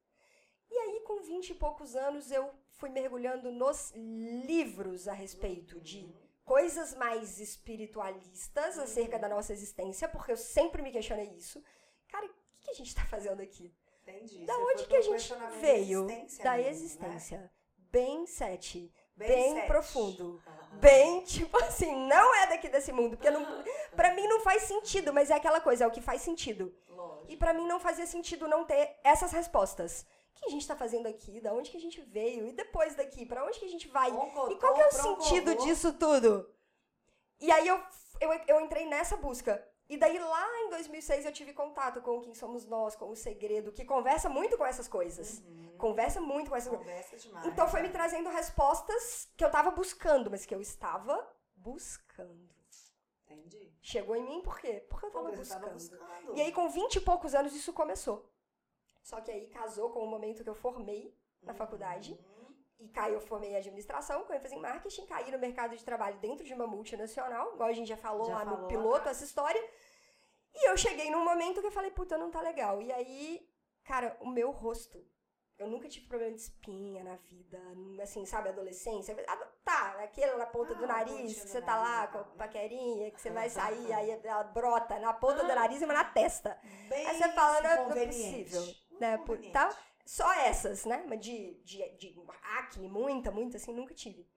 E 0.70 0.74
aí, 0.76 1.00
com 1.00 1.20
20 1.22 1.50
e 1.50 1.54
poucos 1.54 1.94
anos, 1.94 2.30
eu 2.30 2.50
fui 2.82 2.90
mergulhando 2.90 3.52
nos 3.52 3.92
livros 3.94 5.06
a 5.06 5.12
respeito 5.12 5.80
de 5.80 6.12
coisas 6.44 6.92
mais 6.96 7.38
espiritualistas 7.38 8.76
acerca 8.76 9.20
da 9.20 9.28
nossa 9.28 9.52
existência, 9.52 10.08
porque 10.08 10.32
eu 10.32 10.36
sempre 10.36 10.82
me 10.82 10.90
questionei 10.90 11.28
isso. 11.36 11.62
Cara, 12.08 12.26
o 12.26 12.30
que 12.60 12.70
a 12.72 12.74
gente 12.74 12.92
tá 12.92 13.04
fazendo 13.04 13.40
aqui? 13.40 13.72
Entendi. 14.02 14.44
Da 14.44 14.54
Você 14.54 14.62
onde 14.72 14.86
que 14.86 14.96
a 14.96 15.00
gente 15.00 15.32
veio? 15.60 16.06
existência 16.06 16.42
Da 16.44 16.56
mesmo, 16.56 16.64
né? 16.64 16.70
existência. 16.70 17.52
Bem 17.76 18.26
sete. 18.26 18.92
Bem, 19.14 19.28
Bem 19.28 19.54
sete. 19.54 19.66
profundo. 19.68 20.42
Aham. 20.44 20.78
Bem, 20.78 21.20
tipo 21.22 21.56
assim, 21.62 21.94
não 22.08 22.34
é 22.34 22.48
daqui 22.48 22.68
desse 22.68 22.90
mundo. 22.90 23.16
Porque 23.16 23.30
não, 23.30 23.46
pra 23.94 24.12
mim 24.12 24.26
não 24.26 24.40
faz 24.40 24.62
sentido, 24.64 25.12
mas 25.12 25.30
é 25.30 25.34
aquela 25.34 25.60
coisa, 25.60 25.84
é 25.84 25.86
o 25.86 25.90
que 25.92 26.00
faz 26.00 26.22
sentido. 26.22 26.74
Lógico. 26.88 27.30
E 27.30 27.36
pra 27.36 27.54
mim 27.54 27.64
não 27.68 27.78
fazia 27.78 28.06
sentido 28.06 28.48
não 28.48 28.64
ter 28.64 28.98
essas 29.04 29.30
respostas. 29.30 30.04
O 30.34 30.40
que 30.40 30.46
a 30.46 30.50
gente 30.50 30.66
tá 30.66 30.74
fazendo 30.74 31.06
aqui? 31.06 31.40
Da 31.40 31.52
onde 31.52 31.70
que 31.70 31.76
a 31.76 31.80
gente 31.80 32.00
veio? 32.00 32.46
E 32.46 32.52
depois 32.52 32.94
daqui? 32.94 33.24
Pra 33.24 33.44
onde 33.44 33.58
que 33.58 33.64
a 33.64 33.68
gente 33.68 33.88
vai? 33.88 34.10
E 34.10 34.56
qual 34.56 34.74
que 34.74 34.80
é 34.80 34.88
o 34.88 34.92
sentido 34.92 35.54
disso 35.56 35.92
tudo? 35.92 36.48
E 37.40 37.50
aí 37.50 37.66
eu, 37.66 37.80
eu, 38.20 38.32
eu 38.48 38.60
entrei 38.60 38.86
nessa 38.86 39.16
busca. 39.16 39.64
E 39.88 39.96
daí 39.96 40.18
lá 40.18 40.60
em 40.60 40.70
2006 40.70 41.26
eu 41.26 41.32
tive 41.32 41.52
contato 41.52 42.00
com 42.00 42.20
Quem 42.20 42.34
Somos 42.34 42.64
Nós, 42.64 42.96
com 42.96 43.10
O 43.10 43.16
Segredo, 43.16 43.72
que 43.72 43.84
conversa 43.84 44.28
muito 44.28 44.56
com 44.56 44.64
essas 44.64 44.88
coisas. 44.88 45.40
Uhum. 45.40 45.76
Conversa 45.76 46.20
muito 46.20 46.48
com 46.48 46.56
essas 46.56 46.70
coisas. 46.70 46.86
Conversa 46.86 47.16
demais. 47.16 47.46
Então 47.46 47.68
foi 47.68 47.82
me 47.82 47.90
trazendo 47.90 48.30
respostas 48.30 49.28
que 49.36 49.44
eu 49.44 49.50
tava 49.50 49.70
buscando, 49.70 50.30
mas 50.30 50.46
que 50.46 50.54
eu 50.54 50.60
estava 50.60 51.28
buscando. 51.56 52.52
Entendi. 53.26 53.72
Chegou 53.82 54.14
em 54.16 54.22
mim 54.24 54.40
por 54.40 54.58
quê? 54.60 54.84
Porque 54.88 55.06
eu 55.06 55.10
tava 55.10 55.24
Porque 55.28 55.44
você 55.44 55.54
buscando. 55.54 55.62
tava 55.62 55.74
buscando. 55.74 56.36
E 56.36 56.40
aí, 56.40 56.52
com 56.52 56.68
20 56.68 56.96
e 56.96 57.00
poucos 57.00 57.34
anos, 57.34 57.54
isso 57.54 57.72
começou. 57.72 58.30
Só 59.02 59.20
que 59.20 59.30
aí 59.30 59.46
casou 59.48 59.90
com 59.90 60.00
o 60.00 60.06
momento 60.06 60.42
que 60.44 60.48
eu 60.50 60.54
formei 60.54 61.14
na 61.42 61.52
faculdade. 61.54 62.12
Uhum. 62.12 62.54
E 62.78 62.88
caí, 62.88 63.12
eu 63.14 63.20
formei 63.20 63.50
em 63.50 63.56
administração, 63.56 64.24
com 64.24 64.32
ênfase 64.32 64.54
em 64.54 64.60
marketing, 64.60 65.06
caí 65.06 65.30
no 65.30 65.38
mercado 65.38 65.76
de 65.76 65.84
trabalho 65.84 66.18
dentro 66.18 66.44
de 66.44 66.52
uma 66.54 66.66
multinacional, 66.66 67.54
igual 67.54 67.68
a 67.68 67.72
gente 67.72 67.88
já 67.88 67.96
falou 67.96 68.26
Já 68.26 68.34
lá 68.38 68.44
falou 68.44 68.60
no 68.62 68.68
piloto, 68.68 69.08
essa 69.08 69.24
história. 69.24 69.62
E 70.54 70.68
eu 70.68 70.76
cheguei 70.76 71.10
num 71.10 71.24
momento 71.24 71.60
que 71.60 71.66
eu 71.66 71.70
falei, 71.72 71.90
puta, 71.90 72.18
não 72.18 72.30
tá 72.30 72.40
legal. 72.40 72.80
E 72.82 72.92
aí, 72.92 73.48
cara, 73.84 74.16
o 74.20 74.26
meu 74.28 74.50
rosto. 74.50 75.04
Eu 75.58 75.68
nunca 75.68 75.88
tive 75.88 76.06
problema 76.08 76.32
de 76.34 76.40
espinha 76.40 77.04
na 77.04 77.14
vida, 77.16 77.60
assim, 78.02 78.24
sabe, 78.26 78.48
adolescência. 78.48 79.14
Ah, 79.28 79.36
Tá, 79.64 79.90
aquele 80.02 80.32
na 80.34 80.46
ponta 80.46 80.72
Ah, 80.72 80.76
do 80.76 80.86
nariz, 80.88 81.40
que 81.40 81.48
você 81.48 81.62
tá 81.62 81.76
lá 81.80 82.08
com 82.08 82.18
a 82.18 82.22
né? 82.22 82.28
paquerinha, 82.36 83.10
que 83.12 83.20
você 83.20 83.30
vai 83.30 83.48
sair, 83.86 83.92
aí 83.92 84.10
ela 84.24 84.42
brota 84.42 84.98
na 84.98 85.12
ponta 85.12 85.44
do 85.44 85.54
nariz 85.54 85.80
e 85.80 85.84
uma 85.84 85.94
na 85.94 86.04
testa. 86.04 86.58
Bem 86.88 87.06
Aí 87.06 87.16
você 87.16 87.28
fala, 87.28 87.60
não 87.60 87.70
é- 87.70 88.02
é 88.02 88.06
possível, 88.06 88.62
né, 89.00 89.18
por- 89.18 89.38
tal. 89.52 89.70
Só 90.04 90.32
essas, 90.32 90.84
né? 90.84 91.04
Mas 91.08 91.20
de, 91.20 91.54
de, 91.64 91.88
de 91.96 92.16
acne, 92.58 92.88
muita, 92.88 93.30
muita, 93.30 93.56
assim, 93.56 93.72
nunca 93.72 93.94
tive. 93.94 94.28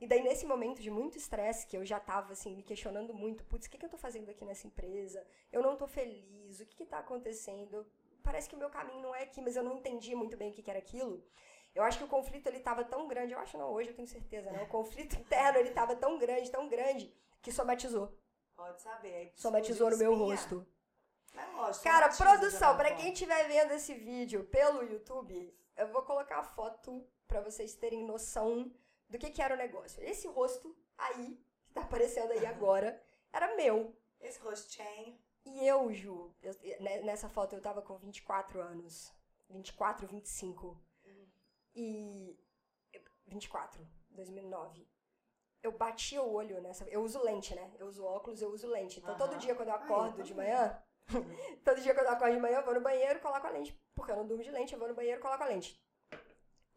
E 0.00 0.06
daí, 0.06 0.22
nesse 0.22 0.46
momento 0.46 0.80
de 0.80 0.90
muito 0.90 1.18
estresse, 1.18 1.66
que 1.66 1.76
eu 1.76 1.84
já 1.84 2.00
tava, 2.00 2.32
assim, 2.32 2.54
me 2.56 2.62
questionando 2.62 3.12
muito, 3.12 3.44
putz, 3.44 3.66
o 3.66 3.70
que, 3.70 3.76
que 3.76 3.84
eu 3.84 3.90
tô 3.90 3.98
fazendo 3.98 4.30
aqui 4.30 4.44
nessa 4.46 4.66
empresa? 4.66 5.22
Eu 5.52 5.62
não 5.62 5.76
tô 5.76 5.86
feliz, 5.86 6.58
o 6.60 6.64
que 6.66 6.74
que 6.76 6.86
tá 6.86 7.00
acontecendo? 7.00 7.86
Parece 8.22 8.48
que 8.48 8.54
o 8.54 8.58
meu 8.58 8.70
caminho 8.70 9.02
não 9.02 9.14
é 9.14 9.24
aqui, 9.24 9.42
mas 9.42 9.56
eu 9.56 9.62
não 9.62 9.76
entendi 9.76 10.14
muito 10.14 10.36
bem 10.38 10.50
o 10.50 10.52
que, 10.54 10.62
que 10.62 10.70
era 10.70 10.78
aquilo. 10.78 11.22
Eu 11.74 11.82
acho 11.82 11.98
que 11.98 12.04
o 12.04 12.08
conflito, 12.08 12.46
ele 12.46 12.60
tava 12.60 12.82
tão 12.82 13.06
grande, 13.06 13.32
eu 13.34 13.38
acho 13.38 13.58
não, 13.58 13.70
hoje 13.72 13.90
eu 13.90 13.94
tenho 13.94 14.08
certeza, 14.08 14.50
né? 14.50 14.62
O 14.62 14.68
conflito 14.68 15.16
interno, 15.20 15.58
ele 15.58 15.70
tava 15.70 15.94
tão 15.94 16.18
grande, 16.18 16.50
tão 16.50 16.66
grande, 16.68 17.14
que 17.42 17.52
somatizou. 17.52 18.16
Pode 18.56 18.80
saber. 18.80 19.32
Somatizou 19.36 19.90
no 19.90 19.98
meu 19.98 20.14
rosto. 20.14 20.66
É 21.34 21.46
lógico, 21.56 21.84
Cara, 21.84 22.08
de 22.08 22.16
produção, 22.16 22.76
forma. 22.76 22.94
quem 22.96 23.12
estiver 23.12 23.46
vendo 23.48 23.72
esse 23.72 23.94
vídeo 23.94 24.44
pelo 24.44 24.82
YouTube, 24.82 25.54
eu 25.76 25.88
vou 25.88 26.02
colocar 26.02 26.38
a 26.38 26.44
foto 26.44 27.06
pra 27.28 27.40
vocês 27.40 27.74
terem 27.74 28.04
noção 28.04 28.72
do 29.08 29.18
que, 29.18 29.30
que 29.30 29.40
era 29.42 29.54
o 29.54 29.58
negócio. 29.58 30.02
Esse 30.02 30.26
rosto 30.28 30.76
aí, 30.98 31.40
que 31.66 31.72
tá 31.72 31.82
aparecendo 31.82 32.32
aí 32.32 32.44
agora, 32.46 33.00
era 33.32 33.54
meu. 33.56 33.96
Esse 34.20 34.38
rostinho. 34.40 35.18
E 35.44 35.66
eu, 35.66 35.90
Ju, 35.92 36.34
eu- 36.42 36.54
ne- 36.80 37.00
nessa 37.02 37.28
foto 37.28 37.54
eu 37.54 37.62
tava 37.62 37.80
com 37.80 37.96
24 37.96 38.60
anos. 38.60 39.12
24, 39.48 40.06
25. 40.06 40.78
E. 41.74 42.38
24, 43.26 43.86
2009. 44.10 44.86
Eu 45.62 45.72
bati 45.72 46.18
o 46.18 46.28
olho 46.32 46.60
nessa. 46.60 46.84
Eu 46.88 47.02
uso 47.02 47.22
lente, 47.22 47.54
né? 47.54 47.72
Eu 47.78 47.86
uso 47.86 48.04
óculos, 48.04 48.42
eu 48.42 48.50
uso 48.50 48.66
lente. 48.68 48.98
Então 48.98 49.16
todo 49.16 49.30
Aham. 49.30 49.38
dia 49.38 49.54
quando 49.54 49.68
eu 49.68 49.74
Ah, 49.74 49.78
eu 49.78 49.84
acordo 49.84 50.22
de 50.22 50.34
manhã. 50.34 50.82
todo 51.64 51.80
dia 51.80 51.94
quando 51.94 52.06
eu 52.06 52.12
acordo 52.12 52.34
de 52.34 52.40
manhã, 52.40 52.58
eu 52.58 52.64
vou 52.64 52.74
no 52.74 52.80
banheiro, 52.80 53.20
coloco 53.20 53.46
a 53.46 53.50
lente. 53.50 53.78
Porque 53.94 54.12
eu 54.12 54.16
não 54.16 54.26
durmo 54.26 54.42
de 54.42 54.50
lente, 54.50 54.72
eu 54.72 54.78
vou 54.78 54.88
no 54.88 54.94
banheiro, 54.94 55.20
coloco 55.20 55.42
a 55.42 55.46
lente. 55.46 55.80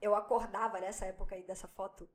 Eu 0.01 0.15
acordava 0.15 0.79
nessa 0.79 1.05
época 1.05 1.35
aí 1.35 1.43
dessa 1.43 1.67
foto. 1.67 2.09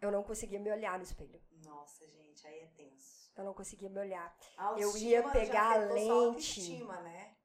Eu 0.00 0.10
não 0.10 0.22
conseguia 0.22 0.60
me 0.60 0.70
olhar 0.70 0.96
no 0.96 1.04
espelho. 1.04 1.40
Nossa, 1.64 2.06
gente, 2.08 2.46
aí 2.46 2.60
é 2.60 2.66
tenso. 2.68 3.32
Eu 3.36 3.44
não 3.44 3.52
conseguia 3.54 3.88
me 3.88 3.98
olhar. 3.98 4.36
A 4.56 4.74
Eu 4.78 4.96
ia 4.96 5.28
pegar 5.30 5.72
a 5.72 5.76
lente. 5.76 6.10
autoestima, 6.10 7.00
né? 7.00 7.36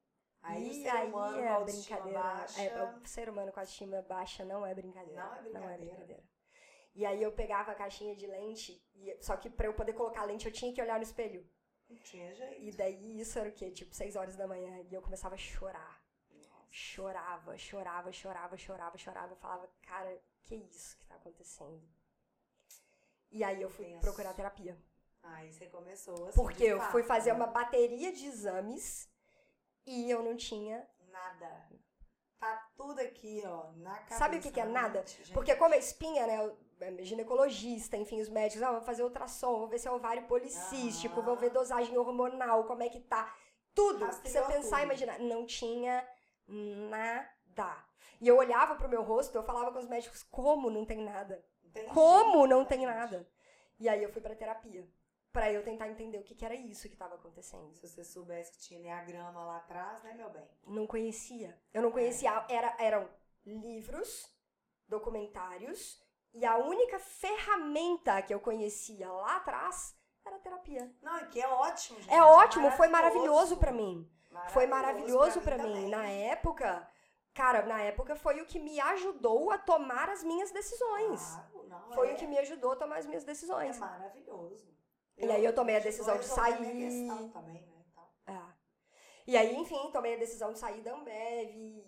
Aí 0.42 0.82
e 0.82 0.90
aí 0.90 1.12
é 1.40 1.48
a 1.48 1.60
brincadeira. 1.62 2.20
baixa. 2.20 2.62
É, 2.62 2.84
o 2.84 3.06
ser 3.08 3.30
humano 3.30 3.52
com 3.52 3.60
a 3.60 3.64
autoestima 3.64 4.02
baixa 4.02 4.44
não 4.44 4.66
é 4.66 4.74
brincadeira. 4.74 5.24
Não 5.54 5.70
é 5.70 5.78
brincadeira. 5.78 6.24
E 6.96 7.06
aí 7.06 7.24
eu 7.24 7.32
pegava 7.32 7.72
a 7.72 7.76
caixinha 7.76 8.16
de 8.16 8.28
lente, 8.28 8.86
e, 8.94 9.18
só 9.20 9.36
que 9.36 9.50
pra 9.50 9.66
eu 9.66 9.74
poder 9.74 9.94
colocar 9.94 10.22
a 10.22 10.26
lente 10.26 10.46
eu 10.46 10.52
tinha 10.52 10.72
que 10.72 10.82
olhar 10.82 10.98
no 10.98 11.04
espelho. 11.04 11.48
Não 11.94 12.02
tinha 12.04 12.34
jeito. 12.34 12.62
E 12.62 12.72
daí 12.72 13.20
isso 13.20 13.38
era 13.40 13.50
o 13.50 13.52
quê? 13.52 13.72
Tipo, 13.72 13.94
6 13.94 14.16
horas 14.16 14.36
da 14.36 14.48
manhã. 14.48 14.86
E 14.90 14.94
eu 14.94 15.02
começava 15.02 15.36
a 15.36 15.38
chorar. 15.38 16.02
Nossa. 16.30 16.68
Chorava, 16.70 17.58
chorava, 17.58 18.12
chorava, 18.12 18.58
chorava, 18.58 18.98
chorava. 18.98 19.32
Eu 19.34 19.38
falava, 19.38 19.70
cara, 19.82 20.22
que 20.44 20.56
isso 20.56 20.98
que 20.98 21.06
tá 21.06 21.16
acontecendo? 21.16 21.82
E 23.32 23.44
aí 23.44 23.62
eu 23.62 23.70
fui 23.70 23.86
Tenso. 23.86 24.02
procurar 24.02 24.34
terapia. 24.34 24.78
Aí 25.24 25.52
você 25.52 25.68
começou 25.68 26.28
assim. 26.28 26.42
Porque 26.42 26.64
eu 26.64 26.80
fato, 26.80 26.92
fui 26.92 27.04
fazer 27.04 27.32
né? 27.32 27.38
uma 27.38 27.48
bateria 27.48 28.12
de 28.12 28.26
exames 28.26 29.10
e 29.86 30.10
eu 30.10 30.22
não 30.22 30.36
tinha 30.36 30.88
Nada. 31.14 31.70
Tá 32.40 32.70
tudo 32.76 33.00
aqui, 33.00 33.42
ó, 33.46 33.72
na 33.74 33.94
cabeça. 34.00 34.18
Sabe 34.18 34.38
o 34.38 34.42
que 34.42 34.52
que 34.52 34.60
é 34.60 34.66
na 34.66 34.82
nada? 34.82 35.06
gente. 35.06 35.32
Porque 35.32 35.56
como 35.56 35.76
é 35.76 35.78
espinha, 35.78 36.26
né? 36.26 36.56
É, 36.80 37.04
Ginecologista, 37.04 37.98
enfim, 37.98 38.22
os 38.22 38.30
médicos, 38.30 38.64
ah, 38.64 38.72
vou 38.72 38.82
fazer 38.82 39.04
ultrassom, 39.04 39.60
vou 39.60 39.68
ver 39.68 39.80
se 39.80 39.88
é 39.88 39.92
ovário 39.92 40.24
policístico, 40.24 41.16
Aham. 41.20 41.26
vou 41.26 41.36
ver 41.36 41.50
dosagem 41.50 41.98
hormonal, 41.98 42.64
como 42.66 42.84
é 42.84 42.90
que 42.90 43.00
tá. 43.00 43.36
tudo 43.74 44.08
que 44.22 44.30
você 44.30 44.42
pensar 44.44 44.82
e 44.82 44.84
imaginar. 44.84 45.20
Não 45.20 45.46
tinha 45.46 46.08
nada. 46.48 47.84
E 48.22 48.28
eu 48.28 48.38
olhava 48.38 48.76
pro 48.76 48.90
meu 48.90 49.04
rosto, 49.04 49.36
eu 49.36 49.44
falava 49.44 49.72
com 49.72 49.80
os 49.80 49.88
médicos, 49.88 50.24
como 50.24 50.70
não 50.70 50.86
tem 50.86 51.04
nada? 51.04 51.44
Entendi. 51.64 51.88
Como 51.88 52.46
não 52.46 52.64
tem 52.64 52.86
nada? 52.86 53.28
E 53.80 53.90
aí 53.90 54.04
eu 54.04 54.12
fui 54.12 54.22
pra 54.22 54.36
terapia. 54.36 54.88
Pra 55.32 55.52
eu 55.52 55.64
tentar 55.64 55.90
entender 55.90 56.20
o 56.20 56.24
que, 56.24 56.36
que 56.36 56.46
era 56.46 56.54
isso 56.54 56.88
que 56.88 56.96
tava 56.96 57.16
acontecendo. 57.16 57.74
Se 57.74 57.88
você 57.88 58.04
soubesse 58.04 58.52
que 58.52 58.60
tinha 58.60 58.80
Enneagrama 58.80 59.44
lá 59.44 59.58
atrás, 59.58 60.04
né, 60.04 60.14
meu 60.14 60.30
bem? 60.30 60.48
Não 60.68 60.86
conhecia. 60.86 61.60
Eu 61.74 61.82
não 61.82 61.92
conhecia. 61.92 62.46
Era, 62.48 62.76
eram 62.80 63.10
livros, 63.44 64.32
documentários, 64.88 66.03
e 66.34 66.46
a 66.46 66.58
única 66.58 66.98
ferramenta 67.00 68.22
que 68.22 68.34
eu 68.34 68.40
conhecia 68.40 69.12
lá 69.12 69.38
atrás 69.38 69.96
era 70.26 70.36
a 70.36 70.40
terapia. 70.40 70.94
Não, 71.02 71.20
que 71.28 71.40
é 71.42 71.48
ótimo, 71.48 72.00
gente. 72.02 72.14
É 72.14 72.22
ótimo, 72.24 72.72
foi 72.72 72.88
maravilhoso 72.88 73.58
pra 73.58 73.72
mim. 73.72 74.10
Foi 74.50 74.66
maravilhoso 74.66 75.42
pra 75.42 75.58
mim. 75.58 75.64
também. 75.64 75.90
Na 75.90 76.08
época, 76.08 76.90
cara, 77.34 77.64
na 77.66 77.82
época 77.82 78.16
foi 78.16 78.42
o 78.42 78.46
que 78.46 78.60
me 78.60 78.80
ajudou 78.80 79.52
a 79.52 79.58
tomar 79.58 80.10
as 80.10 80.24
minhas 80.24 80.50
decisões. 80.52 81.22
Claro, 81.24 81.68
não, 81.68 81.92
Foi 81.94 82.10
é, 82.10 82.14
o 82.14 82.16
que 82.16 82.26
me 82.26 82.38
ajudou 82.40 82.72
a 82.72 82.76
tomar 82.76 82.98
as 82.98 83.06
minhas 83.06 83.24
É 83.24 83.26
decisões. 83.28 83.78
maravilhoso. 83.78 84.74
E 85.18 85.30
aí 85.32 85.46
eu 85.46 85.54
tomei 85.54 85.76
a 85.78 85.80
decisão 85.80 86.18
de 86.18 86.26
minha 86.26 86.36
sair. 86.36 86.58
questão 86.58 87.30
também, 87.30 87.62
né, 87.68 87.84
então. 87.92 88.10
É. 88.26 88.42
E 89.28 89.38
aí, 89.38 89.56
enfim, 89.56 89.92
tomei 89.92 90.16
a 90.16 90.18
decisão 90.18 90.52
de 90.52 90.58
sair 90.60 90.82
da 90.82 90.94
Ambev 90.96 91.86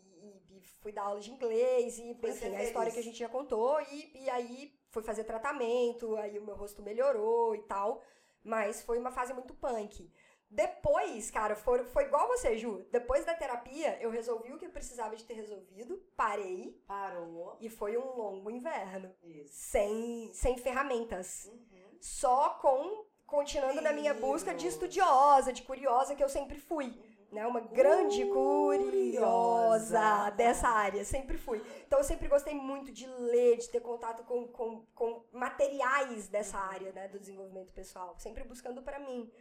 fui 0.82 0.92
dar 0.92 1.04
aula 1.04 1.20
de 1.20 1.32
inglês 1.32 1.98
e, 1.98 2.16
Foi 2.16 2.30
enfim, 2.30 2.56
a 2.56 2.64
história 2.64 2.92
que 2.92 3.00
a 3.00 3.04
gente 3.04 3.20
já 3.20 3.30
contou. 3.30 3.80
E, 3.82 4.24
e 4.24 4.30
aí 4.30 4.74
fui 4.90 5.04
fazer 5.04 5.24
tratamento, 5.24 6.16
aí 6.18 6.38
o 6.38 6.44
meu 6.44 6.56
rosto 6.56 6.82
melhorou 6.82 7.56
e 7.56 7.64
tal. 7.64 8.02
Mas 8.44 8.82
foi 8.84 8.98
uma 8.98 9.12
fase 9.12 9.34
muito 9.34 9.54
punk. 9.54 10.12
Depois, 10.50 11.32
cara, 11.32 11.56
foi, 11.56 11.84
foi 11.86 12.06
igual 12.06 12.28
você, 12.28 12.58
Ju. 12.58 12.86
Depois 12.92 13.26
da 13.26 13.34
terapia, 13.34 14.00
eu 14.00 14.10
resolvi 14.10 14.54
o 14.54 14.58
que 14.58 14.66
eu 14.66 14.72
precisava 14.72 15.16
de 15.16 15.24
ter 15.26 15.34
resolvido, 15.34 15.98
parei 16.16 16.82
Parou. 16.88 17.58
e 17.60 17.70
foi 17.70 17.98
um 17.98 18.16
longo 18.16 18.50
inverno. 18.52 19.14
Isso. 19.24 19.54
Sem, 19.54 20.32
sem 20.34 20.58
ferramentas. 20.58 21.46
Uhum. 21.46 21.98
Só 22.00 22.50
com. 22.62 23.06
Continuando 23.26 23.82
na 23.82 23.92
minha 23.92 24.14
busca 24.14 24.54
de 24.54 24.68
estudiosa, 24.68 25.52
de 25.52 25.64
curiosa 25.64 26.16
que 26.16 26.24
eu 26.24 26.30
sempre 26.30 26.60
fui 26.60 26.96
né? 27.32 27.46
Uma 27.46 27.62
grande 27.62 28.26
curiosa 28.26 28.86
Curiosa. 28.86 30.30
dessa 30.32 30.68
área, 30.68 31.04
sempre 31.04 31.38
fui. 31.38 31.62
Então 31.86 32.00
eu 32.00 32.04
sempre 32.06 32.28
gostei 32.28 32.54
muito 32.54 32.92
de 32.92 33.06
ler, 33.06 33.58
de 33.58 33.70
ter 33.70 33.82
contato 33.82 34.24
com, 34.24 34.48
com, 34.48 34.86
com 34.94 35.26
materiais 35.32 36.28
dessa 36.28 36.58
área, 36.58 36.92
né, 36.92 37.08
do 37.08 37.20
desenvolvimento 37.20 37.74
pessoal, 37.74 38.18
sempre 38.18 38.44
buscando 38.44 38.82
pra 38.82 39.00
mim. 39.00 39.32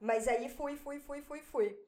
Mas 0.00 0.28
aí 0.28 0.48
fui, 0.48 0.76
fui, 0.76 1.00
fui, 1.00 1.22
fui, 1.22 1.42
fui. 1.42 1.78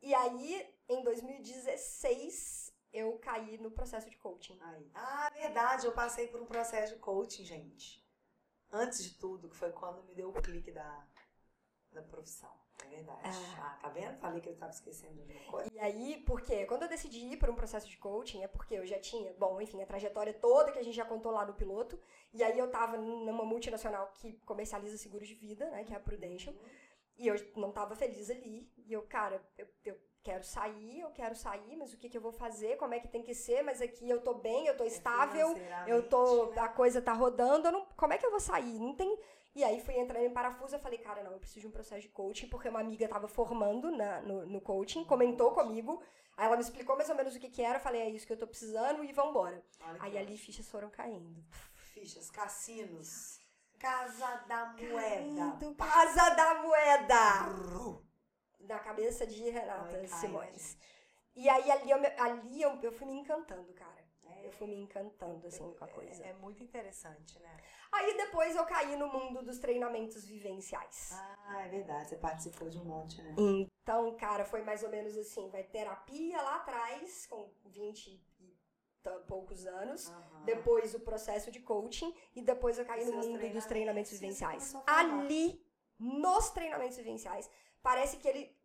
E 0.00 0.14
aí, 0.14 0.74
em 0.88 1.02
2016, 1.02 2.72
eu 2.92 3.18
caí 3.18 3.58
no 3.58 3.70
processo 3.70 4.08
de 4.08 4.16
coaching. 4.16 4.58
Aí. 4.60 4.90
Ah, 4.94 5.30
verdade, 5.34 5.86
eu 5.86 5.92
passei 5.92 6.28
por 6.28 6.40
um 6.40 6.46
processo 6.46 6.94
de 6.94 7.00
coaching, 7.00 7.44
gente. 7.44 8.06
Antes 8.70 9.02
de 9.02 9.18
tudo, 9.18 9.48
que 9.48 9.56
foi 9.56 9.72
quando 9.72 10.04
me 10.04 10.14
deu 10.14 10.28
o 10.28 10.42
clique 10.42 10.70
da, 10.70 11.06
da 11.92 12.02
profissão. 12.02 12.67
É 12.84 12.88
verdade. 12.88 13.20
Ah. 13.24 13.58
Ah, 13.60 13.78
tá 13.82 13.88
vendo? 13.88 14.16
Falei 14.18 14.40
que 14.40 14.48
eu 14.48 14.56
tava 14.56 14.72
esquecendo 14.72 15.22
de 15.24 15.32
uma 15.32 15.50
coisa. 15.50 15.70
E 15.72 15.78
aí, 15.78 16.22
porque 16.26 16.66
quando 16.66 16.82
eu 16.82 16.88
decidi 16.88 17.18
ir 17.32 17.36
para 17.36 17.50
um 17.50 17.54
processo 17.54 17.88
de 17.88 17.96
coaching, 17.96 18.42
é 18.42 18.48
porque 18.48 18.74
eu 18.74 18.86
já 18.86 18.98
tinha, 18.98 19.32
bom, 19.34 19.60
enfim, 19.60 19.82
a 19.82 19.86
trajetória 19.86 20.32
toda 20.32 20.72
que 20.72 20.78
a 20.78 20.82
gente 20.82 20.94
já 20.94 21.04
contou 21.04 21.32
lá 21.32 21.44
no 21.44 21.54
piloto. 21.54 21.98
E 22.32 22.42
aí 22.42 22.58
eu 22.58 22.70
tava 22.70 22.96
numa 22.96 23.44
multinacional 23.44 24.12
que 24.14 24.34
comercializa 24.44 24.96
seguros 24.96 25.28
de 25.28 25.34
vida, 25.34 25.68
né, 25.70 25.84
que 25.84 25.92
é 25.92 25.96
a 25.96 26.00
Prudential. 26.00 26.54
E 27.16 27.26
eu 27.26 27.34
não 27.56 27.72
tava 27.72 27.96
feliz 27.96 28.30
ali. 28.30 28.70
E 28.76 28.92
eu, 28.92 29.02
cara, 29.02 29.42
eu, 29.56 29.66
eu 29.84 29.98
quero 30.22 30.44
sair, 30.44 31.00
eu 31.00 31.10
quero 31.10 31.34
sair, 31.34 31.76
mas 31.76 31.92
o 31.92 31.96
que, 31.96 32.08
que 32.08 32.16
eu 32.16 32.20
vou 32.20 32.32
fazer? 32.32 32.76
Como 32.76 32.94
é 32.94 33.00
que 33.00 33.08
tem 33.08 33.22
que 33.22 33.34
ser? 33.34 33.62
Mas 33.62 33.80
aqui 33.80 34.08
eu 34.08 34.20
tô 34.20 34.34
bem, 34.34 34.66
eu 34.66 34.76
tô 34.76 34.84
estável, 34.84 35.54
eu 35.86 36.08
tô. 36.08 36.46
Né? 36.46 36.60
A 36.60 36.68
coisa 36.68 37.00
tá 37.00 37.12
rodando, 37.12 37.72
não, 37.72 37.86
como 37.96 38.12
é 38.12 38.18
que 38.18 38.26
eu 38.26 38.30
vou 38.30 38.40
sair? 38.40 38.78
Não 38.78 38.94
tem. 38.94 39.18
E 39.54 39.64
aí 39.64 39.80
fui 39.80 39.94
entrando 39.98 40.24
em 40.24 40.32
parafuso, 40.32 40.76
eu 40.76 40.80
falei, 40.80 40.98
cara, 40.98 41.22
não, 41.22 41.32
eu 41.32 41.38
preciso 41.38 41.60
de 41.60 41.66
um 41.66 41.70
processo 41.70 42.02
de 42.02 42.08
coaching, 42.08 42.48
porque 42.48 42.68
uma 42.68 42.80
amiga 42.80 43.08
tava 43.08 43.26
formando 43.26 43.90
na, 43.90 44.20
no, 44.20 44.46
no 44.46 44.60
coaching, 44.60 45.04
comentou 45.04 45.52
comigo. 45.52 46.02
Aí 46.36 46.46
ela 46.46 46.56
me 46.56 46.62
explicou 46.62 46.96
mais 46.96 47.08
ou 47.08 47.16
menos 47.16 47.34
o 47.34 47.40
que, 47.40 47.50
que 47.50 47.62
era, 47.62 47.78
eu 47.78 47.82
falei, 47.82 48.02
é 48.02 48.10
isso 48.10 48.26
que 48.26 48.32
eu 48.32 48.38
tô 48.38 48.46
precisando 48.46 49.02
e 49.02 49.12
vambora. 49.12 49.64
Olha 49.80 50.02
Aí 50.02 50.16
ali 50.16 50.38
fichas 50.38 50.68
foram 50.68 50.88
caindo. 50.90 51.44
Fichas, 51.92 52.30
cassinos. 52.30 53.40
Casa 53.78 54.44
da 54.48 54.66
moeda. 54.66 55.00
Caindo, 55.00 55.74
Casa 55.76 56.30
da 56.34 56.54
Moeda! 56.62 57.98
Na 58.60 58.78
cabeça 58.80 59.24
de 59.26 59.48
Renata 59.50 59.96
Ai, 59.96 60.06
Simões. 60.08 60.50
né, 60.50 60.58
gente? 60.58 60.78
E 61.36 61.48
aí 61.48 61.70
ali, 61.70 61.90
eu, 61.90 61.98
ali 62.18 62.62
eu, 62.62 62.78
eu 62.82 62.92
fui 62.92 63.06
me 63.06 63.14
encantando, 63.14 63.72
cara. 63.74 64.04
É, 64.24 64.46
Eu 64.46 64.52
fui 64.52 64.66
me 64.66 64.76
encantando, 64.76 65.46
assim, 65.46 65.72
com 65.74 65.84
a 65.84 65.88
coisa. 65.88 66.24
É, 66.24 66.30
é 66.30 66.32
muito 66.34 66.62
interessante, 66.62 67.38
né? 67.38 67.56
Aí 67.92 68.16
depois 68.16 68.54
eu 68.54 68.64
caí 68.66 68.96
no 68.96 69.08
mundo 69.08 69.42
dos 69.42 69.58
treinamentos 69.58 70.24
vivenciais. 70.24 71.22
Ah, 71.46 71.62
é 71.64 71.68
verdade. 71.68 72.08
Você 72.08 72.16
participou 72.16 72.68
de 72.68 72.78
um 72.78 72.84
monte, 72.84 73.22
né? 73.22 73.34
Então, 73.36 74.14
cara, 74.16 74.44
foi 74.44 74.62
mais 74.62 74.82
ou 74.82 74.90
menos 74.90 75.16
assim, 75.16 75.48
vai 75.48 75.62
terapia 75.62 76.40
lá 76.42 76.56
atrás, 76.56 77.26
com 77.26 77.50
20 77.64 78.20
e 78.40 78.58
poucos 79.26 79.66
anos. 79.66 80.10
Aham. 80.10 80.44
Depois 80.44 80.94
o 80.94 81.00
processo 81.00 81.50
de 81.50 81.60
coaching 81.60 82.14
e 82.34 82.42
depois 82.42 82.78
eu 82.78 82.84
caí 82.84 83.04
no 83.04 83.12
mundo 83.12 83.22
dos 83.22 83.64
treinamentos. 83.64 83.66
treinamentos 83.66 84.12
E 84.12 84.16
você 84.16 84.20
vivenciais. 84.20 84.76
Ali, 84.86 85.64
nos 85.98 86.50
treinamentos 86.50 86.96
vivenciais, 86.96 87.50
parece 87.82 88.18
que 88.18 88.28
ele. 88.28 88.56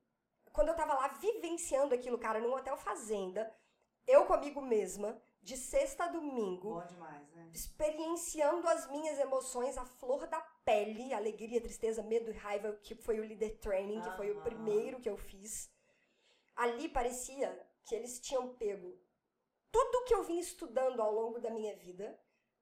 Quando 0.51 0.67
eu 0.69 0.76
tava 0.76 0.93
lá 0.93 1.07
vivenciando 1.07 1.95
aquilo, 1.95 2.17
cara, 2.19 2.39
num 2.39 2.53
hotel 2.53 2.78
fazenda, 2.78 3.51
eu 4.05 4.26
comigo 4.26 4.61
mesma, 4.61 5.19
de 5.44 5.58
sexta 5.58 6.06
a 6.06 6.08
domingo, 6.08 6.76
Bom 6.76 6.86
demais, 6.86 7.30
né? 7.34 7.50
experienciando 7.54 8.68
as 8.68 8.89
minhas 8.89 9.20
emoções 9.20 9.78
à 9.78 9.86
flor 9.86 10.26
da 10.28 10.39
pele, 10.64 11.14
alegria, 11.14 11.62
tristeza, 11.62 12.02
medo 12.02 12.32
e 12.32 12.34
raiva, 12.34 12.74
que 12.82 12.96
foi 12.96 13.20
o 13.20 13.26
líder 13.26 13.60
training, 13.60 14.02
que 14.02 14.16
foi 14.16 14.32
o 14.32 14.41
primeiro 14.41 15.02
que 15.02 15.10
eu 15.10 15.18
fiz. 15.18 15.70
Ali 16.56 16.88
parecia 16.88 17.68
que 17.86 17.94
eles 17.94 18.20
tinham 18.20 18.56
pego 18.56 18.98
tudo 19.74 20.06
que 20.06 20.14
eu 20.14 20.24
vim 20.24 20.39
estudando 20.39 21.02
ao 21.02 21.12
longo 21.12 21.39
da 21.39 21.50
minha 21.50 21.76
vida, 21.76 22.18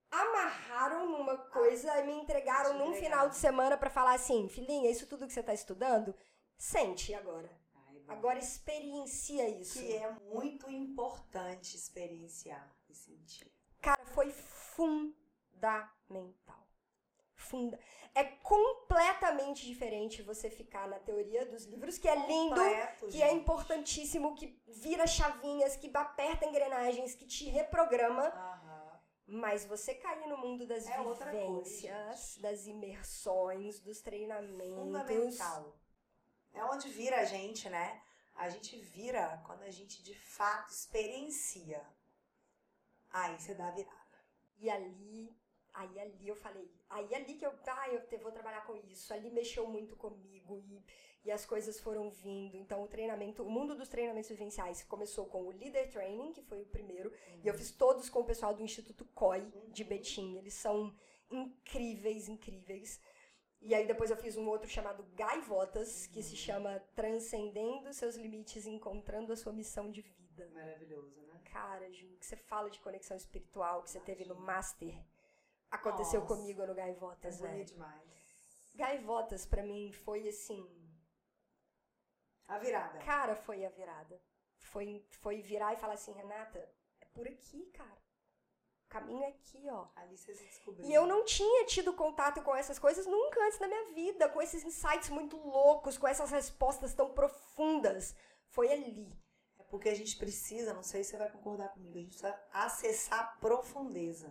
amarraram 0.10 1.10
numa 1.12 1.38
coisa 1.38 2.00
e 2.00 2.06
me 2.06 2.14
entregaram 2.14 2.78
num 2.78 2.94
final 2.94 3.28
de 3.28 3.36
semana 3.36 3.78
pra 3.78 3.90
falar 3.90 4.14
assim, 4.14 4.48
filhinha, 4.48 4.90
isso 4.90 5.06
tudo 5.08 5.28
que 5.28 5.34
você 5.34 5.44
tá 5.44 5.54
estudando, 5.54 6.16
sente 6.58 7.14
agora. 7.14 7.50
Agora 8.12 8.39
experiencia 8.39 9.47
isso. 9.49 9.80
Que 9.80 9.95
é 9.95 10.12
muito 10.34 10.70
importante 10.70 11.76
experienciar 11.76 12.74
e 12.89 12.95
sentir. 12.95 13.51
Cara, 13.82 14.05
foi 14.05 14.32
fundamental. 14.32 15.62
Funda 17.36 17.80
é 18.14 18.24
completamente 18.24 19.66
diferente 19.66 20.22
você 20.22 20.49
ficar 20.49 20.88
na 20.88 20.99
teoria 20.99 21.45
dos 21.45 21.64
livros, 21.66 21.97
que 21.97 22.07
é 22.07 22.16
lindo, 22.28 22.55
Completo, 22.55 23.07
que 23.07 23.22
é 23.22 23.30
gente. 23.30 23.41
importantíssimo, 23.41 24.36
que 24.36 24.62
vira 24.68 25.07
chavinhas, 25.07 25.76
que 25.78 25.89
aperta 25.95 26.45
engrenagens, 26.45 27.16
que 27.16 27.26
te 27.26 27.45
reprograma. 27.45 28.24
Aham. 28.24 28.99
Mas 29.28 29.64
você 29.64 29.93
cair 29.93 30.28
no 30.28 30.38
mundo 30.38 30.68
das 30.68 30.86
É 30.89 30.99
outra 30.99 31.32
coisa, 31.32 31.47
vivências, 31.47 32.38
das 32.41 32.68
imersões, 32.68 33.80
dos 33.80 34.01
treinamentos. 34.01 34.76
Fundamental. 34.76 35.81
É 36.54 36.64
onde 36.66 36.89
vira 36.89 37.18
a 37.22 37.26
gente, 37.26 37.70
né? 37.70 38.02
A 38.36 38.49
gente 38.49 38.78
vira 38.78 39.41
quando 39.45 39.64
a 39.64 39.72
gente 39.72 40.02
de 40.04 40.14
fato 40.16 40.72
experiencia. 40.72 41.82
Aí 43.12 43.38
você 43.39 43.54
dá 43.54 43.68
a 43.68 43.72
virada. 43.72 43.97
E 44.58 44.70
ali, 44.70 45.36
aí 45.74 45.99
ali 45.99 46.28
eu 46.28 46.36
falei, 46.36 46.72
aí 46.89 47.14
ali 47.16 47.34
que 47.36 47.45
eu, 47.45 47.54
ah, 47.68 47.89
eu 47.89 48.06
te- 48.08 48.18
vou 48.18 48.32
trabalhar 48.32 48.62
com 48.66 48.76
isso, 48.76 49.14
ali 49.14 49.30
mexeu 49.32 49.68
muito 49.68 49.95
comigo 49.95 50.58
e, 50.60 50.84
e 51.26 51.32
as 51.32 51.45
coisas 51.45 51.80
foram 51.80 52.10
vindo. 52.12 52.56
Então 52.56 52.84
o 52.84 52.88
treinamento, 52.88 53.43
o 53.43 53.49
mundo 53.49 53.76
dos 53.76 53.89
treinamentos 53.89 54.30
vivenciais 54.30 54.84
começou 54.84 55.26
com 55.26 55.43
o 55.43 55.52
Leader 55.52 55.89
Training, 55.91 56.32
que 56.32 56.43
foi 56.43 56.62
o 56.62 56.66
primeiro, 56.66 57.12
e 57.43 57.47
eu 57.47 57.54
fiz 57.54 57.72
todos 57.72 58.10
com 58.10 58.20
o 58.20 58.26
pessoal 58.26 58.54
do 58.54 58.64
Instituto 58.64 59.04
COI 59.14 59.52
de 59.70 59.84
Betim. 59.84 60.38
Eles 60.38 60.54
são 60.54 60.95
incríveis, 61.30 62.28
incríveis. 62.30 63.02
E 63.62 63.76
aí 63.76 63.86
depois 63.86 64.09
eu 64.09 64.18
fiz 64.18 64.36
um 64.38 64.47
outro 64.47 64.68
chamado 64.68 65.03
Gaivotas, 65.14 66.07
que 66.07 66.24
se 66.24 66.36
chama 66.36 66.80
Transcendendo 66.95 67.93
seus 67.93 68.16
limites, 68.16 68.66
e 68.66 68.70
encontrando 68.72 69.32
a 69.32 69.36
sua 69.38 69.53
missão 69.53 69.91
de 69.91 70.01
vida 70.01 70.49
Maravilhoso, 70.49 71.22
né? 71.28 71.39
cara, 71.45 71.91
Ju, 71.91 72.18
que 72.18 72.26
você 72.26 72.36
fala 72.36 72.70
de 72.72 72.80
conexão 72.80 73.16
espiritual 73.16 73.84
que 73.84 73.91
você 73.91 73.99
teve 73.99 74.26
no 74.26 74.34
Master, 74.36 74.97
aconteceu 75.70 76.22
Nossa. 76.22 76.36
comigo 76.36 76.66
no 76.66 76.72
É 76.72 76.76
Gaivotas, 76.76 77.39
velho. 77.39 77.53
bonito 77.53 77.74
demais. 77.74 78.72
Gaivotas, 78.74 79.45
pra 79.45 79.62
mim, 79.62 79.91
foi 79.91 80.28
assim. 80.28 80.68
A 82.47 82.57
virada. 82.57 82.97
Cara, 82.99 83.36
foi 83.36 83.64
a 83.64 83.70
virada. 83.70 84.20
Foi, 84.57 85.05
foi 85.22 85.41
virar 85.41 85.74
e 85.74 85.78
falar 85.78 85.93
assim, 85.93 86.14
Renata, 86.14 86.59
é 86.99 87.05
por 87.14 87.28
aqui, 87.28 87.66
cara. 87.74 88.01
Caminho 88.92 89.24
é 89.24 89.28
aqui, 89.30 89.62
ó. 89.70 89.88
Ali 89.96 90.18
você 90.18 90.36
se 90.36 90.44
descobriu. 90.44 90.86
E 90.86 90.94
eu 90.94 91.06
não 91.08 91.24
tinha 91.26 91.66
tido 91.66 91.94
contato 91.94 92.42
com 92.44 92.54
essas 92.56 92.78
coisas 92.78 93.06
nunca 93.06 93.44
antes 93.46 93.60
na 93.60 93.68
minha 93.68 93.86
vida, 93.94 94.30
com 94.30 94.42
esses 94.42 94.64
insights 94.64 95.10
muito 95.10 95.38
loucos, 95.38 95.98
com 95.98 96.08
essas 96.08 96.30
respostas 96.30 96.94
tão 96.94 97.10
profundas. 97.14 98.14
Foi 98.50 98.72
ali. 98.72 99.12
É 99.60 99.64
porque 99.64 99.89
a 99.89 99.96
gente 99.96 100.18
precisa, 100.18 100.74
não 100.74 100.84
sei 100.84 101.04
se 101.04 101.12
você 101.12 101.18
vai 101.18 101.32
concordar 101.32 101.70
comigo, 101.70 101.98
a 101.98 102.02
gente 102.02 102.10
precisa 102.18 102.39
acessar 102.52 103.20
a 103.20 103.24
profundeza. 103.39 104.30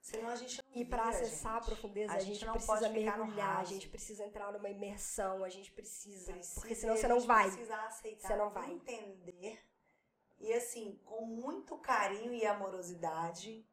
Senão 0.00 0.30
a 0.30 0.36
gente 0.36 0.56
não 0.56 0.80
E 0.80 0.84
para 0.84 1.08
acessar 1.10 1.56
a 1.56 1.60
profundeza, 1.60 2.12
A 2.12 2.16
a 2.16 2.18
gente 2.20 2.34
gente, 2.34 2.46
não 2.46 2.54
precisa 2.54 2.72
pode 2.72 2.94
ficar 2.98 3.18
no 3.18 3.24
mergulhar, 3.26 3.58
a 3.58 3.64
gente 3.64 3.88
precisa 3.88 4.24
entrar 4.24 4.50
numa 4.50 4.68
imersão, 4.70 5.44
a 5.44 5.48
gente 5.50 5.70
precisa. 5.72 6.32
Precisa, 6.32 6.60
porque 6.60 6.74
senão 6.74 6.96
você 6.96 7.06
não 7.06 7.20
vai. 7.20 7.50
Precisa 7.50 7.76
aceitar, 7.82 8.28
Você 8.28 8.36
não 8.36 8.48
vai. 8.50 8.70
entender. 8.72 9.62
E 10.40 10.52
assim, 10.54 10.98
com 11.04 11.26
muito 11.26 11.76
carinho 11.78 12.32
e 12.32 12.46
amorosidade, 12.46 13.68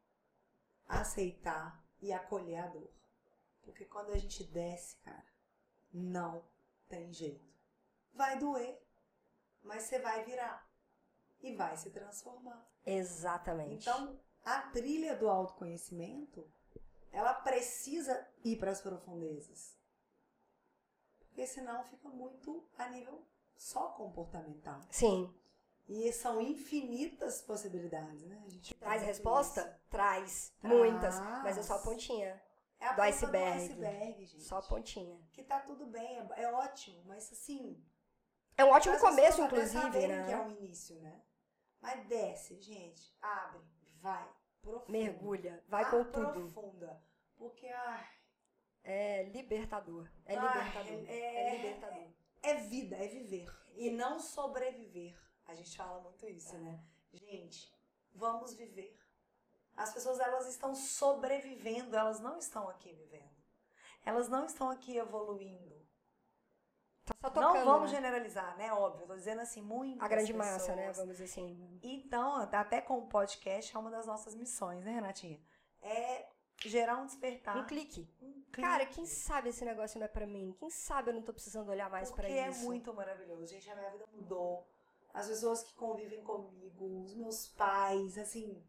aceitar 0.86 1.82
e 2.00 2.12
acolher 2.12 2.58
a 2.58 2.66
dor. 2.66 2.90
Porque 3.62 3.86
quando 3.86 4.10
a 4.10 4.18
gente 4.18 4.44
desce, 4.44 4.96
cara, 4.98 5.26
não 5.92 6.44
tem 6.88 7.12
jeito. 7.12 7.48
Vai 8.12 8.38
doer, 8.38 8.80
mas 9.62 9.84
você 9.84 9.98
vai 9.98 10.24
virar 10.24 10.68
e 11.40 11.54
vai 11.54 11.76
se 11.76 11.90
transformar. 11.90 12.66
Exatamente. 12.84 13.88
Então, 13.88 14.20
a 14.44 14.62
trilha 14.70 15.16
do 15.16 15.28
autoconhecimento, 15.28 16.50
ela 17.12 17.34
precisa 17.34 18.26
ir 18.44 18.58
para 18.58 18.70
as 18.70 18.80
profundezas. 18.80 19.76
Porque 21.20 21.46
senão 21.46 21.84
fica 21.84 22.08
muito 22.08 22.68
a 22.76 22.88
nível 22.88 23.24
só 23.56 23.88
comportamental. 23.90 24.80
Sim. 24.90 25.32
E 25.88 26.12
são 26.12 26.40
infinitas 26.40 27.40
possibilidades, 27.40 28.22
né? 28.26 28.42
A 28.44 28.48
gente 28.50 28.74
Traz 28.74 29.02
resposta? 29.02 29.60
isso. 29.62 29.88
Traz. 29.88 30.52
Traz. 30.60 30.74
Muitas. 30.74 31.18
Mas 31.42 31.56
é 31.56 31.62
só 31.62 31.76
a 31.76 31.78
pontinha. 31.78 32.40
É 32.78 32.86
a 32.86 32.92
do 32.92 33.02
iceberg. 33.02 33.62
iceberg, 33.64 34.26
gente. 34.26 34.44
Só 34.44 34.58
a 34.58 34.62
pontinha. 34.62 35.18
Que 35.32 35.42
tá 35.42 35.60
tudo 35.60 35.86
bem, 35.86 36.18
é, 36.18 36.42
é 36.42 36.52
ótimo, 36.52 37.02
mas 37.06 37.32
assim. 37.32 37.82
É 38.56 38.64
um 38.64 38.70
ótimo 38.70 38.98
começo, 39.00 39.40
inclusive, 39.42 39.80
saberem 39.82 40.08
que 40.24 40.32
é 40.32 40.36
né? 40.36 40.40
um 40.42 40.50
início, 40.50 41.00
né? 41.00 41.22
Mas 41.80 42.06
desce, 42.06 42.60
gente. 42.60 43.16
Abre, 43.22 43.60
vai. 44.00 44.28
Profunda. 44.60 44.92
Mergulha. 44.92 45.64
Vai 45.68 45.88
com 45.90 46.04
tudo. 46.04 46.26
Aprofunda. 46.28 47.02
Porque, 47.36 47.66
ai, 47.68 48.06
É 48.84 49.22
libertador. 49.24 50.08
É 50.26 50.36
Ai, 50.36 50.58
libertador. 50.58 51.04
é- 51.08 51.34
É 51.44 51.56
libertador. 51.56 52.08
É 52.42 52.54
vida, 52.54 52.96
é 52.96 53.06
viver. 53.08 53.48
E 53.74 53.90
não 53.90 54.18
sobreviver. 54.20 55.16
A 55.48 55.54
gente 55.54 55.76
fala 55.76 56.00
muito 56.00 56.28
isso, 56.28 56.56
né? 56.58 56.80
Gente, 57.12 57.72
vamos 58.14 58.54
viver. 58.54 58.96
As 59.74 59.92
pessoas, 59.92 60.20
elas 60.20 60.46
estão 60.46 60.74
sobrevivendo, 60.74 61.96
elas 61.96 62.20
não 62.20 62.38
estão 62.38 62.68
aqui 62.68 62.92
vivendo. 62.92 63.36
Elas 64.04 64.28
não 64.28 64.44
estão 64.44 64.70
aqui 64.70 64.96
evoluindo. 64.96 65.78
Tá 67.04 67.30
tocando, 67.30 67.54
não 67.54 67.64
vamos 67.64 67.90
né? 67.90 67.96
generalizar, 67.96 68.56
né? 68.58 68.72
Óbvio, 68.72 69.04
eu 69.04 69.08
tô 69.08 69.14
dizendo 69.14 69.40
assim, 69.40 69.62
muito. 69.62 70.02
A 70.04 70.08
grande 70.08 70.34
massa, 70.34 70.74
né? 70.76 70.92
Vamos 70.92 71.12
dizer 71.12 71.24
assim. 71.24 71.80
Então, 71.82 72.36
até 72.52 72.82
com 72.82 72.98
o 72.98 73.08
podcast, 73.08 73.74
é 73.74 73.78
uma 73.78 73.90
das 73.90 74.06
nossas 74.06 74.34
missões, 74.34 74.84
né, 74.84 74.92
Renatinha? 74.92 75.40
É 75.80 76.28
gerar 76.66 76.98
um 76.98 77.06
despertar. 77.06 77.56
Um 77.56 77.66
clique. 77.66 78.06
Um 78.20 78.42
Cara, 78.50 78.84
clique. 78.84 78.94
quem 78.96 79.06
sabe 79.06 79.48
esse 79.48 79.64
negócio 79.64 79.98
não 79.98 80.04
é 80.04 80.08
pra 80.08 80.26
mim? 80.26 80.54
Quem 80.58 80.68
sabe 80.68 81.10
eu 81.10 81.14
não 81.14 81.22
tô 81.22 81.32
precisando 81.32 81.70
olhar 81.70 81.88
mais 81.88 82.10
Porque 82.10 82.22
pra 82.22 82.30
é 82.30 82.50
isso? 82.50 82.64
muito 82.64 82.92
maravilhoso. 82.92 83.46
Gente, 83.46 83.70
a 83.70 83.76
minha 83.76 83.90
vida 83.90 84.06
mudou. 84.12 84.68
As 85.12 85.26
pessoas 85.28 85.62
que 85.62 85.74
convivem 85.74 86.22
comigo, 86.22 87.02
os 87.02 87.14
meus 87.14 87.48
pais, 87.48 88.16
assim, 88.18 88.62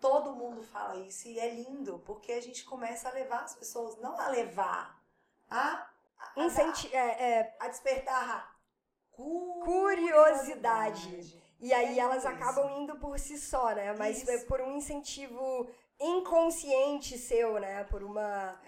todo 0.00 0.34
mundo 0.34 0.62
fala 0.62 0.96
isso 1.00 1.28
e 1.28 1.38
é 1.38 1.54
lindo, 1.54 1.98
porque 2.06 2.32
a 2.32 2.40
gente 2.40 2.64
começa 2.64 3.08
a 3.08 3.12
levar 3.12 3.44
as 3.44 3.54
pessoas, 3.54 3.98
não 3.98 4.18
a 4.18 4.28
levar, 4.28 5.02
a, 5.50 5.58
a, 5.58 5.90
a, 6.18 6.44
Incenti 6.44 6.94
é, 6.94 7.40
é, 7.40 7.56
a 7.60 7.68
despertar 7.68 8.30
a 8.30 8.50
Curiosidade. 9.64 11.40
E 11.60 11.74
aí 11.74 11.98
É 11.98 12.02
elas 12.02 12.18
isso. 12.24 12.28
acabam 12.28 12.70
indo 12.80 12.96
por 12.98 13.18
si 13.18 13.36
só, 13.38 13.74
né? 13.74 13.92
Mas 13.98 14.26
Isso. 14.26 14.46
por 14.46 14.60
um 14.62 14.76
incentivo 14.76 15.68
inconsciente 16.00 17.18
seu, 17.18 17.58
né? 17.60 17.84
Por 17.84 18.02
uma. 18.02 18.58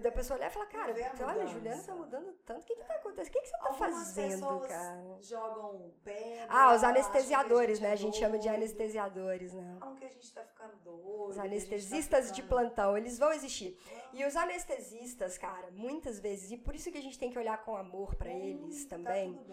Da 0.00 0.10
pessoa 0.10 0.38
olhar 0.38 0.50
e 0.50 0.50
falar, 0.54 0.66
cara, 0.66 0.92
a 0.92 1.26
olha, 1.26 1.44
mudança. 1.44 1.48
Juliana 1.52 1.82
tá 1.82 1.94
mudando 1.94 2.32
tanto. 2.46 2.62
O 2.62 2.64
que 2.64 2.74
que 2.76 2.84
tá 2.84 2.94
acontecendo? 2.94 3.28
O 3.28 3.30
que, 3.32 3.40
que 3.40 3.46
você 3.48 3.56
tá 3.58 3.66
Algumas 3.68 3.92
fazendo, 3.94 4.60
cara? 4.68 5.16
jogam 5.20 5.92
pedra. 6.02 6.46
Ah, 6.48 6.74
os 6.74 6.82
acham 6.82 6.92
que 6.92 6.98
anestesiadores, 6.98 7.80
né? 7.80 7.88
A 7.88 7.92
é 7.92 7.96
gente 7.96 8.16
chama 8.16 8.38
de 8.38 8.48
anestesiadores, 8.48 9.52
né? 9.52 9.76
Falam 9.78 9.94
que 9.94 10.04
a 10.04 10.08
gente 10.08 10.32
tá 10.34 10.42
ficando 10.44 10.76
doido. 10.82 11.24
Os 11.28 11.36
a 11.38 11.42
tá 11.42 11.46
anestesistas 11.46 12.32
de 12.32 12.42
ficando- 12.42 12.48
plantão, 12.62 12.96
eles 12.96 13.18
vão 13.18 13.32
existir. 13.32 13.78
E 14.14 14.24
os 14.24 14.34
anestesistas, 14.34 15.36
cara, 15.38 15.70
muitas 15.70 16.18
vezes, 16.18 16.50
e 16.50 16.56
por 16.56 16.74
isso 16.74 16.90
que 16.90 16.98
a 16.98 17.02
gente 17.02 17.18
tem 17.18 17.30
que 17.30 17.38
olhar 17.38 17.62
com 17.64 17.76
amor 17.76 18.14
eles 18.30 18.84
Hum, 18.84 18.88
tá 18.88 18.96
também, 18.96 19.46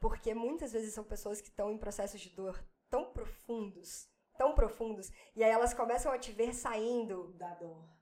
porque 0.00 0.34
muitas 0.34 0.72
vezes 0.72 0.92
são 0.92 1.04
pessoas 1.04 1.40
que 1.40 1.48
estão 1.48 1.70
em 1.70 1.78
processos 1.78 2.20
de 2.20 2.30
dor 2.30 2.62
tão 2.90 3.06
profundos, 3.12 4.08
tão 4.36 4.54
profundos, 4.54 5.10
e 5.34 5.42
aí 5.42 5.50
elas 5.50 5.72
começam 5.72 6.12
a 6.12 6.18
te 6.18 6.30
ver 6.32 6.52
saindo, 6.54 7.32
Da 7.38 7.54
dor. 7.54 7.93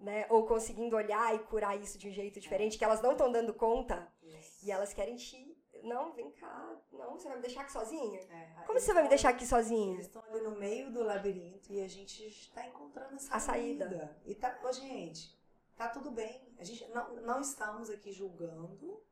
Né, 0.00 0.26
ou 0.30 0.46
conseguindo 0.46 0.96
olhar 0.96 1.34
e 1.34 1.38
curar 1.40 1.78
isso 1.78 1.98
de 1.98 2.08
um 2.08 2.12
jeito 2.12 2.40
diferente, 2.40 2.78
que 2.78 2.84
elas 2.84 3.00
não 3.02 3.12
estão 3.12 3.30
dando 3.30 3.52
conta, 3.54 4.10
Isso. 4.22 4.64
e 4.66 4.70
elas 4.72 4.92
querem 4.94 5.14
te, 5.16 5.56
não, 5.82 6.12
vem 6.12 6.30
cá, 6.32 6.76
não, 6.90 7.12
você 7.18 7.28
vai 7.28 7.36
me 7.36 7.42
deixar 7.42 7.60
aqui 7.62 7.72
sozinha? 7.72 8.18
É, 8.30 8.62
Como 8.66 8.80
você 8.80 8.92
vai 8.94 9.02
me 9.02 9.08
deixar 9.10 9.28
aqui 9.28 9.46
sozinha? 9.46 9.94
Eles 9.94 10.06
estão 10.06 10.22
ali 10.24 10.40
no 10.40 10.52
meio 10.58 10.90
do 10.90 11.02
labirinto 11.02 11.70
e 11.72 11.82
a 11.82 11.88
gente 11.88 12.26
está 12.26 12.66
encontrando 12.66 13.14
essa 13.14 13.34
A 13.34 13.38
saída. 13.40 14.18
E 14.24 14.34
tá, 14.34 14.58
ô, 14.64 14.72
gente, 14.72 15.38
tá 15.76 15.88
tudo 15.88 16.10
bem. 16.10 16.48
A 16.58 16.64
gente 16.64 16.86
não, 16.88 17.14
não 17.16 17.40
estamos 17.40 17.90
aqui 17.90 18.10
julgando, 18.12 19.02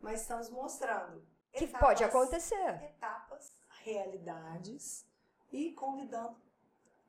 mas 0.00 0.20
estamos 0.22 0.50
mostrando 0.50 1.24
Que 1.52 1.64
etapas- 1.64 1.80
pode 1.88 2.04
acontecer. 2.04 2.82
Etapas, 2.84 3.52
realidades 3.82 5.06
e 5.52 5.72
convidando 5.72 6.36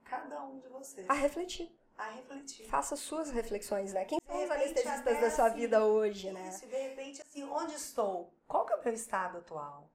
cada 0.04 0.44
um 0.44 0.60
de 0.60 0.68
vocês 0.68 1.10
A 1.10 1.14
refletir. 1.14 1.76
A 1.98 2.10
refletir. 2.10 2.68
Faça 2.68 2.96
suas 2.96 3.30
reflexões, 3.32 3.94
né? 3.94 4.06
Quem 4.06 4.20
são 4.26 4.38
De 4.38 4.44
os 4.44 4.50
repente, 4.50 4.70
anestesistas 4.72 5.22
da 5.22 5.32
sua 5.32 5.46
assim, 5.48 5.56
vida 5.56 5.86
hoje, 5.86 6.32
né? 6.32 6.50
Isso, 6.50 6.68
de 6.68 6.76
repente, 6.76 7.22
assim, 7.22 7.44
onde 7.44 7.74
estou? 7.74 8.34
Qual 8.48 8.66
que 8.66 8.74
é 8.74 8.76
o 8.76 8.84
meu 8.84 8.94
estado 8.94 9.38
atual? 9.38 9.90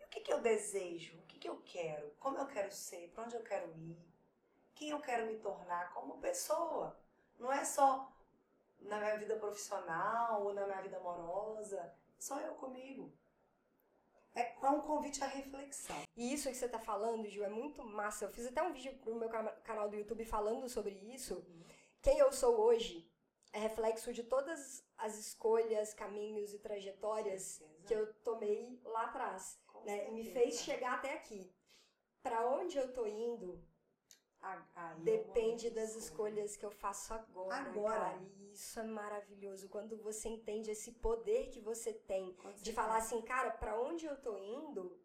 E 0.00 0.04
o 0.04 0.08
que, 0.08 0.20
que 0.20 0.32
eu 0.32 0.40
desejo? 0.40 1.16
O 1.18 1.22
que, 1.22 1.38
que 1.38 1.48
eu 1.48 1.60
quero? 1.64 2.10
Como 2.18 2.38
eu 2.38 2.46
quero 2.46 2.72
ser? 2.72 3.10
Para 3.14 3.24
onde 3.24 3.36
eu 3.36 3.42
quero 3.42 3.70
ir? 3.76 3.98
Quem 4.74 4.90
eu 4.90 5.00
quero 5.00 5.26
me 5.26 5.36
tornar 5.38 5.92
como 5.92 6.18
pessoa? 6.18 6.96
Não 7.38 7.52
é 7.52 7.64
só 7.64 8.12
na 8.80 8.98
minha 8.98 9.16
vida 9.18 9.36
profissional 9.36 10.44
ou 10.44 10.54
na 10.54 10.64
minha 10.66 10.80
vida 10.82 10.96
amorosa. 10.96 11.92
Só 12.18 12.38
eu 12.40 12.54
comigo. 12.54 13.12
É, 14.38 14.54
é 14.62 14.68
um 14.70 14.80
convite 14.80 15.22
à 15.22 15.26
reflexão. 15.26 15.96
E 16.16 16.32
isso 16.32 16.48
que 16.48 16.54
você 16.56 16.68
tá 16.68 16.78
falando, 16.78 17.28
Gil, 17.28 17.44
é 17.44 17.48
muito 17.48 17.82
massa. 17.84 18.24
Eu 18.24 18.30
fiz 18.30 18.46
até 18.46 18.62
um 18.62 18.72
vídeo 18.72 18.94
pro 18.98 19.14
meu 19.16 19.28
cana- 19.28 19.50
canal 19.64 19.88
do 19.88 19.96
YouTube 19.96 20.24
falando 20.24 20.68
sobre 20.68 20.94
isso. 21.14 21.44
Quem 22.00 22.18
eu 22.18 22.30
sou 22.32 22.60
hoje 22.60 23.10
é 23.52 23.58
reflexo 23.58 24.12
de 24.12 24.22
todas 24.22 24.84
as 24.96 25.18
escolhas, 25.18 25.92
caminhos 25.94 26.54
e 26.54 26.58
trajetórias 26.58 27.60
que 27.86 27.94
eu 27.94 28.12
tomei 28.22 28.80
lá 28.84 29.06
atrás, 29.06 29.58
né? 29.84 30.06
E 30.08 30.10
me 30.12 30.24
fez 30.24 30.60
chegar 30.60 30.94
até 30.94 31.14
aqui. 31.14 31.52
Pra 32.22 32.46
onde 32.48 32.76
eu 32.78 32.92
tô 32.92 33.06
indo 33.06 33.64
A- 34.40 34.94
o 34.96 35.00
depende 35.00 35.68
das 35.70 35.94
escolhas 35.96 36.56
que 36.56 36.64
eu 36.64 36.70
faço 36.70 37.12
agora, 37.12 37.56
Agora. 37.56 38.00
cara. 38.00 38.22
E 38.36 38.52
isso 38.52 38.78
é 38.78 38.84
maravilhoso 38.84 39.68
quando 39.68 39.96
você 39.98 40.28
entende 40.28 40.70
esse 40.70 40.92
poder 40.92 41.48
que 41.50 41.60
você 41.60 41.92
tem 41.92 42.34
Com 42.34 42.52
de 42.52 42.58
certeza. 42.58 42.72
falar 42.76 42.96
assim, 42.98 43.20
cara, 43.22 43.50
pra 43.50 43.80
onde 43.80 44.06
eu 44.06 44.16
tô 44.22 44.36
indo, 44.38 44.96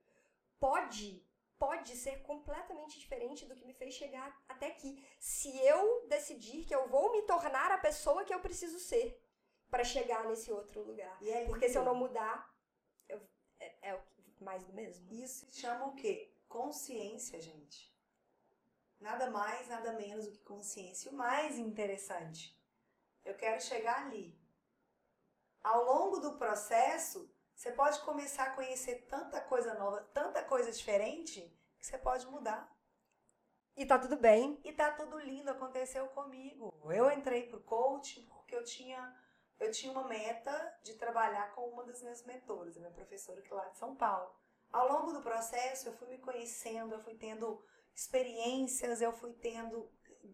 pode, 0.59 1.25
pode 1.57 1.95
ser 1.95 2.21
completamente 2.21 2.99
diferente 2.99 3.45
do 3.45 3.55
que 3.55 3.65
me 3.65 3.73
fez 3.73 3.93
chegar 3.95 4.39
até 4.47 4.67
aqui. 4.67 5.03
Se 5.19 5.57
eu 5.65 6.05
decidir 6.07 6.65
que 6.65 6.75
eu 6.75 6.87
vou 6.87 7.11
me 7.11 7.23
tornar 7.23 7.71
a 7.71 7.77
pessoa 7.79 8.23
que 8.23 8.33
eu 8.33 8.39
preciso 8.39 8.79
ser 8.79 9.19
pra 9.69 9.83
chegar 9.83 10.25
nesse 10.27 10.51
outro 10.51 10.83
lugar. 10.83 11.17
É 11.23 11.45
Porque 11.45 11.67
se 11.69 11.77
eu 11.77 11.83
não 11.83 11.95
mudar, 11.95 12.53
eu- 13.09 13.21
é, 13.59 13.89
é 13.93 14.03
mais 14.39 14.63
do 14.63 14.73
mesmo. 14.73 15.11
Isso 15.11 15.47
se 15.47 15.59
chama 15.61 15.87
o 15.87 15.95
quê? 15.95 16.31
Consciência, 16.47 17.41
gente. 17.41 17.91
Nada 19.03 19.29
mais, 19.29 19.67
nada 19.67 19.91
menos 19.91 20.25
do 20.25 20.31
que 20.31 20.45
consciência. 20.45 21.11
O 21.11 21.13
mais 21.13 21.59
interessante, 21.59 22.57
eu 23.25 23.35
quero 23.35 23.61
chegar 23.61 24.05
ali. 24.05 24.33
Ao 25.61 25.83
longo 25.83 26.19
do 26.21 26.37
processo, 26.37 27.29
você 27.53 27.73
pode 27.73 27.99
começar 27.99 28.45
a 28.45 28.51
conhecer 28.51 29.05
tanta 29.09 29.41
coisa 29.41 29.73
nova, 29.73 30.01
tanta 30.13 30.41
coisa 30.41 30.71
diferente, 30.71 31.41
que 31.77 31.85
você 31.85 31.97
pode 31.97 32.25
mudar. 32.27 32.73
E 33.75 33.85
tá 33.85 33.99
tudo 33.99 34.15
bem. 34.15 34.61
E 34.63 34.71
tá 34.71 34.89
tudo 34.91 35.19
lindo, 35.19 35.51
aconteceu 35.51 36.07
comigo. 36.07 36.73
Eu 36.89 37.11
entrei 37.11 37.49
pro 37.49 37.59
coaching 37.59 38.25
porque 38.27 38.55
eu 38.55 38.63
tinha, 38.63 39.13
eu 39.59 39.69
tinha 39.69 39.91
uma 39.91 40.07
meta 40.07 40.79
de 40.81 40.93
trabalhar 40.93 41.53
com 41.53 41.67
uma 41.67 41.83
das 41.83 42.01
minhas 42.01 42.23
mentoras, 42.23 42.77
a 42.77 42.79
minha 42.79 42.93
professora 42.93 43.41
que 43.41 43.53
lá 43.53 43.67
de 43.67 43.77
São 43.77 43.97
Paulo. 43.97 44.33
Ao 44.71 44.87
longo 44.87 45.11
do 45.11 45.21
processo, 45.21 45.89
eu 45.89 45.93
fui 45.93 46.07
me 46.07 46.19
conhecendo, 46.19 46.95
eu 46.95 47.03
fui 47.03 47.15
tendo 47.15 47.61
experiências, 47.95 49.01
eu 49.01 49.11
fui 49.11 49.33
tendo, 49.33 49.89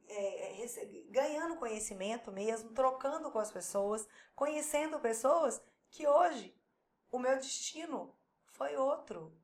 é, 0.08 0.66
ganhando 1.10 1.58
conhecimento 1.58 2.32
mesmo, 2.32 2.72
trocando 2.74 3.32
com 3.32 3.40
as 3.40 3.52
pessoas, 3.52 4.08
conhecendo 4.36 5.00
pessoas 5.00 5.62
que 5.90 6.08
hoje 6.08 6.56
o 7.12 7.20
meu 7.20 7.36
destino 7.38 8.16
foi 8.48 8.76
outro. 8.76 9.38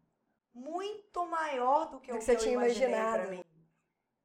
Muito 0.53 1.26
maior 1.26 1.89
do 1.89 1.99
que 1.99 2.11
do 2.11 2.18
que, 2.18 2.20
que 2.20 2.26
você 2.26 2.36
tinha 2.38 2.53
imaginado. 2.53 3.45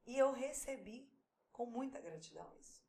E 0.06 0.16
eu 0.16 0.30
recebi 0.32 1.10
com 1.50 1.66
muita 1.66 2.00
gratidão 2.00 2.46
isso. 2.58 2.80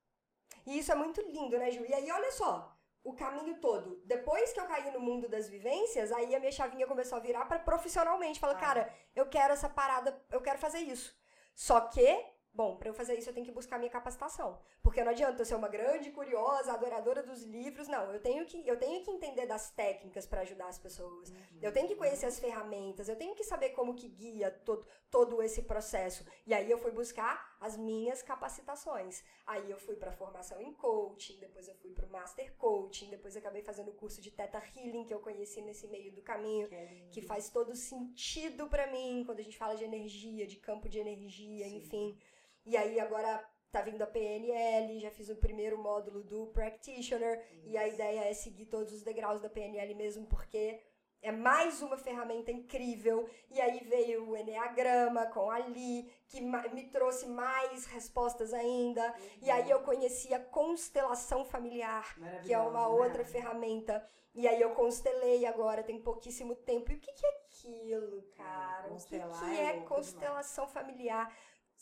E 0.66 0.78
isso 0.78 0.92
é 0.92 0.96
muito 0.96 1.22
lindo, 1.22 1.58
né, 1.58 1.72
Ju? 1.72 1.84
E 1.86 1.94
aí, 1.94 2.12
olha 2.12 2.32
só, 2.32 2.71
o 3.04 3.14
caminho 3.14 3.60
todo. 3.60 4.02
Depois 4.06 4.54
que 4.54 4.60
eu 4.60 4.66
caí 4.66 4.92
no 4.92 5.00
mundo 5.00 5.28
das 5.28 5.50
vivências, 5.50 6.12
aí 6.12 6.36
a 6.36 6.40
minha 6.40 6.52
chavinha 6.52 6.88
começou 6.88 7.18
a 7.18 7.22
virar 7.22 7.46
para 7.46 7.60
profissionalmente. 7.60 8.40
Fala, 8.40 8.54
ah. 8.54 8.60
cara, 8.60 8.94
eu 9.16 9.28
quero 9.28 9.54
essa 9.54 9.70
parada, 9.70 10.20
eu 10.32 10.42
quero 10.42 10.60
fazer 10.60 10.80
isso. 10.80 11.16
Só 11.54 11.82
que 11.82 12.26
Bom, 12.54 12.76
para 12.76 12.90
eu 12.90 12.94
fazer 12.94 13.18
isso 13.18 13.30
eu 13.30 13.34
tenho 13.34 13.46
que 13.46 13.52
buscar 13.52 13.80
minha 13.80 13.90
capacitação, 13.90 14.60
porque 14.84 15.02
não 15.02 15.12
adianta 15.12 15.42
eu 15.42 15.46
ser 15.46 15.56
uma 15.56 15.70
grande 15.70 16.12
curiosa, 16.12 16.74
adoradora 16.74 17.24
dos 17.24 17.44
livros, 17.44 17.88
não. 17.88 18.12
Eu 18.12 18.20
tenho 18.20 18.46
que 18.46 18.68
eu 18.68 18.78
tenho 18.78 19.02
que 19.06 19.10
entender 19.10 19.46
das 19.46 19.72
técnicas 19.72 20.26
para 20.26 20.42
ajudar 20.42 20.68
as 20.68 20.78
pessoas. 20.78 21.30
Uhum. 21.30 21.60
Eu 21.62 21.72
tenho 21.72 21.88
que 21.88 21.96
conhecer 21.96 22.26
as 22.26 22.40
ferramentas, 22.40 23.08
eu 23.08 23.16
tenho 23.16 23.36
que 23.36 23.44
saber 23.46 23.70
como 23.70 23.96
que 23.96 24.10
guia 24.10 24.52
todo, 24.52 24.86
todo 25.10 25.42
esse 25.42 25.62
processo. 25.62 26.26
E 26.46 26.54
aí 26.54 26.70
eu 26.70 26.78
fui 26.78 26.92
buscar 26.92 27.51
as 27.62 27.78
minhas 27.78 28.24
capacitações. 28.24 29.24
Aí 29.46 29.70
eu 29.70 29.78
fui 29.78 29.96
para 29.96 30.12
formação 30.12 30.60
em 30.60 30.74
coaching, 30.74 31.38
depois 31.40 31.68
eu 31.68 31.76
fui 31.76 31.92
para 31.92 32.08
o 32.08 32.10
master 32.10 32.52
coaching, 32.58 33.10
depois 33.12 33.38
acabei 33.38 33.62
fazendo 33.62 33.92
o 33.92 33.94
curso 33.94 34.20
de 34.20 34.32
Theta 34.32 34.62
Healing 34.76 35.06
que 35.06 35.14
eu 35.14 35.20
conheci 35.20 35.62
nesse 35.62 35.88
meio 35.88 36.12
do 36.12 36.24
caminho, 36.24 36.68
que, 36.68 37.10
que 37.12 37.22
faz 37.22 37.50
todo 37.50 37.76
sentido 37.76 38.68
para 38.68 38.88
mim 38.88 39.24
quando 39.26 39.40
a 39.40 39.44
gente 39.44 39.58
fala 39.58 39.76
de 39.76 39.84
energia, 39.84 40.48
de 40.48 40.56
campo 40.56 40.90
de 40.90 40.98
energia, 40.98 41.70
Sim. 41.70 41.78
enfim. 41.78 42.18
E 42.66 42.76
aí 42.76 43.00
agora 43.00 43.48
tá 43.72 43.82
vindo 43.82 44.02
a 44.02 44.08
PNL, 44.08 45.00
já 45.00 45.12
fiz 45.12 45.30
o 45.30 45.36
primeiro 45.36 45.78
módulo 45.78 46.24
do 46.24 46.48
Practitioner, 46.48 47.46
Isso. 47.54 47.70
e 47.70 47.78
a 47.78 47.88
ideia 47.88 48.26
é 48.26 48.34
seguir 48.34 48.66
todos 48.66 48.92
os 48.92 49.04
degraus 49.04 49.40
da 49.40 49.50
PNL 49.50 49.94
mesmo, 49.94 50.26
porque 50.26 50.80
é 51.22 51.32
mais 51.32 51.82
uma 51.82 51.98
ferramenta 51.98 52.52
incrível. 52.52 53.30
E 53.50 53.62
aí 53.62 53.80
veio 53.84 54.30
o 54.30 54.36
Enneagrama 54.36 55.28
com 55.28 55.52
a 55.52 55.60
Li, 55.60 56.12
que 56.28 56.42
me 56.42 56.84
trouxe 56.90 57.28
mais 57.28 57.86
respostas 57.86 58.54
ainda. 58.54 59.06
Uhum. 59.06 59.30
E 59.42 59.52
aí 59.52 59.70
eu 59.70 59.82
conheci 59.82 60.34
a 60.34 60.40
constelação 60.40 61.46
familiar, 61.46 62.16
que 62.44 62.54
é 62.54 62.60
uma 62.60 62.88
outra 62.88 63.24
ferramenta. 63.24 64.04
E 64.34 64.48
aí 64.48 64.62
eu 64.62 64.72
constelei 64.72 65.46
agora, 65.46 65.84
tem 65.84 66.02
pouquíssimo 66.02 66.56
tempo. 66.56 66.92
E 66.92 66.96
o 66.96 67.00
que, 67.00 67.12
que 67.12 67.26
é 67.26 67.30
aquilo, 67.30 68.24
cara? 68.38 68.88
É, 68.88 68.92
o 68.92 68.98
que, 68.98 69.06
que 69.06 69.60
é, 69.60 69.66
é 69.66 69.80
constelação 69.82 70.68
familiar? 70.68 71.36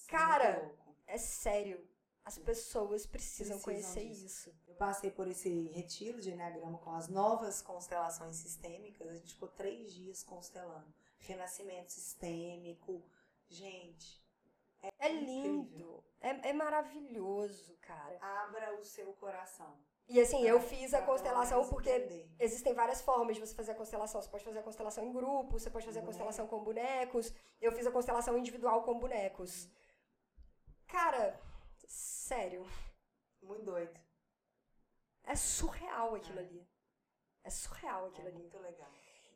Cara, 0.07 0.71
é 1.05 1.17
sério. 1.17 1.87
As 2.23 2.37
pessoas 2.37 3.05
precisam, 3.05 3.57
precisam 3.57 3.59
conhecer 3.59 4.07
disso. 4.09 4.49
isso. 4.49 4.55
Eu 4.67 4.75
passei 4.75 5.09
por 5.09 5.27
esse 5.27 5.67
retiro 5.69 6.21
de 6.21 6.31
Enneagrama 6.31 6.77
com 6.77 6.91
as 6.91 7.07
novas 7.07 7.61
constelações 7.61 8.35
sistêmicas. 8.35 9.07
A 9.07 9.13
gente 9.15 9.33
ficou 9.33 9.49
três 9.49 9.93
dias 9.93 10.23
constelando. 10.23 10.93
Renascimento 11.17 11.91
sistêmico. 11.91 13.03
Gente. 13.47 14.23
É, 14.81 15.07
é 15.07 15.13
lindo. 15.13 16.03
É, 16.21 16.49
é 16.49 16.53
maravilhoso, 16.53 17.77
cara. 17.81 18.17
Abra 18.21 18.79
o 18.79 18.83
seu 18.83 19.11
coração. 19.13 19.77
E 20.07 20.19
assim, 20.19 20.43
eu 20.43 20.59
fiz 20.59 20.91
a 20.95 21.03
constelação 21.03 21.67
porque 21.69 21.91
entender. 21.91 22.27
existem 22.39 22.73
várias 22.73 22.99
formas 22.99 23.35
de 23.35 23.45
você 23.45 23.53
fazer 23.53 23.73
a 23.73 23.75
constelação. 23.75 24.19
Você 24.19 24.29
pode 24.29 24.43
fazer 24.43 24.59
a 24.59 24.63
constelação 24.63 25.05
em 25.05 25.13
grupo, 25.13 25.59
você 25.59 25.69
pode 25.69 25.85
fazer 25.85 25.99
a 25.99 26.03
constelação 26.03 26.47
com 26.47 26.63
bonecos. 26.63 27.31
Eu 27.61 27.71
fiz 27.71 27.85
a 27.85 27.91
constelação 27.91 28.35
individual 28.35 28.81
com 28.81 28.97
bonecos. 28.97 29.69
Cara, 30.87 31.39
sério. 32.29 32.63
Muito 33.41 33.63
doido. 33.63 33.99
É 35.23 35.35
surreal 35.35 36.15
aquilo 36.15 36.39
é. 36.39 36.43
ali. 36.43 36.67
É 37.43 37.49
surreal 37.49 38.05
aquilo 38.07 38.27
é 38.27 38.31
ali. 38.31 38.39
Muito 38.39 38.59
legal. 38.59 38.91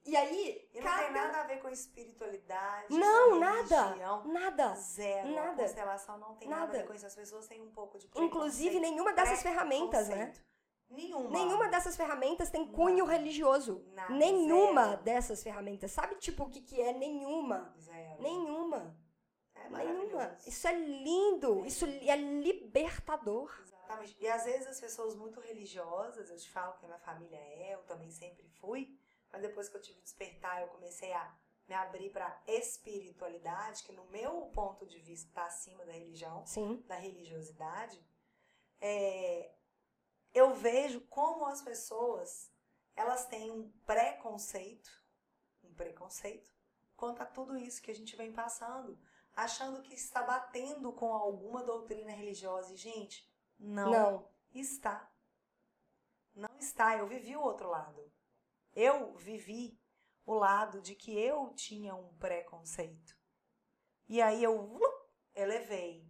E 0.06 0.16
aí. 0.16 0.70
E 0.74 0.78
não 0.78 0.84
cada... 0.84 1.04
tem 1.04 1.12
nada 1.14 1.38
a 1.40 1.44
ver 1.44 1.60
com 1.62 1.70
espiritualidade. 1.70 2.94
Não, 2.94 3.40
nada. 3.40 3.86
Religião, 3.86 4.28
nada. 4.28 4.76
Zero. 4.76 5.30
Nada. 5.32 5.64
A 5.64 5.66
constelação 5.66 6.18
não 6.20 6.36
tem 6.36 6.48
nada. 6.48 6.62
nada 6.62 6.78
a 6.78 6.82
ver 6.82 6.88
com 6.88 6.94
isso. 6.94 7.06
As 7.06 7.16
pessoas 7.16 7.48
têm 7.48 7.62
um 7.62 7.72
pouco 7.72 7.98
de 7.98 8.08
Inclusive, 8.16 8.80
nenhuma 8.80 9.14
dessas 9.14 9.42
ferramentas, 9.42 10.10
né? 10.10 10.34
Nenhuma. 10.90 11.30
Nenhuma 11.32 11.68
dessas 11.70 11.96
ferramentas 11.96 12.52
tem 12.52 12.68
cunho 12.68 13.06
religioso. 13.06 13.84
Nada, 13.94 14.14
nenhuma 14.14 14.90
zero. 14.90 15.04
dessas 15.04 15.42
ferramentas. 15.42 15.92
Sabe, 15.92 16.16
tipo, 16.18 16.44
o 16.44 16.50
que, 16.50 16.62
que 16.62 16.80
é? 16.80 16.94
Nenhuma. 16.94 17.74
Zero. 17.80 18.22
Nenhuma. 18.22 18.96
É 19.66 19.70
Nenhuma. 19.70 20.38
Isso 20.46 20.68
é 20.68 20.74
lindo. 20.74 21.66
Isso 21.66 21.86
é 21.86 22.16
libertador. 22.16 23.54
Exatamente. 23.62 24.18
E 24.20 24.28
às 24.28 24.46
vezes 24.46 24.68
as 24.68 24.80
pessoas 24.80 25.16
muito 25.16 25.40
religiosas, 25.40 26.30
eu 26.30 26.38
te 26.38 26.50
falo 26.50 26.74
que 26.74 26.86
a 26.86 26.88
minha 26.88 27.00
família 27.00 27.38
é, 27.38 27.74
eu 27.74 27.84
também 27.84 28.12
sempre 28.12 28.48
fui, 28.60 28.98
mas 29.32 29.42
depois 29.42 29.70
que 29.70 29.78
eu 29.78 29.82
tive 29.82 30.02
despertar, 30.02 30.62
eu 30.62 30.68
comecei 30.68 31.12
a 31.14 31.36
me 31.68 31.76
abrir 31.76 32.10
para 32.10 32.42
espiritualidade, 32.46 33.84
que 33.84 33.94
no 33.94 34.06
meu 34.06 34.52
ponto 34.54 34.86
de 34.86 35.00
vista 35.00 35.30
está 35.30 35.46
acima 35.46 35.86
da 35.86 35.94
religião, 35.94 36.46
Sim. 36.46 36.84
da 36.88 36.96
religiosidade. 36.96 38.04
É, 38.82 39.54
eu 40.34 40.54
vejo 40.54 41.02
como 41.02 41.46
as 41.46 41.62
pessoas 41.62 42.52
elas 42.96 43.26
têm 43.26 43.50
um 43.50 43.72
preconceito, 43.86 44.90
um 45.64 45.74
preconceito 45.74 46.52
quanto 46.96 47.22
a 47.22 47.26
tudo 47.26 47.58
isso 47.58 47.82
que 47.82 47.92
a 47.92 47.96
gente 47.96 48.16
vem 48.16 48.32
passando 48.32 49.00
achando 49.36 49.82
que 49.82 49.94
está 49.94 50.24
batendo 50.24 50.92
com 50.94 51.14
alguma 51.14 51.64
doutrina 51.64 52.12
religiosa. 52.12 52.74
E, 52.74 52.78
gente, 52.78 53.28
não, 53.60 53.92
não. 53.92 54.30
está. 54.54 55.12
Não 56.34 56.58
está. 56.60 56.98
Eu 56.98 57.08
vivi 57.08 57.36
o 57.36 57.42
outro 57.42 57.70
lado. 57.70 58.12
Eu 58.76 59.14
vivi 59.16 59.80
o 60.26 60.34
lado 60.34 60.82
de 60.82 60.96
que 60.96 61.18
eu 61.18 61.54
tinha 61.54 61.96
um 61.96 62.14
preconceito. 62.18 63.16
E 64.08 64.22
aí 64.22 64.44
eu 64.44 64.60
uh, 64.60 65.08
elevei. 65.36 66.08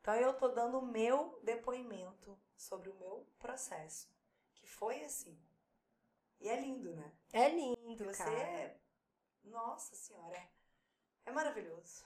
Então 0.00 0.14
eu 0.14 0.34
tô 0.34 0.48
dando 0.48 0.78
o 0.78 0.86
meu 0.86 1.40
depoimento 1.42 2.38
sobre 2.56 2.90
o 2.90 2.94
meu 2.96 3.26
processo, 3.38 4.08
que 4.54 4.66
foi 4.66 5.02
assim. 5.02 5.38
E 6.40 6.48
é 6.48 6.60
lindo, 6.60 6.94
né? 6.94 7.12
É 7.32 7.48
lindo, 7.48 8.04
Você 8.04 8.22
cara. 8.22 8.36
É... 8.36 8.80
Nossa 9.44 9.94
senhora, 9.94 10.36
é, 10.36 10.50
é 11.26 11.32
maravilhoso. 11.32 12.04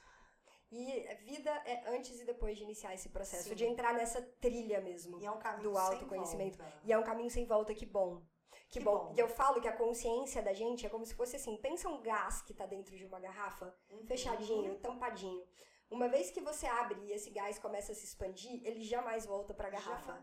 E 0.70 1.14
vida 1.24 1.50
é 1.64 1.88
antes 1.88 2.20
e 2.20 2.24
depois 2.24 2.56
de 2.58 2.64
iniciar 2.64 2.92
esse 2.94 3.08
processo, 3.08 3.48
Sim. 3.48 3.54
de 3.54 3.64
entrar 3.64 3.94
nessa 3.94 4.20
trilha 4.40 4.80
mesmo 4.80 5.18
é 5.24 5.30
um 5.30 5.62
do 5.62 5.78
autoconhecimento. 5.78 6.58
E 6.84 6.92
é 6.92 6.98
um 6.98 7.02
caminho 7.02 7.30
sem 7.30 7.46
volta, 7.46 7.74
que 7.74 7.86
bom. 7.86 8.22
Que, 8.50 8.78
que 8.78 8.80
bom. 8.80 9.06
bom. 9.06 9.14
E 9.16 9.18
eu 9.18 9.28
falo 9.28 9.60
que 9.60 9.68
a 9.68 9.72
consciência 9.72 10.42
da 10.42 10.52
gente 10.52 10.84
é 10.84 10.90
como 10.90 11.06
se 11.06 11.14
fosse 11.14 11.36
assim: 11.36 11.56
pensa 11.56 11.88
um 11.88 12.02
gás 12.02 12.42
que 12.42 12.52
tá 12.52 12.66
dentro 12.66 12.96
de 12.96 13.04
uma 13.06 13.18
garrafa, 13.18 13.74
uhum. 13.90 14.04
fechadinho, 14.06 14.78
tampadinho. 14.78 15.42
Uma 15.90 16.06
vez 16.06 16.30
que 16.30 16.40
você 16.42 16.66
abre 16.66 17.00
e 17.00 17.12
esse 17.12 17.30
gás 17.30 17.58
começa 17.58 17.92
a 17.92 17.94
se 17.94 18.04
expandir, 18.04 18.60
ele 18.62 18.82
jamais 18.82 19.24
volta 19.24 19.54
para 19.54 19.68
a 19.68 19.70
garrafa. 19.70 20.22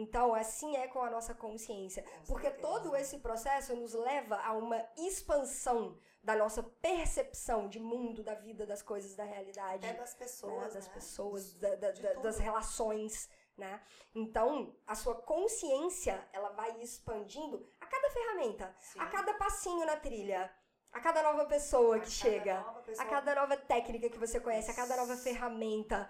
Então, 0.00 0.34
assim 0.34 0.76
é 0.76 0.88
com 0.88 1.02
a 1.02 1.10
nossa 1.10 1.34
consciência. 1.34 2.02
Porque 2.26 2.50
todo 2.50 2.96
esse 2.96 3.18
processo 3.18 3.76
nos 3.76 3.92
leva 3.92 4.36
a 4.36 4.52
uma 4.52 4.82
expansão 4.96 5.98
da 6.22 6.34
nossa 6.34 6.62
percepção 6.62 7.68
de 7.68 7.78
mundo, 7.78 8.22
da 8.22 8.34
vida, 8.34 8.66
das 8.66 8.82
coisas, 8.82 9.14
da 9.14 9.24
realidade. 9.24 9.86
Até 9.86 9.98
das 9.98 10.14
pessoas. 10.14 10.68
Né? 10.68 10.70
Das 10.74 10.86
né? 10.86 10.94
pessoas, 10.94 11.54
da, 11.54 11.74
da, 11.76 11.90
da, 11.90 12.12
das 12.14 12.38
relações. 12.38 13.28
Né? 13.58 13.78
Então, 14.14 14.74
a 14.86 14.94
sua 14.94 15.16
consciência, 15.16 16.26
ela 16.32 16.48
vai 16.50 16.80
expandindo 16.80 17.66
a 17.78 17.86
cada 17.86 18.10
ferramenta, 18.10 18.74
Sim. 18.80 19.00
a 19.00 19.06
cada 19.06 19.34
passinho 19.34 19.84
na 19.84 19.96
trilha, 19.96 20.50
a 20.92 21.00
cada 21.00 21.22
nova 21.22 21.44
pessoa 21.44 21.96
a 21.96 22.00
que 22.00 22.10
chega, 22.10 22.64
pessoa... 22.86 23.06
a 23.06 23.10
cada 23.10 23.34
nova 23.34 23.56
técnica 23.56 24.08
que 24.08 24.18
você 24.18 24.40
conhece, 24.40 24.70
a 24.70 24.74
cada 24.74 24.96
nova 24.96 25.16
ferramenta. 25.16 26.08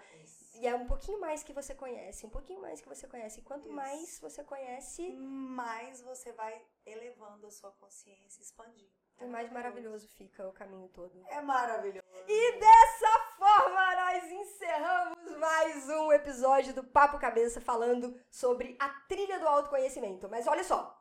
E 0.60 0.66
é 0.66 0.74
um 0.74 0.86
pouquinho 0.86 1.18
mais 1.18 1.42
que 1.42 1.54
você 1.54 1.74
conhece, 1.74 2.26
um 2.26 2.28
pouquinho 2.28 2.60
mais 2.60 2.82
que 2.82 2.88
você 2.88 3.08
conhece. 3.08 3.40
E 3.40 3.42
quanto 3.42 3.64
Isso. 3.64 3.74
mais 3.74 4.20
você 4.20 4.44
conhece, 4.44 5.10
mais 5.10 6.02
você 6.02 6.32
vai 6.32 6.62
elevando 6.84 7.46
a 7.46 7.50
sua 7.50 7.72
consciência, 7.72 8.42
expandindo. 8.42 8.92
E 9.18 9.24
mais 9.24 9.50
maravilhoso 9.50 10.06
fica 10.18 10.46
o 10.46 10.52
caminho 10.52 10.86
todo. 10.90 11.24
É 11.28 11.40
maravilhoso. 11.40 12.06
E 12.28 12.58
dessa 12.58 13.18
forma 13.38 13.96
nós 13.96 14.30
encerramos 14.30 15.38
mais 15.38 15.88
um 15.88 16.12
episódio 16.12 16.74
do 16.74 16.84
Papo 16.84 17.18
Cabeça 17.18 17.58
falando 17.58 18.14
sobre 18.30 18.76
a 18.78 18.90
trilha 19.08 19.38
do 19.38 19.48
autoconhecimento. 19.48 20.28
Mas 20.28 20.46
olha 20.46 20.62
só, 20.62 20.94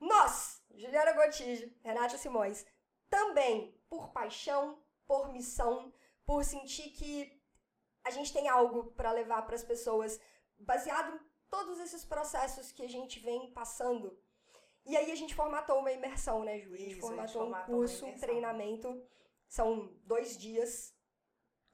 nós, 0.00 0.60
Juliana 0.74 1.12
Gotijo, 1.12 1.72
Renata 1.84 2.18
Simões, 2.18 2.66
também 3.08 3.80
por 3.88 4.08
paixão, 4.08 4.82
por 5.06 5.32
missão, 5.32 5.94
por 6.26 6.42
sentir 6.42 6.90
que 6.90 7.43
a 8.04 8.10
gente 8.10 8.32
tem 8.32 8.48
algo 8.48 8.92
para 8.92 9.12
levar 9.12 9.42
para 9.42 9.54
as 9.54 9.64
pessoas, 9.64 10.20
baseado 10.58 11.14
em 11.14 11.20
todos 11.48 11.78
esses 11.80 12.04
processos 12.04 12.72
que 12.72 12.82
a 12.82 12.88
gente 12.88 13.18
vem 13.20 13.52
passando 13.52 14.16
e 14.86 14.96
aí 14.96 15.10
a 15.10 15.14
gente 15.14 15.34
formatou 15.34 15.78
uma 15.78 15.92
imersão, 15.92 16.44
né, 16.44 16.58
Ju? 16.58 16.74
A 16.74 16.76
gente 16.76 16.92
Isso, 16.92 17.00
formatou 17.00 17.42
a 17.42 17.46
gente 17.46 17.70
um 17.70 17.74
curso, 17.74 18.06
um 18.06 18.18
treinamento. 18.18 19.02
São 19.48 19.92
dois 20.04 20.36
dias. 20.36 20.94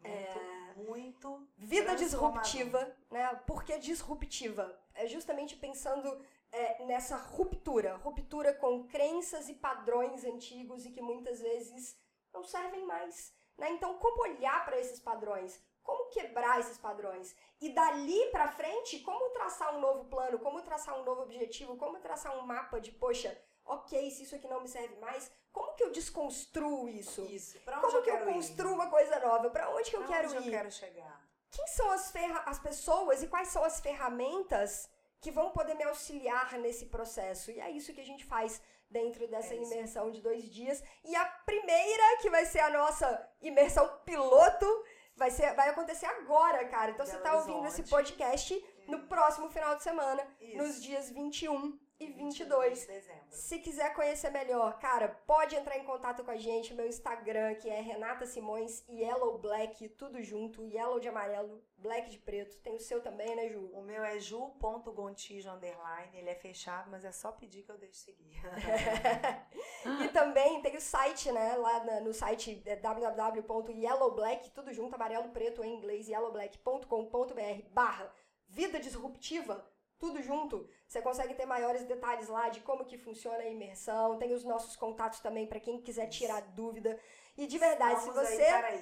É, 0.03 0.75
Muito. 0.77 1.49
Vida 1.59 1.95
disruptiva, 1.95 2.97
né? 3.11 3.35
Por 3.47 3.65
que 3.65 3.79
disruptiva? 3.79 4.81
É 4.95 5.07
justamente 5.07 5.57
pensando 5.57 6.25
é, 6.53 6.85
nessa 6.85 7.17
ruptura. 7.17 7.97
Ruptura 7.97 8.55
com 8.55 8.87
crenças 8.87 9.49
e 9.49 9.55
padrões 9.55 10.25
antigos 10.25 10.87
e 10.87 10.91
que 10.91 11.03
muitas 11.03 11.41
vezes 11.41 11.99
não 12.33 12.45
servem 12.45 12.87
mais. 12.87 13.35
Né? 13.59 13.73
Então, 13.73 13.99
como 13.99 14.23
olhar 14.23 14.65
para 14.65 14.79
esses 14.79 15.01
padrões? 15.01 15.61
Como 15.83 16.11
quebrar 16.11 16.61
esses 16.61 16.79
padrões? 16.79 17.35
E 17.61 17.71
dali 17.73 18.27
para 18.31 18.49
frente, 18.49 19.01
como 19.01 19.31
traçar 19.31 19.75
um 19.75 19.81
novo 19.81 20.05
plano? 20.07 20.39
Como 20.39 20.63
traçar 20.63 20.99
um 21.01 21.05
novo 21.05 21.23
objetivo? 21.23 21.77
Como 21.77 21.99
traçar 21.99 22.37
um 22.39 22.43
mapa 22.43 22.81
de, 22.81 22.93
poxa, 22.93 23.37
ok, 23.65 24.11
se 24.11 24.23
isso 24.25 24.35
aqui 24.37 24.47
não 24.49 24.61
me 24.61 24.69
serve 24.69 24.97
mais, 24.97 25.31
como 25.53 25.75
que 25.75 25.83
eu 25.83 25.91
desconstruo 25.91 26.89
isso? 26.89 27.23
Isso. 27.27 27.59
Pra 27.61 27.79
onde 27.79 27.87
como 27.87 27.99
eu 27.99 28.03
que 28.03 28.11
eu 28.11 28.15
quero 28.19 28.31
ir? 28.31 28.35
construo 28.35 28.73
uma 28.75 28.89
coisa 28.91 29.19
nova? 29.21 29.51
Para 29.51 29.71
onde 29.71 29.91
que 29.91 29.97
eu 29.97 30.01
Pra 30.05 30.09
quero 30.17 30.29
onde 30.29 30.37
ir? 30.43 30.47
eu 30.47 30.51
quero 30.51 30.71
chegar? 30.71 31.29
Quem 31.51 31.67
são 31.67 31.91
as, 31.91 32.13
as 32.47 32.59
pessoas 32.61 33.23
e 33.23 33.27
quais 33.27 33.49
são 33.49 33.65
as 33.65 33.81
ferramentas 33.81 34.89
que 35.21 35.31
vão 35.33 35.51
poder 35.51 35.75
me 35.75 35.83
auxiliar 35.85 36.57
nesse 36.59 36.87
processo? 36.87 37.51
E 37.51 37.61
é 37.61 37.71
isso 37.71 37.93
que 37.93 38.01
a 38.01 38.05
gente 38.07 38.25
faz 38.25 38.63
dentro 38.89 39.27
dessa 39.29 39.55
É 39.55 39.57
imersão 39.57 40.11
de 40.11 40.21
dois 40.21 40.45
dias. 40.45 40.83
E 41.05 41.15
a 41.17 41.25
primeira, 41.25 42.17
que 42.21 42.31
vai 42.31 42.45
ser 42.47 42.61
a 42.61 42.71
nossa 42.71 43.29
imersão 43.41 43.87
piloto, 44.05 44.85
vai, 45.17 45.31
ser, 45.31 45.55
vai 45.55 45.69
acontecer 45.69 46.07
agora, 46.07 46.67
cara. 46.69 46.93
Então 46.93 47.07
você 47.07 47.19
Belo 47.19 47.25
tá 47.25 47.37
ouvindo 47.37 47.67
esse 47.67 47.83
podcast 47.85 48.65
no 48.87 49.07
próximo 49.07 49.49
final 49.51 49.77
de 49.77 49.83
semana, 49.83 50.27
Isso. 50.41 50.57
nos 50.57 50.83
dias 50.83 51.11
21 51.11 51.79
e 52.01 52.07
22. 52.07 52.81
de 52.81 52.87
dezembro. 52.87 53.21
Se 53.29 53.59
quiser 53.59 53.93
conhecer 53.95 54.31
melhor, 54.31 54.79
cara, 54.79 55.09
pode 55.27 55.55
entrar 55.55 55.77
em 55.77 55.85
contato 55.85 56.25
com 56.25 56.31
a 56.31 56.37
gente. 56.37 56.73
Meu 56.73 56.87
Instagram, 56.87 57.55
que 57.57 57.69
é 57.69 57.81
Renata 57.81 58.25
Simões, 58.25 58.83
Yellow 58.89 59.39
Black, 59.39 59.87
tudo 59.91 60.23
junto. 60.23 60.65
Yellow 60.65 60.99
de 60.99 61.09
amarelo, 61.09 61.63
Black 61.77 62.11
de 62.11 62.19
preto. 62.19 62.57
Tem 62.59 62.75
o 62.75 62.81
seu 62.81 63.03
também, 63.03 63.37
né, 63.37 63.51
Ju? 63.51 63.71
O 63.75 63.83
meu 63.83 64.03
é 64.03 64.19
ju.gontijo 64.19 65.51
underline. 65.51 66.17
Ele 66.17 66.31
é 66.31 66.35
fechado, 66.35 66.91
mas 66.91 67.05
é 67.05 67.13
só 67.13 67.31
pedir 67.33 67.65
que 67.65 67.71
eu 67.71 67.79
deixe 67.79 67.99
seguir. 67.99 68.41
e 70.21 70.25
também 70.25 70.63
tem 70.63 70.77
o 70.77 70.81
site, 70.81 71.31
né? 71.33 71.57
Lá 71.57 71.85
na- 71.85 72.01
no 72.01 72.13
site 72.15 72.63
é 72.67 72.77
www.yellowblack, 72.77 74.51
tudo 74.51 74.73
junto, 74.73 74.95
amarelo, 74.95 75.29
preto 75.31 75.63
em 75.65 75.75
inglês, 75.77 76.09
yellowblack.com.br 76.09 77.63
barra 77.73 78.13
vida 78.49 78.79
disruptiva, 78.81 79.65
tudo 79.99 80.21
junto. 80.23 80.69
Você 80.87 81.01
consegue 81.03 81.35
ter 81.35 81.47
maiores 81.47 81.85
detalhes 81.85 82.29
lá 82.29 82.49
de 82.49 82.61
como 82.61 82.85
que 82.85 82.99
funciona 82.99 83.39
a 83.39 83.49
imersão. 83.49 84.19
Tem 84.19 84.33
os 84.33 84.45
nossos 84.45 84.75
contatos 84.77 85.21
também 85.21 85.47
para 85.47 85.61
quem 85.61 85.81
quiser 85.81 86.07
tirar 86.09 86.41
dúvida. 86.43 86.99
E 87.37 87.47
de 87.47 87.59
verdade, 87.59 88.01
se 88.03 88.09
Estamos 88.09 88.29
aí 88.29 88.37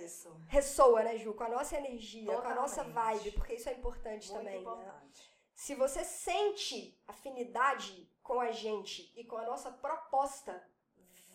você 0.09 0.30
ressoa, 0.47 1.03
né, 1.03 1.16
Ju, 1.18 1.34
com 1.34 1.45
a 1.45 1.49
nossa 1.49 1.76
energia, 1.76 2.34
com 2.41 2.49
a 2.49 2.55
nossa 2.55 2.84
Totalmente. 2.84 3.18
vibe, 3.24 3.32
porque 3.32 3.55
isso 3.55 3.68
é 3.68 3.72
importante 3.74 4.30
Muito 4.32 4.39
também, 4.45 4.55
né? 4.55 4.61
importante. 4.61 5.30
Se 5.55 5.74
você 5.74 6.05
sente 6.05 6.99
afinidade 7.07 8.11
com 8.22 8.41
a 8.41 8.51
gente 8.53 9.12
e 9.16 9.24
com 9.24 9.36
a 9.36 9.45
nossa 9.45 9.70
proposta, 9.72 10.62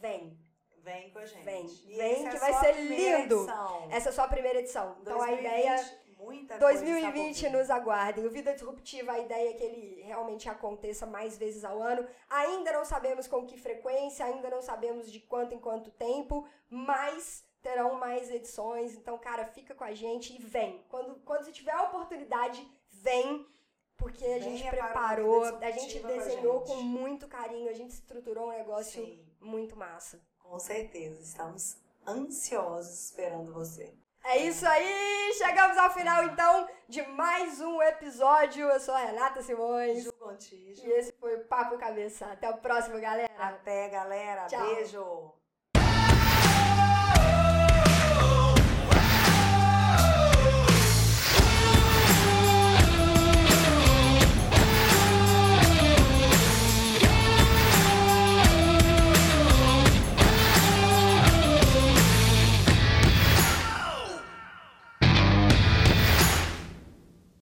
vem. 0.04 0.38
Vem 0.80 1.10
com 1.12 1.20
a 1.20 1.26
gente. 1.26 1.46
Vem. 1.46 1.66
E 1.66 1.96
Vem 1.96 2.30
que 2.30 2.36
é 2.36 2.40
vai 2.40 2.54
ser 2.56 2.74
lindo. 2.74 3.36
edição. 3.44 3.88
Essa 3.90 4.10
é 4.10 4.12
só 4.12 4.24
a 4.24 4.28
primeira 4.28 4.60
edição. 4.60 4.98
Então 5.02 5.22
a 5.22 5.28
2020, 5.28 5.40
ideia 5.40 6.04
muita 6.18 6.58
coisa 6.58 6.86
está 6.86 6.92
2020 6.92 7.36
por 7.36 7.50
vir. 7.52 7.58
nos 7.58 7.70
aguardem. 7.70 8.26
O 8.26 8.30
Vida 8.30 8.54
Disruptiva, 8.54 9.14
a 9.14 9.20
ideia 9.20 9.52
é 9.52 9.54
que 9.54 9.64
ele 9.64 10.02
realmente 10.02 10.50
aconteça 10.50 11.06
mais 11.06 11.38
vezes 11.38 11.64
ao 11.64 11.82
ano. 11.82 12.06
Ainda 12.30 12.74
não 12.74 12.84
sabemos 12.84 13.28
com 13.28 13.46
que 13.46 13.58
frequência, 13.58 14.26
ainda 14.26 14.50
não 14.50 14.62
sabemos 14.62 15.10
de 15.10 15.22
quanto 15.22 15.56
em 15.56 15.60
quanto 15.60 15.90
tempo, 15.92 16.46
mas 16.70 17.46
terão 17.62 17.96
mais 17.96 18.30
edições. 18.30 18.94
Então, 18.94 19.18
cara, 19.18 19.46
fica 19.46 19.74
com 19.74 19.86
a 19.86 19.94
gente 19.94 20.36
e 20.36 20.38
vem. 20.38 20.84
Quando, 20.90 21.16
quando 21.24 21.46
você 21.46 21.52
tiver 21.54 21.72
a 21.72 21.84
oportunidade, 21.84 22.68
vem. 22.92 23.48
Porque 23.96 24.26
a 24.26 24.40
gente 24.40 24.64
para 24.64 24.76
o 24.76 24.80
preparou, 24.84 25.46
a 25.46 25.72
gente 25.72 26.00
com 26.00 26.08
a 26.08 26.12
desenhou 26.12 26.60
gente. 26.60 26.68
com 26.68 26.82
muito 26.82 27.28
carinho, 27.28 27.70
a 27.70 27.74
gente 27.74 27.92
estruturou 27.92 28.48
um 28.48 28.52
negócio 28.52 29.06
Sim, 29.06 29.24
muito 29.44 29.76
massa. 29.76 30.20
com 30.40 30.60
certeza. 30.60 31.22
Estamos 31.22 31.78
ansiosos 32.08 33.06
esperando 33.06 33.54
você. 33.54 33.94
É 34.26 34.38
isso 34.38 34.66
aí! 34.66 35.34
Chegamos 35.34 35.78
ao 35.78 35.94
final, 35.94 36.24
então, 36.26 36.68
de 36.88 37.02
mais 37.02 37.60
um 37.60 37.82
episódio. 37.82 38.68
Eu 38.70 38.80
sou 38.80 38.94
a 38.94 39.00
Renata 39.00 39.42
Simões. 39.42 40.04
Ju. 40.04 40.14
E 40.50 40.92
esse 40.92 41.12
foi 41.14 41.36
o 41.36 41.46
Papo 41.46 41.78
Cabeça. 41.78 42.28
Até 42.28 42.50
o 42.50 42.58
próximo, 42.58 43.00
galera. 43.02 43.34
Até, 43.38 43.90
galera. 43.90 44.46
Tchau. 44.48 44.76
Beijo. 44.76 45.43